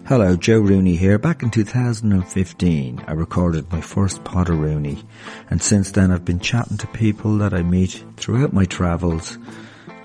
Hello, 0.08 0.36
Joe 0.36 0.60
Rooney 0.60 0.96
here. 0.96 1.18
Back 1.18 1.42
in 1.42 1.50
2015, 1.50 3.04
I 3.06 3.12
recorded 3.12 3.70
my 3.70 3.82
first 3.82 4.24
of 4.24 4.54
Rooney, 4.54 5.04
and 5.50 5.60
since 5.60 5.90
then 5.90 6.10
I've 6.10 6.24
been 6.24 6.40
chatting 6.40 6.78
to 6.78 6.86
people 6.86 7.36
that 7.36 7.52
I 7.52 7.62
meet 7.62 8.02
throughout 8.16 8.54
my 8.54 8.64
travels, 8.64 9.36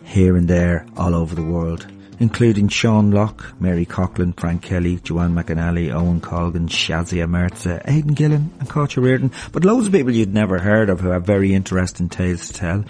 here 0.04 0.36
and 0.36 0.46
there, 0.46 0.86
all 0.98 1.16
over 1.16 1.36
the 1.36 1.42
world, 1.42 1.88
including 2.20 2.68
Sean 2.68 3.12
Lock, 3.12 3.54
Mary 3.62 3.86
Coughlan, 3.86 4.38
Frank 4.38 4.64
Kelly, 4.64 4.98
Joanne 4.98 5.34
McNally, 5.34 5.94
Owen 5.94 6.20
Colgan, 6.20 6.68
Shazia 6.68 7.26
Mirza, 7.26 7.82
Aidan 7.90 8.14
Gillen, 8.14 8.52
and 8.60 8.70
Katja 8.70 9.00
Reardon, 9.00 9.32
but 9.54 9.64
loads 9.64 9.88
of 9.88 9.94
people 9.94 10.12
you'd 10.12 10.34
never 10.34 10.60
heard 10.60 10.90
of 10.90 11.00
who 11.00 11.12
have 11.12 11.26
very 11.26 11.54
interesting 11.54 12.10
tales 12.10 12.48
to 12.48 12.54
tell 12.54 12.84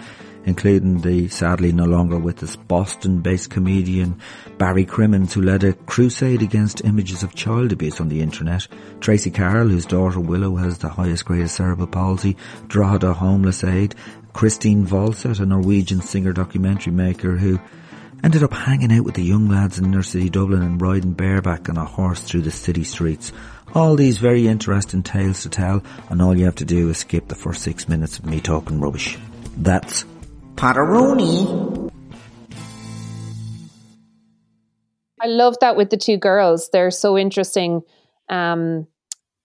including 0.46 1.00
the 1.00 1.28
sadly 1.28 1.72
no 1.72 1.84
longer 1.84 2.18
with 2.18 2.42
us 2.42 2.56
Boston-based 2.56 3.50
comedian 3.50 4.20
Barry 4.58 4.84
Crimmins, 4.84 5.34
who 5.34 5.42
led 5.42 5.64
a 5.64 5.72
crusade 5.72 6.42
against 6.42 6.84
images 6.84 7.22
of 7.22 7.34
child 7.34 7.72
abuse 7.72 8.00
on 8.00 8.08
the 8.08 8.20
internet, 8.20 8.68
Tracy 9.00 9.30
Carroll, 9.30 9.68
whose 9.68 9.86
daughter 9.86 10.20
Willow 10.20 10.56
has 10.56 10.78
the 10.78 10.88
highest 10.88 11.24
grade 11.24 11.42
of 11.42 11.50
cerebral 11.50 11.86
palsy, 11.86 12.36
Drogheda 12.68 13.12
Homeless 13.14 13.64
Aid, 13.64 13.94
Christine 14.32 14.86
Volset, 14.86 15.40
a 15.40 15.46
Norwegian 15.46 16.00
singer 16.00 16.32
documentary 16.32 16.92
maker 16.92 17.36
who 17.36 17.60
ended 18.22 18.42
up 18.42 18.52
hanging 18.52 18.90
out 18.90 19.04
with 19.04 19.14
the 19.14 19.22
young 19.22 19.48
lads 19.48 19.78
in 19.78 19.84
inner 19.84 20.02
city 20.02 20.30
Dublin 20.30 20.62
and 20.62 20.80
riding 20.80 21.12
bareback 21.12 21.68
on 21.68 21.76
a 21.76 21.84
horse 21.84 22.20
through 22.20 22.40
the 22.40 22.50
city 22.50 22.82
streets. 22.82 23.32
All 23.74 23.96
these 23.96 24.18
very 24.18 24.46
interesting 24.46 25.02
tales 25.02 25.42
to 25.42 25.50
tell, 25.50 25.82
and 26.08 26.22
all 26.22 26.36
you 26.36 26.46
have 26.46 26.54
to 26.56 26.64
do 26.64 26.88
is 26.88 26.98
skip 26.98 27.28
the 27.28 27.34
first 27.34 27.62
six 27.62 27.88
minutes 27.88 28.18
of 28.18 28.24
me 28.24 28.40
talking 28.40 28.80
rubbish. 28.80 29.18
That's 29.56 30.04
Pod 30.56 30.76
of 30.76 30.88
I 35.20 35.26
love 35.26 35.56
that 35.60 35.76
with 35.76 35.90
the 35.90 35.96
two 35.96 36.16
girls. 36.16 36.68
They're 36.72 36.90
so 36.90 37.18
interesting. 37.18 37.82
Um, 38.28 38.86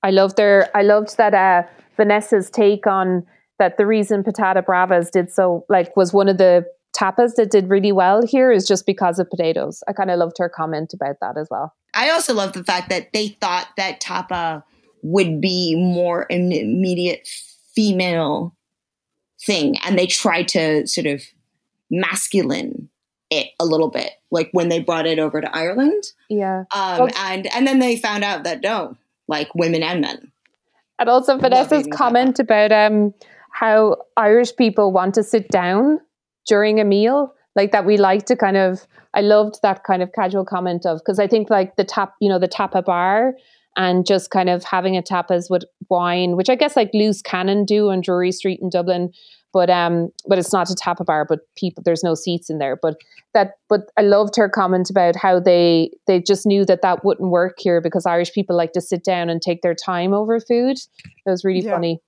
I 0.03 0.11
love 0.11 0.35
their. 0.35 0.69
I 0.75 0.81
loved 0.83 1.17
that 1.17 1.33
uh, 1.33 1.63
Vanessa's 1.97 2.49
take 2.49 2.85
on 2.85 3.25
that. 3.57 3.77
The 3.77 3.85
reason 3.85 4.23
Patata 4.23 4.63
Bravas 4.63 5.09
did 5.09 5.31
so 5.31 5.65
like 5.67 5.95
was 5.97 6.13
one 6.13 6.27
of 6.27 6.37
the 6.37 6.65
tapas 6.95 7.35
that 7.35 7.51
did 7.51 7.69
really 7.69 7.91
well 7.91 8.25
here 8.25 8.51
is 8.51 8.67
just 8.67 8.85
because 8.85 9.19
of 9.19 9.29
potatoes. 9.29 9.83
I 9.87 9.93
kind 9.93 10.11
of 10.11 10.19
loved 10.19 10.37
her 10.37 10.49
comment 10.49 10.93
about 10.93 11.15
that 11.21 11.37
as 11.37 11.47
well. 11.49 11.73
I 11.93 12.09
also 12.11 12.33
love 12.33 12.53
the 12.53 12.63
fact 12.63 12.89
that 12.89 13.13
they 13.13 13.29
thought 13.29 13.69
that 13.77 13.99
tapa 13.99 14.63
would 15.01 15.41
be 15.41 15.75
more 15.75 16.25
immediate 16.29 17.27
female 17.73 18.55
thing 19.41 19.77
and 19.85 19.97
they 19.97 20.07
tried 20.07 20.47
to 20.49 20.85
sort 20.87 21.07
of 21.07 21.23
masculine 21.89 22.89
it 23.29 23.49
a 23.59 23.65
little 23.65 23.89
bit 23.89 24.11
like 24.31 24.49
when 24.51 24.69
they 24.69 24.79
brought 24.79 25.05
it 25.05 25.19
over 25.19 25.39
to 25.39 25.55
ireland. 25.55 26.03
Yeah. 26.29 26.63
Um, 26.73 27.09
and 27.17 27.47
and 27.53 27.67
then 27.67 27.79
they 27.79 27.95
found 27.95 28.23
out 28.23 28.43
that 28.43 28.61
no 28.61 28.95
like 29.27 29.53
women 29.55 29.83
and 29.83 30.01
men. 30.01 30.31
And 30.97 31.09
also 31.09 31.37
vanessa's 31.37 31.87
comment 31.93 32.39
about 32.39 32.71
um 32.71 33.13
how 33.51 33.97
irish 34.17 34.55
people 34.55 34.91
want 34.91 35.15
to 35.15 35.23
sit 35.23 35.47
down 35.49 35.99
during 36.47 36.79
a 36.79 36.85
meal 36.85 37.33
like 37.55 37.71
that 37.71 37.85
we 37.85 37.97
like 37.97 38.25
to 38.25 38.35
kind 38.35 38.57
of 38.57 38.85
i 39.13 39.21
loved 39.21 39.59
that 39.63 39.83
kind 39.83 40.01
of 40.01 40.11
casual 40.13 40.45
comment 40.45 40.85
of 40.85 40.99
because 40.99 41.19
i 41.19 41.27
think 41.27 41.49
like 41.49 41.75
the 41.75 41.83
tap 41.83 42.13
you 42.19 42.29
know 42.29 42.39
the 42.39 42.47
tapa 42.47 42.81
bar 42.81 43.33
and 43.77 44.05
just 44.05 44.31
kind 44.31 44.49
of 44.49 44.63
having 44.63 44.97
a 44.97 45.01
tapas 45.01 45.49
with 45.49 45.63
wine, 45.89 46.35
which 46.35 46.49
I 46.49 46.55
guess 46.55 46.75
like 46.75 46.91
Loose 46.93 47.21
Cannon 47.21 47.65
do 47.65 47.89
on 47.89 48.01
Drury 48.01 48.31
Street 48.31 48.59
in 48.61 48.69
Dublin. 48.69 49.11
But 49.51 49.69
um, 49.71 50.09
but 50.27 50.37
it's 50.37 50.53
not 50.53 50.69
a 50.69 50.75
tapa 50.75 51.03
bar, 51.03 51.25
but 51.27 51.39
people 51.55 51.81
there's 51.83 52.03
no 52.03 52.13
seats 52.13 52.51
in 52.51 52.59
there. 52.59 52.77
But 52.79 52.97
that, 53.33 53.53
but 53.67 53.89
I 53.97 54.01
loved 54.01 54.35
her 54.35 54.47
comment 54.47 54.91
about 54.91 55.15
how 55.15 55.39
they 55.39 55.89
they 56.05 56.21
just 56.21 56.45
knew 56.45 56.65
that 56.65 56.83
that 56.83 57.03
wouldn't 57.03 57.31
work 57.31 57.55
here 57.57 57.81
because 57.81 58.05
Irish 58.05 58.31
people 58.31 58.55
like 58.55 58.73
to 58.73 58.81
sit 58.81 59.03
down 59.03 59.27
and 59.27 59.41
take 59.41 59.63
their 59.63 59.73
time 59.73 60.13
over 60.13 60.39
food. 60.39 60.77
It 60.77 61.29
was 61.29 61.43
really 61.43 61.61
yeah. 61.61 61.71
funny 61.71 61.99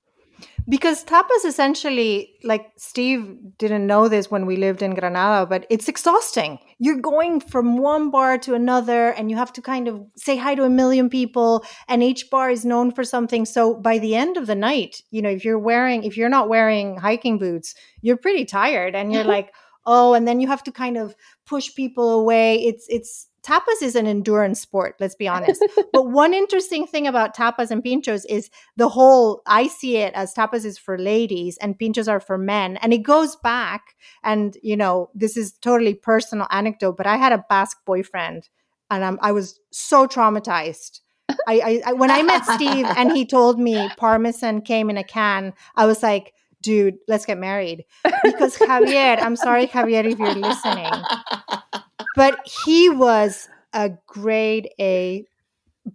because 0.67 1.03
tapas 1.03 1.43
essentially 1.45 2.33
like 2.43 2.71
steve 2.77 3.37
didn't 3.57 3.85
know 3.87 4.07
this 4.07 4.29
when 4.29 4.45
we 4.45 4.55
lived 4.55 4.81
in 4.81 4.93
granada 4.93 5.45
but 5.45 5.65
it's 5.69 5.87
exhausting. 5.87 6.59
You're 6.79 6.99
going 6.99 7.39
from 7.39 7.77
one 7.77 8.09
bar 8.09 8.37
to 8.39 8.53
another 8.53 9.09
and 9.09 9.29
you 9.29 9.37
have 9.37 9.53
to 9.53 9.61
kind 9.61 9.87
of 9.87 10.01
say 10.15 10.37
hi 10.37 10.55
to 10.55 10.63
a 10.63 10.69
million 10.69 11.09
people 11.09 11.65
and 11.87 12.01
each 12.01 12.29
bar 12.29 12.49
is 12.49 12.65
known 12.65 12.91
for 12.91 13.03
something. 13.03 13.45
So 13.45 13.75
by 13.75 13.97
the 13.99 14.15
end 14.15 14.37
of 14.37 14.47
the 14.47 14.55
night 14.55 15.01
you 15.11 15.21
know 15.21 15.29
if 15.29 15.43
you're 15.45 15.59
wearing 15.59 16.03
if 16.03 16.17
you're 16.17 16.29
not 16.29 16.49
wearing 16.49 16.97
hiking 16.97 17.37
boots 17.37 17.75
you're 18.01 18.17
pretty 18.17 18.45
tired 18.45 18.95
and 18.95 19.11
you're 19.13 19.23
like 19.37 19.53
oh 19.85 20.13
and 20.13 20.27
then 20.27 20.39
you 20.39 20.47
have 20.47 20.63
to 20.63 20.71
kind 20.71 20.97
of 20.97 21.15
push 21.45 21.73
people 21.75 22.19
away. 22.19 22.63
It's 22.63 22.85
it's 22.89 23.27
tapas 23.43 23.81
is 23.81 23.95
an 23.95 24.07
endurance 24.07 24.59
sport, 24.59 24.95
let's 24.99 25.15
be 25.15 25.27
honest. 25.27 25.63
but 25.93 26.07
one 26.07 26.33
interesting 26.33 26.85
thing 26.85 27.07
about 27.07 27.35
tapas 27.35 27.71
and 27.71 27.83
pinchos 27.83 28.25
is 28.29 28.49
the 28.77 28.89
whole 28.89 29.41
I 29.45 29.67
see 29.67 29.97
it 29.97 30.13
as 30.13 30.33
tapas 30.33 30.65
is 30.65 30.77
for 30.77 30.97
ladies 30.97 31.57
and 31.57 31.77
pinchos 31.77 32.07
are 32.07 32.19
for 32.19 32.37
men. 32.37 32.77
And 32.77 32.93
it 32.93 32.99
goes 32.99 33.35
back 33.37 33.95
and 34.23 34.57
you 34.61 34.77
know, 34.77 35.09
this 35.13 35.37
is 35.37 35.53
totally 35.53 35.93
personal 35.93 36.47
anecdote, 36.51 36.97
but 36.97 37.07
I 37.07 37.17
had 37.17 37.33
a 37.33 37.45
Basque 37.49 37.79
boyfriend 37.85 38.49
and 38.89 39.03
I'm, 39.03 39.19
I 39.21 39.31
was 39.31 39.59
so 39.71 40.07
traumatized. 40.07 40.99
I, 41.47 41.81
I, 41.85 41.93
when 41.93 42.11
I 42.11 42.23
met 42.23 42.45
Steve 42.45 42.85
and 42.85 43.11
he 43.11 43.25
told 43.25 43.57
me 43.57 43.89
parmesan 43.97 44.61
came 44.61 44.89
in 44.89 44.97
a 44.97 45.03
can, 45.03 45.53
I 45.75 45.85
was 45.85 46.03
like, 46.03 46.33
dude, 46.61 46.97
let's 47.07 47.25
get 47.25 47.37
married. 47.37 47.85
Because 48.23 48.57
Javier, 48.57 49.21
I'm 49.21 49.35
sorry, 49.35 49.67
Javier, 49.67 50.05
if 50.05 50.19
you're 50.19 50.35
listening, 50.35 50.91
but 52.15 52.39
he 52.65 52.89
was 52.89 53.49
a 53.73 53.91
grade 54.07 54.69
A 54.79 55.25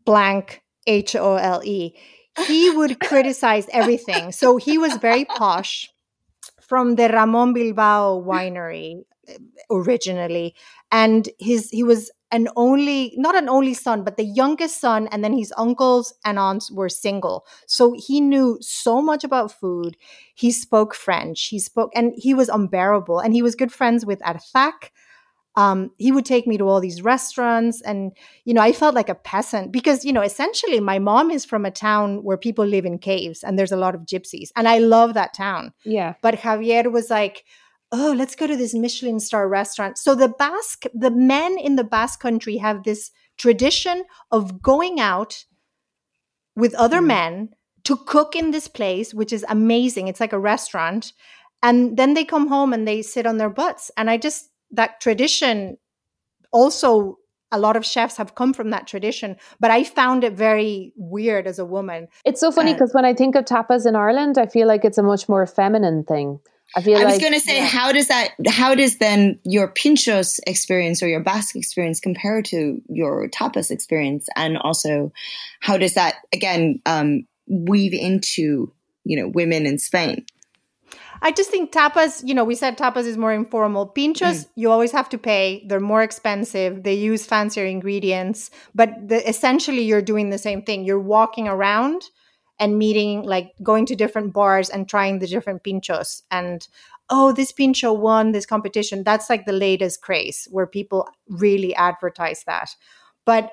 blank 0.04 0.62
H 0.86 1.16
O 1.16 1.36
L 1.36 1.62
E. 1.64 1.94
He 2.46 2.70
would 2.70 3.00
criticize 3.00 3.66
everything. 3.72 4.32
So 4.32 4.56
he 4.56 4.78
was 4.78 4.96
very 4.96 5.24
posh 5.24 5.88
from 6.60 6.96
the 6.96 7.08
Ramon 7.08 7.52
Bilbao 7.52 8.22
winery 8.22 9.02
uh, 9.28 9.34
originally. 9.70 10.54
And 10.90 11.28
his 11.38 11.70
he 11.70 11.82
was 11.82 12.10
an 12.32 12.48
only 12.56 13.14
not 13.16 13.36
an 13.36 13.48
only 13.48 13.72
son 13.72 14.02
but 14.02 14.16
the 14.16 14.24
youngest 14.24 14.80
son 14.80 15.06
and 15.12 15.22
then 15.22 15.32
his 15.32 15.52
uncles 15.56 16.12
and 16.24 16.38
aunts 16.38 16.70
were 16.72 16.88
single. 16.88 17.46
So 17.66 17.94
he 17.96 18.20
knew 18.20 18.58
so 18.60 19.00
much 19.00 19.22
about 19.24 19.52
food. 19.52 19.96
He 20.34 20.50
spoke 20.50 20.94
french. 20.94 21.46
He 21.46 21.58
spoke 21.58 21.92
and 21.94 22.12
he 22.16 22.34
was 22.34 22.48
unbearable. 22.48 23.20
And 23.20 23.32
he 23.32 23.42
was 23.42 23.54
good 23.54 23.72
friends 23.72 24.04
with 24.04 24.20
Arzak 24.20 24.90
um, 25.56 25.90
he 25.96 26.12
would 26.12 26.26
take 26.26 26.46
me 26.46 26.58
to 26.58 26.68
all 26.68 26.80
these 26.80 27.02
restaurants 27.02 27.80
and 27.82 28.12
you 28.44 28.52
know 28.52 28.60
i 28.60 28.72
felt 28.72 28.94
like 28.94 29.08
a 29.08 29.14
peasant 29.14 29.72
because 29.72 30.04
you 30.04 30.12
know 30.12 30.22
essentially 30.22 30.80
my 30.80 30.98
mom 30.98 31.30
is 31.30 31.44
from 31.44 31.64
a 31.64 31.70
town 31.70 32.22
where 32.22 32.36
people 32.36 32.64
live 32.64 32.84
in 32.84 32.98
caves 32.98 33.42
and 33.42 33.58
there's 33.58 33.72
a 33.72 33.76
lot 33.76 33.94
of 33.94 34.02
gypsies 34.02 34.50
and 34.54 34.68
i 34.68 34.78
love 34.78 35.14
that 35.14 35.34
town. 35.34 35.72
Yeah. 35.84 36.14
But 36.22 36.36
javier 36.36 36.90
was 36.90 37.10
like 37.10 37.44
oh 37.92 38.14
let's 38.16 38.36
go 38.36 38.46
to 38.46 38.56
this 38.56 38.74
michelin 38.74 39.20
star 39.20 39.48
restaurant. 39.48 39.98
So 39.98 40.14
the 40.14 40.28
basque 40.28 40.84
the 40.94 41.10
men 41.10 41.58
in 41.58 41.76
the 41.76 41.84
basque 41.84 42.20
country 42.20 42.58
have 42.58 42.82
this 42.82 43.10
tradition 43.38 44.04
of 44.30 44.62
going 44.62 45.00
out 45.00 45.44
with 46.54 46.74
other 46.74 47.00
mm. 47.00 47.06
men 47.06 47.48
to 47.84 47.96
cook 47.96 48.34
in 48.34 48.50
this 48.50 48.68
place 48.68 49.14
which 49.14 49.32
is 49.32 49.44
amazing. 49.48 50.08
It's 50.08 50.20
like 50.20 50.32
a 50.32 50.38
restaurant. 50.38 51.12
And 51.62 51.96
then 51.96 52.14
they 52.14 52.24
come 52.24 52.48
home 52.48 52.72
and 52.72 52.86
they 52.86 53.00
sit 53.02 53.26
on 53.26 53.38
their 53.38 53.50
butts. 53.50 53.90
And 53.96 54.10
i 54.10 54.16
just 54.16 54.50
that 54.70 55.00
tradition 55.00 55.76
also 56.52 57.18
a 57.52 57.58
lot 57.58 57.76
of 57.76 57.84
chefs 57.86 58.16
have 58.16 58.34
come 58.34 58.52
from 58.52 58.70
that 58.70 58.86
tradition 58.86 59.36
but 59.60 59.70
i 59.70 59.84
found 59.84 60.24
it 60.24 60.32
very 60.32 60.92
weird 60.96 61.46
as 61.46 61.58
a 61.58 61.64
woman. 61.64 62.08
It's 62.24 62.40
so 62.40 62.50
funny 62.50 62.72
because 62.72 62.90
uh, 62.90 62.96
when 62.98 63.04
i 63.04 63.14
think 63.14 63.34
of 63.34 63.44
tapas 63.44 63.86
in 63.86 63.96
ireland 63.96 64.38
i 64.38 64.46
feel 64.46 64.66
like 64.66 64.84
it's 64.84 64.98
a 64.98 65.02
much 65.02 65.28
more 65.28 65.46
feminine 65.46 66.04
thing. 66.04 66.40
I 66.74 66.82
feel 66.82 66.98
i 66.98 67.04
like, 67.04 67.12
was 67.14 67.18
going 67.18 67.32
to 67.32 67.40
say 67.40 67.58
yeah. 67.58 67.66
how 67.66 67.92
does 67.92 68.08
that 68.08 68.30
how 68.48 68.74
does 68.74 68.98
then 68.98 69.38
your 69.44 69.68
pinchos 69.68 70.40
experience 70.46 71.02
or 71.02 71.08
your 71.08 71.20
basque 71.20 71.56
experience 71.56 72.00
compare 72.00 72.42
to 72.42 72.82
your 72.88 73.28
tapas 73.28 73.70
experience? 73.70 74.28
And 74.34 74.58
also 74.58 75.12
how 75.60 75.78
does 75.78 75.94
that 75.94 76.16
again 76.32 76.80
um, 76.86 77.26
weave 77.46 77.94
into 77.94 78.72
you 79.04 79.16
know 79.16 79.28
women 79.28 79.66
in 79.66 79.78
spain 79.78 80.26
I 81.22 81.32
just 81.32 81.50
think 81.50 81.72
tapas, 81.72 82.22
you 82.24 82.34
know, 82.34 82.44
we 82.44 82.54
said 82.54 82.76
tapas 82.76 83.04
is 83.04 83.16
more 83.16 83.32
informal. 83.32 83.88
Pinchos, 83.88 84.44
mm. 84.44 84.48
you 84.54 84.70
always 84.70 84.92
have 84.92 85.08
to 85.10 85.18
pay. 85.18 85.64
They're 85.68 85.80
more 85.80 86.02
expensive. 86.02 86.82
They 86.82 86.94
use 86.94 87.26
fancier 87.26 87.64
ingredients, 87.64 88.50
but 88.74 88.90
the, 89.08 89.26
essentially 89.28 89.82
you're 89.82 90.02
doing 90.02 90.30
the 90.30 90.38
same 90.38 90.62
thing. 90.62 90.84
You're 90.84 91.00
walking 91.00 91.48
around 91.48 92.02
and 92.58 92.78
meeting, 92.78 93.22
like 93.22 93.52
going 93.62 93.86
to 93.86 93.96
different 93.96 94.32
bars 94.32 94.70
and 94.70 94.88
trying 94.88 95.18
the 95.18 95.26
different 95.26 95.62
pinchos. 95.62 96.22
And 96.30 96.66
oh, 97.10 97.32
this 97.32 97.52
pincho 97.52 97.92
won 97.92 98.32
this 98.32 98.46
competition. 98.46 99.04
That's 99.04 99.30
like 99.30 99.46
the 99.46 99.52
latest 99.52 100.02
craze 100.02 100.48
where 100.50 100.66
people 100.66 101.08
really 101.28 101.74
advertise 101.74 102.44
that. 102.46 102.74
But 103.24 103.50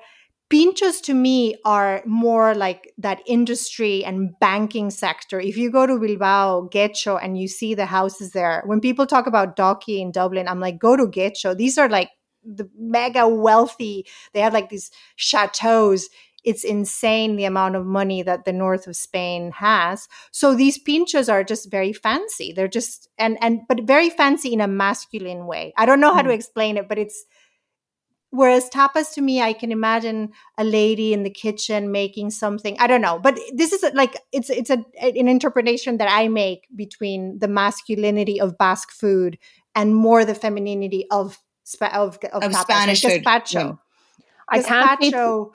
pinchos 0.50 1.00
to 1.02 1.14
me 1.14 1.56
are 1.64 2.02
more 2.06 2.54
like 2.54 2.92
that 2.98 3.20
industry 3.26 4.04
and 4.04 4.30
banking 4.40 4.90
sector. 4.90 5.40
If 5.40 5.56
you 5.56 5.70
go 5.70 5.86
to 5.86 5.98
Bilbao, 5.98 6.68
Getxo, 6.72 7.18
and 7.22 7.38
you 7.38 7.48
see 7.48 7.74
the 7.74 7.86
houses 7.86 8.30
there, 8.32 8.62
when 8.66 8.80
people 8.80 9.06
talk 9.06 9.26
about 9.26 9.56
Dalkey 9.56 10.00
in 10.00 10.12
Dublin, 10.12 10.48
I'm 10.48 10.60
like, 10.60 10.78
go 10.78 10.96
to 10.96 11.06
Getxo. 11.06 11.56
These 11.56 11.78
are 11.78 11.88
like 11.88 12.10
the 12.44 12.68
mega 12.78 13.26
wealthy. 13.26 14.06
They 14.32 14.40
have 14.40 14.52
like 14.52 14.68
these 14.68 14.90
chateaus. 15.16 16.08
It's 16.44 16.62
insane 16.62 17.36
the 17.36 17.46
amount 17.46 17.74
of 17.74 17.86
money 17.86 18.22
that 18.22 18.44
the 18.44 18.52
north 18.52 18.86
of 18.86 18.96
Spain 18.96 19.50
has. 19.52 20.08
So 20.30 20.54
these 20.54 20.78
pinchos 20.78 21.32
are 21.32 21.42
just 21.42 21.70
very 21.70 21.94
fancy. 21.94 22.52
They're 22.52 22.68
just 22.68 23.08
and 23.16 23.38
and 23.40 23.62
but 23.66 23.84
very 23.84 24.10
fancy 24.10 24.52
in 24.52 24.60
a 24.60 24.68
masculine 24.68 25.46
way. 25.46 25.72
I 25.78 25.86
don't 25.86 26.00
know 26.00 26.12
how 26.12 26.20
mm. 26.20 26.26
to 26.26 26.34
explain 26.34 26.76
it, 26.76 26.86
but 26.86 26.98
it's 26.98 27.24
Whereas 28.34 28.68
tapas 28.68 29.14
to 29.14 29.20
me, 29.20 29.40
I 29.40 29.52
can 29.52 29.70
imagine 29.70 30.32
a 30.58 30.64
lady 30.64 31.12
in 31.12 31.22
the 31.22 31.30
kitchen 31.30 31.92
making 31.92 32.30
something. 32.30 32.76
I 32.80 32.88
don't 32.88 33.00
know, 33.00 33.20
but 33.20 33.38
this 33.54 33.72
is 33.72 33.84
like 33.94 34.16
it's 34.32 34.50
it's 34.50 34.70
a 34.70 34.84
an 35.00 35.28
interpretation 35.28 35.98
that 35.98 36.08
I 36.10 36.26
make 36.26 36.66
between 36.74 37.38
the 37.38 37.46
masculinity 37.46 38.40
of 38.40 38.58
Basque 38.58 38.90
food 38.90 39.38
and 39.76 39.94
more 39.94 40.24
the 40.24 40.34
femininity 40.34 41.06
of 41.12 41.38
of, 41.80 42.18
of, 42.32 42.42
of 42.42 42.54
Spanish 42.56 43.04
like 43.04 43.22
gazpacho. 43.22 43.52
Yeah. 43.54 44.26
I 44.48 44.58
gazpacho, 44.58 45.52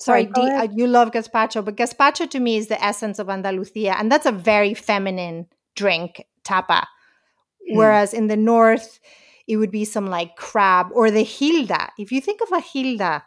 Sorry, 0.00 0.28
uh, 0.34 0.66
you 0.74 0.88
love 0.88 1.12
gazpacho, 1.12 1.64
but 1.64 1.76
gazpacho 1.76 2.28
to 2.30 2.40
me 2.40 2.56
is 2.56 2.66
the 2.66 2.82
essence 2.82 3.20
of 3.20 3.30
Andalusia, 3.30 3.96
and 3.96 4.10
that's 4.10 4.26
a 4.26 4.32
very 4.32 4.74
feminine 4.74 5.46
drink, 5.76 6.26
tapa. 6.42 6.88
Hmm. 7.68 7.76
Whereas 7.76 8.12
in 8.12 8.26
the 8.26 8.36
north, 8.36 8.98
it 9.50 9.56
would 9.56 9.72
be 9.72 9.84
some 9.84 10.06
like 10.06 10.36
crab 10.36 10.86
or 10.94 11.10
the 11.10 11.24
Gilda. 11.24 11.90
If 11.98 12.12
you 12.12 12.20
think 12.20 12.40
of 12.40 12.52
a 12.52 12.62
Gilda, 12.62 13.24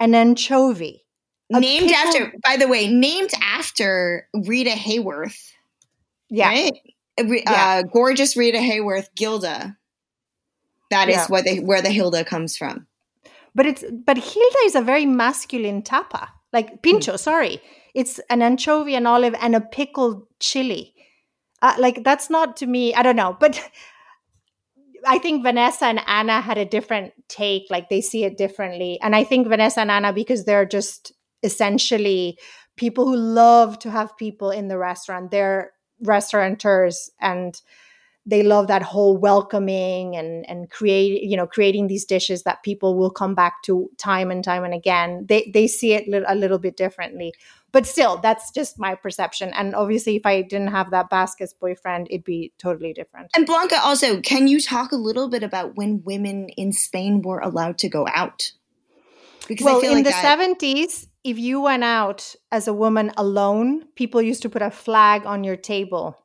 an 0.00 0.12
anchovy. 0.12 1.04
Named 1.48 1.92
after, 1.92 2.32
by 2.42 2.56
the 2.56 2.66
way, 2.66 2.88
named 2.88 3.30
after 3.40 4.26
Rita 4.34 4.70
Hayworth. 4.70 5.52
Yeah. 6.30 6.48
Right? 6.48 6.72
Uh, 7.16 7.24
yeah. 7.28 7.82
gorgeous 7.82 8.36
Rita 8.36 8.58
Hayworth, 8.58 9.08
Gilda. 9.14 9.76
That 10.90 11.08
is 11.08 11.16
yeah. 11.16 11.26
what 11.28 11.44
they, 11.44 11.60
where 11.60 11.80
the 11.80 11.92
Gilda 11.92 12.24
comes 12.24 12.56
from. 12.56 12.88
But 13.54 13.66
it's 13.66 13.84
but 14.04 14.16
Gilda 14.16 14.58
is 14.64 14.74
a 14.74 14.82
very 14.82 15.06
masculine 15.06 15.82
tapa. 15.82 16.28
Like 16.52 16.82
pincho, 16.82 17.14
mm. 17.14 17.18
sorry. 17.18 17.60
It's 17.94 18.18
an 18.30 18.42
anchovy, 18.42 18.96
an 18.96 19.06
olive, 19.06 19.34
and 19.40 19.54
a 19.54 19.60
pickled 19.60 20.26
chili. 20.40 20.94
Uh, 21.60 21.74
like 21.78 22.02
that's 22.02 22.30
not 22.30 22.56
to 22.56 22.66
me, 22.66 22.94
I 22.94 23.02
don't 23.02 23.16
know. 23.16 23.36
But 23.38 23.60
I 25.06 25.18
think 25.18 25.42
Vanessa 25.42 25.86
and 25.86 26.00
Anna 26.06 26.40
had 26.40 26.58
a 26.58 26.64
different 26.64 27.12
take, 27.28 27.64
like 27.70 27.88
they 27.88 28.00
see 28.00 28.24
it 28.24 28.36
differently. 28.36 28.98
And 29.00 29.16
I 29.16 29.24
think 29.24 29.48
Vanessa 29.48 29.80
and 29.80 29.90
Anna, 29.90 30.12
because 30.12 30.44
they're 30.44 30.66
just 30.66 31.12
essentially 31.42 32.38
people 32.76 33.06
who 33.06 33.16
love 33.16 33.78
to 33.80 33.90
have 33.90 34.16
people 34.16 34.50
in 34.50 34.68
the 34.68 34.78
restaurant, 34.78 35.30
they're 35.30 35.72
restaurateurs 36.00 37.10
and 37.20 37.60
they 38.24 38.42
love 38.42 38.68
that 38.68 38.82
whole 38.82 39.16
welcoming 39.16 40.14
and 40.14 40.48
and 40.48 40.70
create 40.70 41.22
you 41.22 41.36
know 41.36 41.46
creating 41.46 41.88
these 41.88 42.04
dishes 42.04 42.44
that 42.44 42.62
people 42.62 42.96
will 42.96 43.10
come 43.10 43.34
back 43.34 43.54
to 43.64 43.90
time 43.98 44.30
and 44.30 44.44
time 44.44 44.64
and 44.64 44.74
again. 44.74 45.26
They 45.28 45.50
they 45.52 45.66
see 45.66 45.92
it 45.92 46.06
a 46.26 46.34
little 46.34 46.58
bit 46.58 46.76
differently 46.76 47.34
but 47.72 47.86
still 47.86 48.18
that's 48.18 48.50
just 48.50 48.78
my 48.78 48.94
perception. 48.94 49.50
And 49.54 49.74
obviously 49.74 50.16
if 50.16 50.26
i 50.26 50.42
didn't 50.42 50.68
have 50.68 50.90
that 50.90 51.10
basket's 51.10 51.54
boyfriend 51.54 52.06
it'd 52.10 52.24
be 52.24 52.52
totally 52.58 52.92
different. 52.92 53.30
And 53.34 53.46
blanca 53.46 53.76
also 53.82 54.20
can 54.20 54.46
you 54.46 54.60
talk 54.60 54.92
a 54.92 54.96
little 54.96 55.28
bit 55.28 55.42
about 55.42 55.76
when 55.76 56.02
women 56.04 56.48
in 56.50 56.72
spain 56.72 57.22
were 57.22 57.40
allowed 57.40 57.78
to 57.78 57.88
go 57.88 58.06
out? 58.12 58.52
Because 59.48 59.64
well 59.64 59.80
in 59.80 59.92
like 59.94 60.04
the 60.04 60.10
that- 60.10 60.38
70s 60.38 61.08
if 61.24 61.38
you 61.38 61.60
went 61.60 61.84
out 61.84 62.34
as 62.50 62.68
a 62.68 62.72
woman 62.74 63.12
alone 63.16 63.86
people 63.96 64.20
used 64.22 64.42
to 64.42 64.48
put 64.48 64.62
a 64.62 64.70
flag 64.70 65.24
on 65.26 65.44
your 65.44 65.56
table 65.56 66.18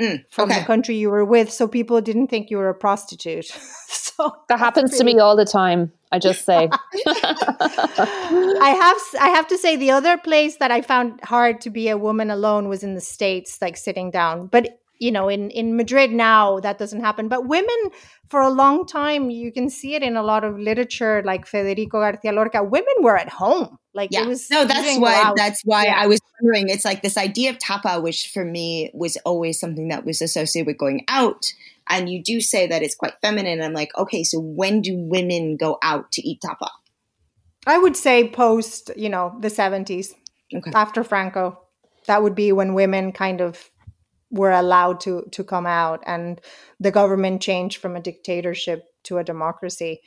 mm, 0.00 0.24
from 0.30 0.50
okay. 0.50 0.60
the 0.60 0.66
country 0.66 0.96
you 0.96 1.10
were 1.10 1.24
with 1.24 1.50
so 1.50 1.68
people 1.68 2.00
didn't 2.00 2.28
think 2.28 2.50
you 2.50 2.58
were 2.58 2.68
a 2.68 2.74
prostitute. 2.74 3.50
So 4.20 4.36
that 4.48 4.58
happens 4.58 4.90
pretty- 4.90 4.98
to 4.98 5.04
me 5.04 5.18
all 5.18 5.34
the 5.34 5.46
time 5.46 5.92
I 6.12 6.18
just 6.18 6.44
say. 6.44 6.68
I 7.06 8.76
have 8.80 9.22
I 9.22 9.28
have 9.28 9.46
to 9.48 9.58
say 9.58 9.76
the 9.76 9.92
other 9.92 10.18
place 10.18 10.56
that 10.56 10.70
I 10.70 10.80
found 10.80 11.20
hard 11.22 11.60
to 11.62 11.70
be 11.70 11.88
a 11.88 11.96
woman 11.96 12.30
alone 12.30 12.68
was 12.68 12.82
in 12.82 12.94
the 12.94 13.00
states, 13.00 13.58
like 13.62 13.76
sitting 13.76 14.10
down. 14.10 14.48
But 14.48 14.80
you 14.98 15.10
know, 15.10 15.28
in 15.28 15.50
in 15.50 15.76
Madrid 15.76 16.12
now 16.12 16.60
that 16.60 16.78
doesn't 16.78 17.00
happen. 17.00 17.28
But 17.28 17.46
women 17.46 17.90
for 18.28 18.40
a 18.40 18.50
long 18.50 18.86
time, 18.86 19.30
you 19.30 19.52
can 19.52 19.70
see 19.70 19.94
it 19.94 20.02
in 20.02 20.16
a 20.16 20.22
lot 20.22 20.44
of 20.44 20.58
literature, 20.58 21.22
like 21.24 21.46
Federico 21.46 22.00
Garcia 22.00 22.32
Lorca. 22.32 22.62
Women 22.62 22.94
were 23.00 23.16
at 23.16 23.28
home. 23.28 23.78
Like 23.92 24.10
yeah. 24.12 24.22
it 24.22 24.28
was 24.28 24.48
no, 24.50 24.64
that's 24.64 24.98
why 24.98 25.32
that's 25.36 25.62
why 25.64 25.84
yeah. 25.84 25.96
I 25.98 26.06
was 26.06 26.20
wondering. 26.40 26.68
It's 26.68 26.84
like 26.84 27.02
this 27.02 27.16
idea 27.16 27.50
of 27.50 27.58
tapa, 27.58 28.00
which 28.00 28.28
for 28.28 28.44
me 28.44 28.90
was 28.94 29.16
always 29.24 29.58
something 29.58 29.88
that 29.88 30.04
was 30.04 30.22
associated 30.22 30.66
with 30.66 30.78
going 30.78 31.04
out 31.08 31.52
and 31.90 32.08
you 32.08 32.22
do 32.22 32.40
say 32.40 32.68
that 32.68 32.82
it's 32.82 32.94
quite 32.94 33.14
feminine. 33.20 33.60
I'm 33.60 33.72
like, 33.72 33.90
okay, 33.98 34.22
so 34.22 34.38
when 34.38 34.80
do 34.80 34.96
women 34.96 35.56
go 35.56 35.78
out 35.82 36.12
to 36.12 36.26
eat 36.26 36.40
tapa? 36.40 36.70
I 37.66 37.76
would 37.76 37.96
say 37.96 38.30
post, 38.30 38.90
you 38.96 39.08
know, 39.08 39.36
the 39.40 39.48
70s, 39.48 40.14
okay. 40.54 40.70
after 40.72 41.04
Franco. 41.04 41.58
That 42.06 42.22
would 42.22 42.34
be 42.34 42.52
when 42.52 42.74
women 42.74 43.12
kind 43.12 43.40
of 43.40 43.70
were 44.30 44.52
allowed 44.52 45.00
to 45.00 45.26
to 45.32 45.44
come 45.44 45.66
out 45.66 46.02
and 46.06 46.40
the 46.78 46.92
government 46.92 47.42
changed 47.42 47.78
from 47.78 47.96
a 47.96 48.00
dictatorship 48.00 48.84
to 49.04 49.18
a 49.18 49.24
democracy. 49.24 50.00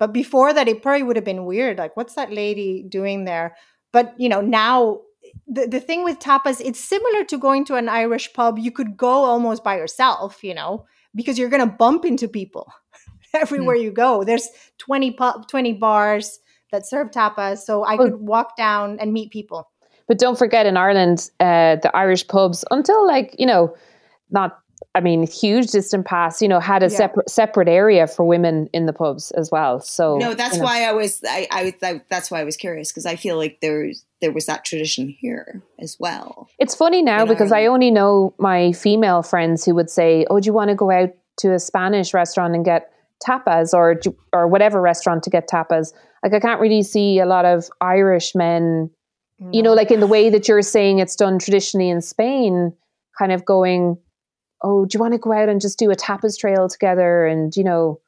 But 0.00 0.12
before 0.12 0.52
that, 0.52 0.66
it 0.66 0.82
probably 0.82 1.04
would 1.04 1.14
have 1.14 1.24
been 1.24 1.44
weird. 1.44 1.78
Like, 1.78 1.96
what's 1.96 2.14
that 2.16 2.32
lady 2.32 2.84
doing 2.88 3.26
there? 3.26 3.54
But 3.92 4.14
you 4.18 4.28
know, 4.28 4.40
now 4.40 5.02
the, 5.46 5.68
the 5.68 5.78
thing 5.78 6.02
with 6.02 6.18
tapas, 6.18 6.60
it's 6.60 6.80
similar 6.80 7.22
to 7.26 7.38
going 7.38 7.64
to 7.66 7.76
an 7.76 7.88
Irish 7.88 8.32
pub. 8.32 8.58
You 8.58 8.72
could 8.72 8.96
go 8.96 9.24
almost 9.24 9.62
by 9.62 9.76
yourself, 9.76 10.42
you 10.42 10.54
know 10.54 10.86
because 11.14 11.38
you're 11.38 11.48
going 11.48 11.66
to 11.66 11.74
bump 11.74 12.04
into 12.04 12.28
people 12.28 12.72
everywhere 13.34 13.76
mm. 13.76 13.82
you 13.82 13.90
go. 13.90 14.24
There's 14.24 14.48
20 14.78 15.12
pub, 15.12 15.48
20 15.48 15.74
bars 15.74 16.38
that 16.72 16.86
serve 16.86 17.10
tapas, 17.10 17.58
so 17.58 17.84
I 17.84 17.96
could 17.96 18.14
walk 18.20 18.56
down 18.56 18.98
and 19.00 19.12
meet 19.12 19.30
people. 19.30 19.68
But 20.06 20.18
don't 20.18 20.38
forget 20.38 20.66
in 20.66 20.76
Ireland, 20.76 21.30
uh, 21.40 21.76
the 21.82 21.90
Irish 21.94 22.26
pubs 22.26 22.64
until 22.70 23.06
like 23.06 23.34
you 23.38 23.46
know, 23.46 23.74
not 24.30 24.58
I 24.94 25.00
mean, 25.00 25.24
huge 25.26 25.70
distant 25.70 26.04
past, 26.04 26.42
you 26.42 26.48
know, 26.48 26.58
had 26.58 26.82
a 26.82 26.86
yeah. 26.86 26.96
separate 26.96 27.30
separate 27.30 27.68
area 27.68 28.06
for 28.06 28.24
women 28.24 28.68
in 28.72 28.86
the 28.86 28.92
pubs 28.92 29.30
as 29.32 29.50
well. 29.50 29.80
So 29.80 30.18
no, 30.18 30.34
that's 30.34 30.54
you 30.54 30.60
know. 30.60 30.64
why 30.64 30.84
I 30.84 30.92
was 30.92 31.20
I, 31.28 31.46
I 31.50 31.74
I, 31.82 32.02
that's 32.08 32.30
why 32.30 32.40
I 32.40 32.44
was 32.44 32.56
curious 32.56 32.90
because 32.90 33.06
I 33.06 33.14
feel 33.14 33.36
like 33.36 33.60
there's 33.60 34.04
there 34.20 34.32
was 34.32 34.46
that 34.46 34.64
tradition 34.64 35.08
here 35.08 35.62
as 35.78 35.96
well. 36.00 36.48
It's 36.58 36.74
funny 36.74 37.02
now 37.02 37.24
because 37.24 37.52
I 37.52 37.66
only 37.66 37.90
know 37.90 38.34
my 38.38 38.72
female 38.72 39.22
friends 39.22 39.64
who 39.64 39.74
would 39.76 39.90
say, 39.90 40.26
"Oh, 40.28 40.40
do 40.40 40.46
you 40.46 40.52
want 40.52 40.70
to 40.70 40.74
go 40.74 40.90
out 40.90 41.10
to 41.38 41.54
a 41.54 41.60
Spanish 41.60 42.12
restaurant 42.12 42.54
and 42.56 42.64
get 42.64 42.90
tapas, 43.24 43.72
or 43.72 44.00
or 44.32 44.48
whatever 44.48 44.80
restaurant 44.80 45.22
to 45.22 45.30
get 45.30 45.48
tapas?" 45.48 45.92
Like 46.24 46.34
I 46.34 46.40
can't 46.40 46.60
really 46.60 46.82
see 46.82 47.20
a 47.20 47.26
lot 47.26 47.44
of 47.44 47.70
Irish 47.80 48.34
men, 48.34 48.90
no. 49.38 49.50
you 49.52 49.62
know, 49.62 49.72
like 49.72 49.92
in 49.92 50.00
the 50.00 50.08
way 50.08 50.30
that 50.30 50.48
you're 50.48 50.62
saying 50.62 50.98
it's 50.98 51.14
done 51.14 51.38
traditionally 51.38 51.88
in 51.88 52.00
Spain, 52.00 52.72
kind 53.16 53.30
of 53.30 53.44
going 53.44 53.98
oh, 54.62 54.84
do 54.84 54.96
you 54.96 55.00
want 55.00 55.12
to 55.12 55.18
go 55.18 55.32
out 55.32 55.48
and 55.48 55.60
just 55.60 55.78
do 55.78 55.90
a 55.90 55.96
tapas 55.96 56.38
trail 56.38 56.68
together? 56.68 57.26
And, 57.26 57.56
you 57.56 57.64
know, 57.64 58.00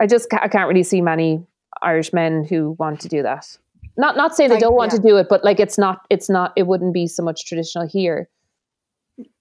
I 0.00 0.06
just 0.06 0.32
I 0.32 0.48
can't 0.48 0.68
really 0.68 0.82
see 0.82 1.00
many 1.00 1.46
Irish 1.80 2.12
men 2.12 2.44
who 2.44 2.72
want 2.78 3.00
to 3.00 3.08
do 3.08 3.22
that. 3.22 3.56
Not 3.96 4.16
not 4.16 4.34
say 4.34 4.48
they 4.48 4.58
don't 4.58 4.74
want 4.74 4.92
yeah. 4.92 4.98
to 4.98 5.02
do 5.02 5.16
it, 5.16 5.28
but 5.28 5.44
like 5.44 5.60
it's 5.60 5.78
not 5.78 6.06
it's 6.08 6.30
not 6.30 6.52
it 6.56 6.66
wouldn't 6.66 6.94
be 6.94 7.06
so 7.06 7.22
much 7.22 7.44
traditional 7.44 7.86
here. 7.86 8.28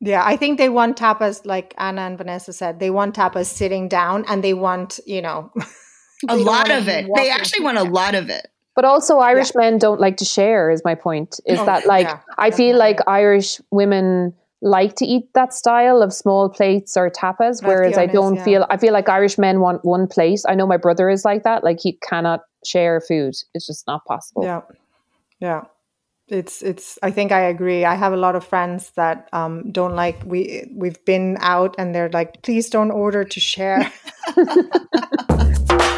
Yeah, 0.01 0.21
I 0.25 0.35
think 0.35 0.57
they 0.57 0.69
want 0.69 0.97
tapas 0.97 1.45
like 1.45 1.73
Anna 1.77 2.01
and 2.01 2.17
Vanessa 2.17 2.51
said. 2.51 2.79
They 2.79 2.89
want 2.89 3.15
tapas 3.15 3.45
sitting 3.45 3.87
down 3.87 4.25
and 4.27 4.43
they 4.43 4.53
want, 4.53 4.99
you 5.05 5.21
know, 5.21 5.51
a 6.29 6.35
lot 6.35 6.69
of 6.69 6.87
it. 6.87 7.07
They 7.15 7.31
actually 7.31 7.63
want 7.63 7.77
a 7.77 7.83
lot 7.83 8.13
of 8.13 8.29
it. 8.29 8.47
But 8.75 8.85
also 8.85 9.19
Irish 9.19 9.51
yeah. 9.55 9.61
men 9.61 9.77
don't 9.77 9.99
like 9.99 10.17
to 10.17 10.25
share 10.25 10.69
is 10.69 10.81
my 10.83 10.95
point. 10.95 11.39
Is 11.45 11.59
oh, 11.59 11.65
that 11.65 11.85
like 11.85 12.07
yeah, 12.07 12.19
I 12.37 12.51
feel 12.51 12.77
like 12.77 12.99
Irish 13.07 13.61
women 13.71 14.33
like 14.61 14.95
to 14.97 15.05
eat 15.05 15.33
that 15.33 15.53
style 15.53 16.01
of 16.01 16.13
small 16.13 16.49
plates 16.49 16.95
or 16.95 17.09
tapas, 17.09 17.65
whereas 17.65 17.97
I 17.97 18.05
don't 18.05 18.35
yeah. 18.35 18.43
feel 18.43 18.65
I 18.69 18.77
feel 18.77 18.93
like 18.93 19.09
Irish 19.09 19.37
men 19.37 19.59
want 19.59 19.83
one 19.83 20.07
plate. 20.07 20.41
I 20.47 20.55
know 20.55 20.67
my 20.67 20.77
brother 20.77 21.09
is 21.09 21.25
like 21.25 21.43
that. 21.43 21.63
Like 21.63 21.79
he 21.81 21.93
cannot 21.93 22.41
share 22.65 23.01
food. 23.01 23.33
It's 23.53 23.65
just 23.65 23.87
not 23.87 24.05
possible. 24.05 24.43
Yeah. 24.43 24.61
Yeah. 25.39 25.63
It's 26.27 26.61
it's 26.61 26.97
I 27.03 27.11
think 27.11 27.31
I 27.31 27.41
agree. 27.41 27.83
I 27.83 27.95
have 27.95 28.13
a 28.13 28.17
lot 28.17 28.35
of 28.35 28.45
friends 28.45 28.91
that 28.91 29.27
um, 29.33 29.71
don't 29.71 29.95
like 29.95 30.21
we 30.25 30.65
we've 30.73 31.03
been 31.05 31.37
out 31.41 31.75
and 31.77 31.93
they're 31.93 32.09
like, 32.09 32.41
please 32.41 32.69
don't 32.69 32.91
order 32.91 33.25
to 33.25 33.39
share. 33.39 33.91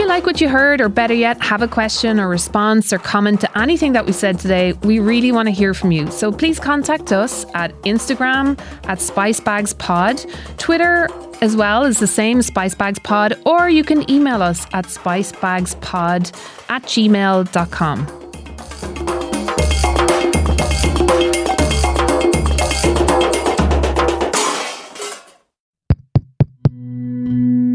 you 0.00 0.06
like 0.06 0.24
what 0.24 0.40
you 0.40 0.48
heard, 0.48 0.80
or 0.80 0.88
better 0.88 1.12
yet, 1.12 1.40
have 1.42 1.60
a 1.60 1.68
question 1.68 2.18
or 2.18 2.28
response 2.28 2.90
or 2.90 2.98
comment 2.98 3.40
to 3.42 3.58
anything 3.58 3.92
that 3.92 4.06
we 4.06 4.12
said 4.12 4.38
today, 4.38 4.72
we 4.82 4.98
really 4.98 5.30
want 5.30 5.46
to 5.46 5.52
hear 5.52 5.74
from 5.74 5.92
you. 5.92 6.10
So 6.10 6.32
please 6.32 6.58
contact 6.58 7.12
us 7.12 7.44
at 7.54 7.74
Instagram 7.82 8.58
at 8.84 8.98
SpiceBagsPod, 8.98 10.56
Twitter 10.58 11.06
as 11.42 11.54
well 11.54 11.84
as 11.84 11.98
the 11.98 12.06
same 12.06 12.38
SpiceBagsPod, 12.38 13.42
or 13.44 13.68
you 13.68 13.84
can 13.84 14.10
email 14.10 14.42
us 14.42 14.66
at 14.72 14.86
SpiceBagsPod 14.86 16.32
at 16.70 16.82
gmail.com. 16.84 18.06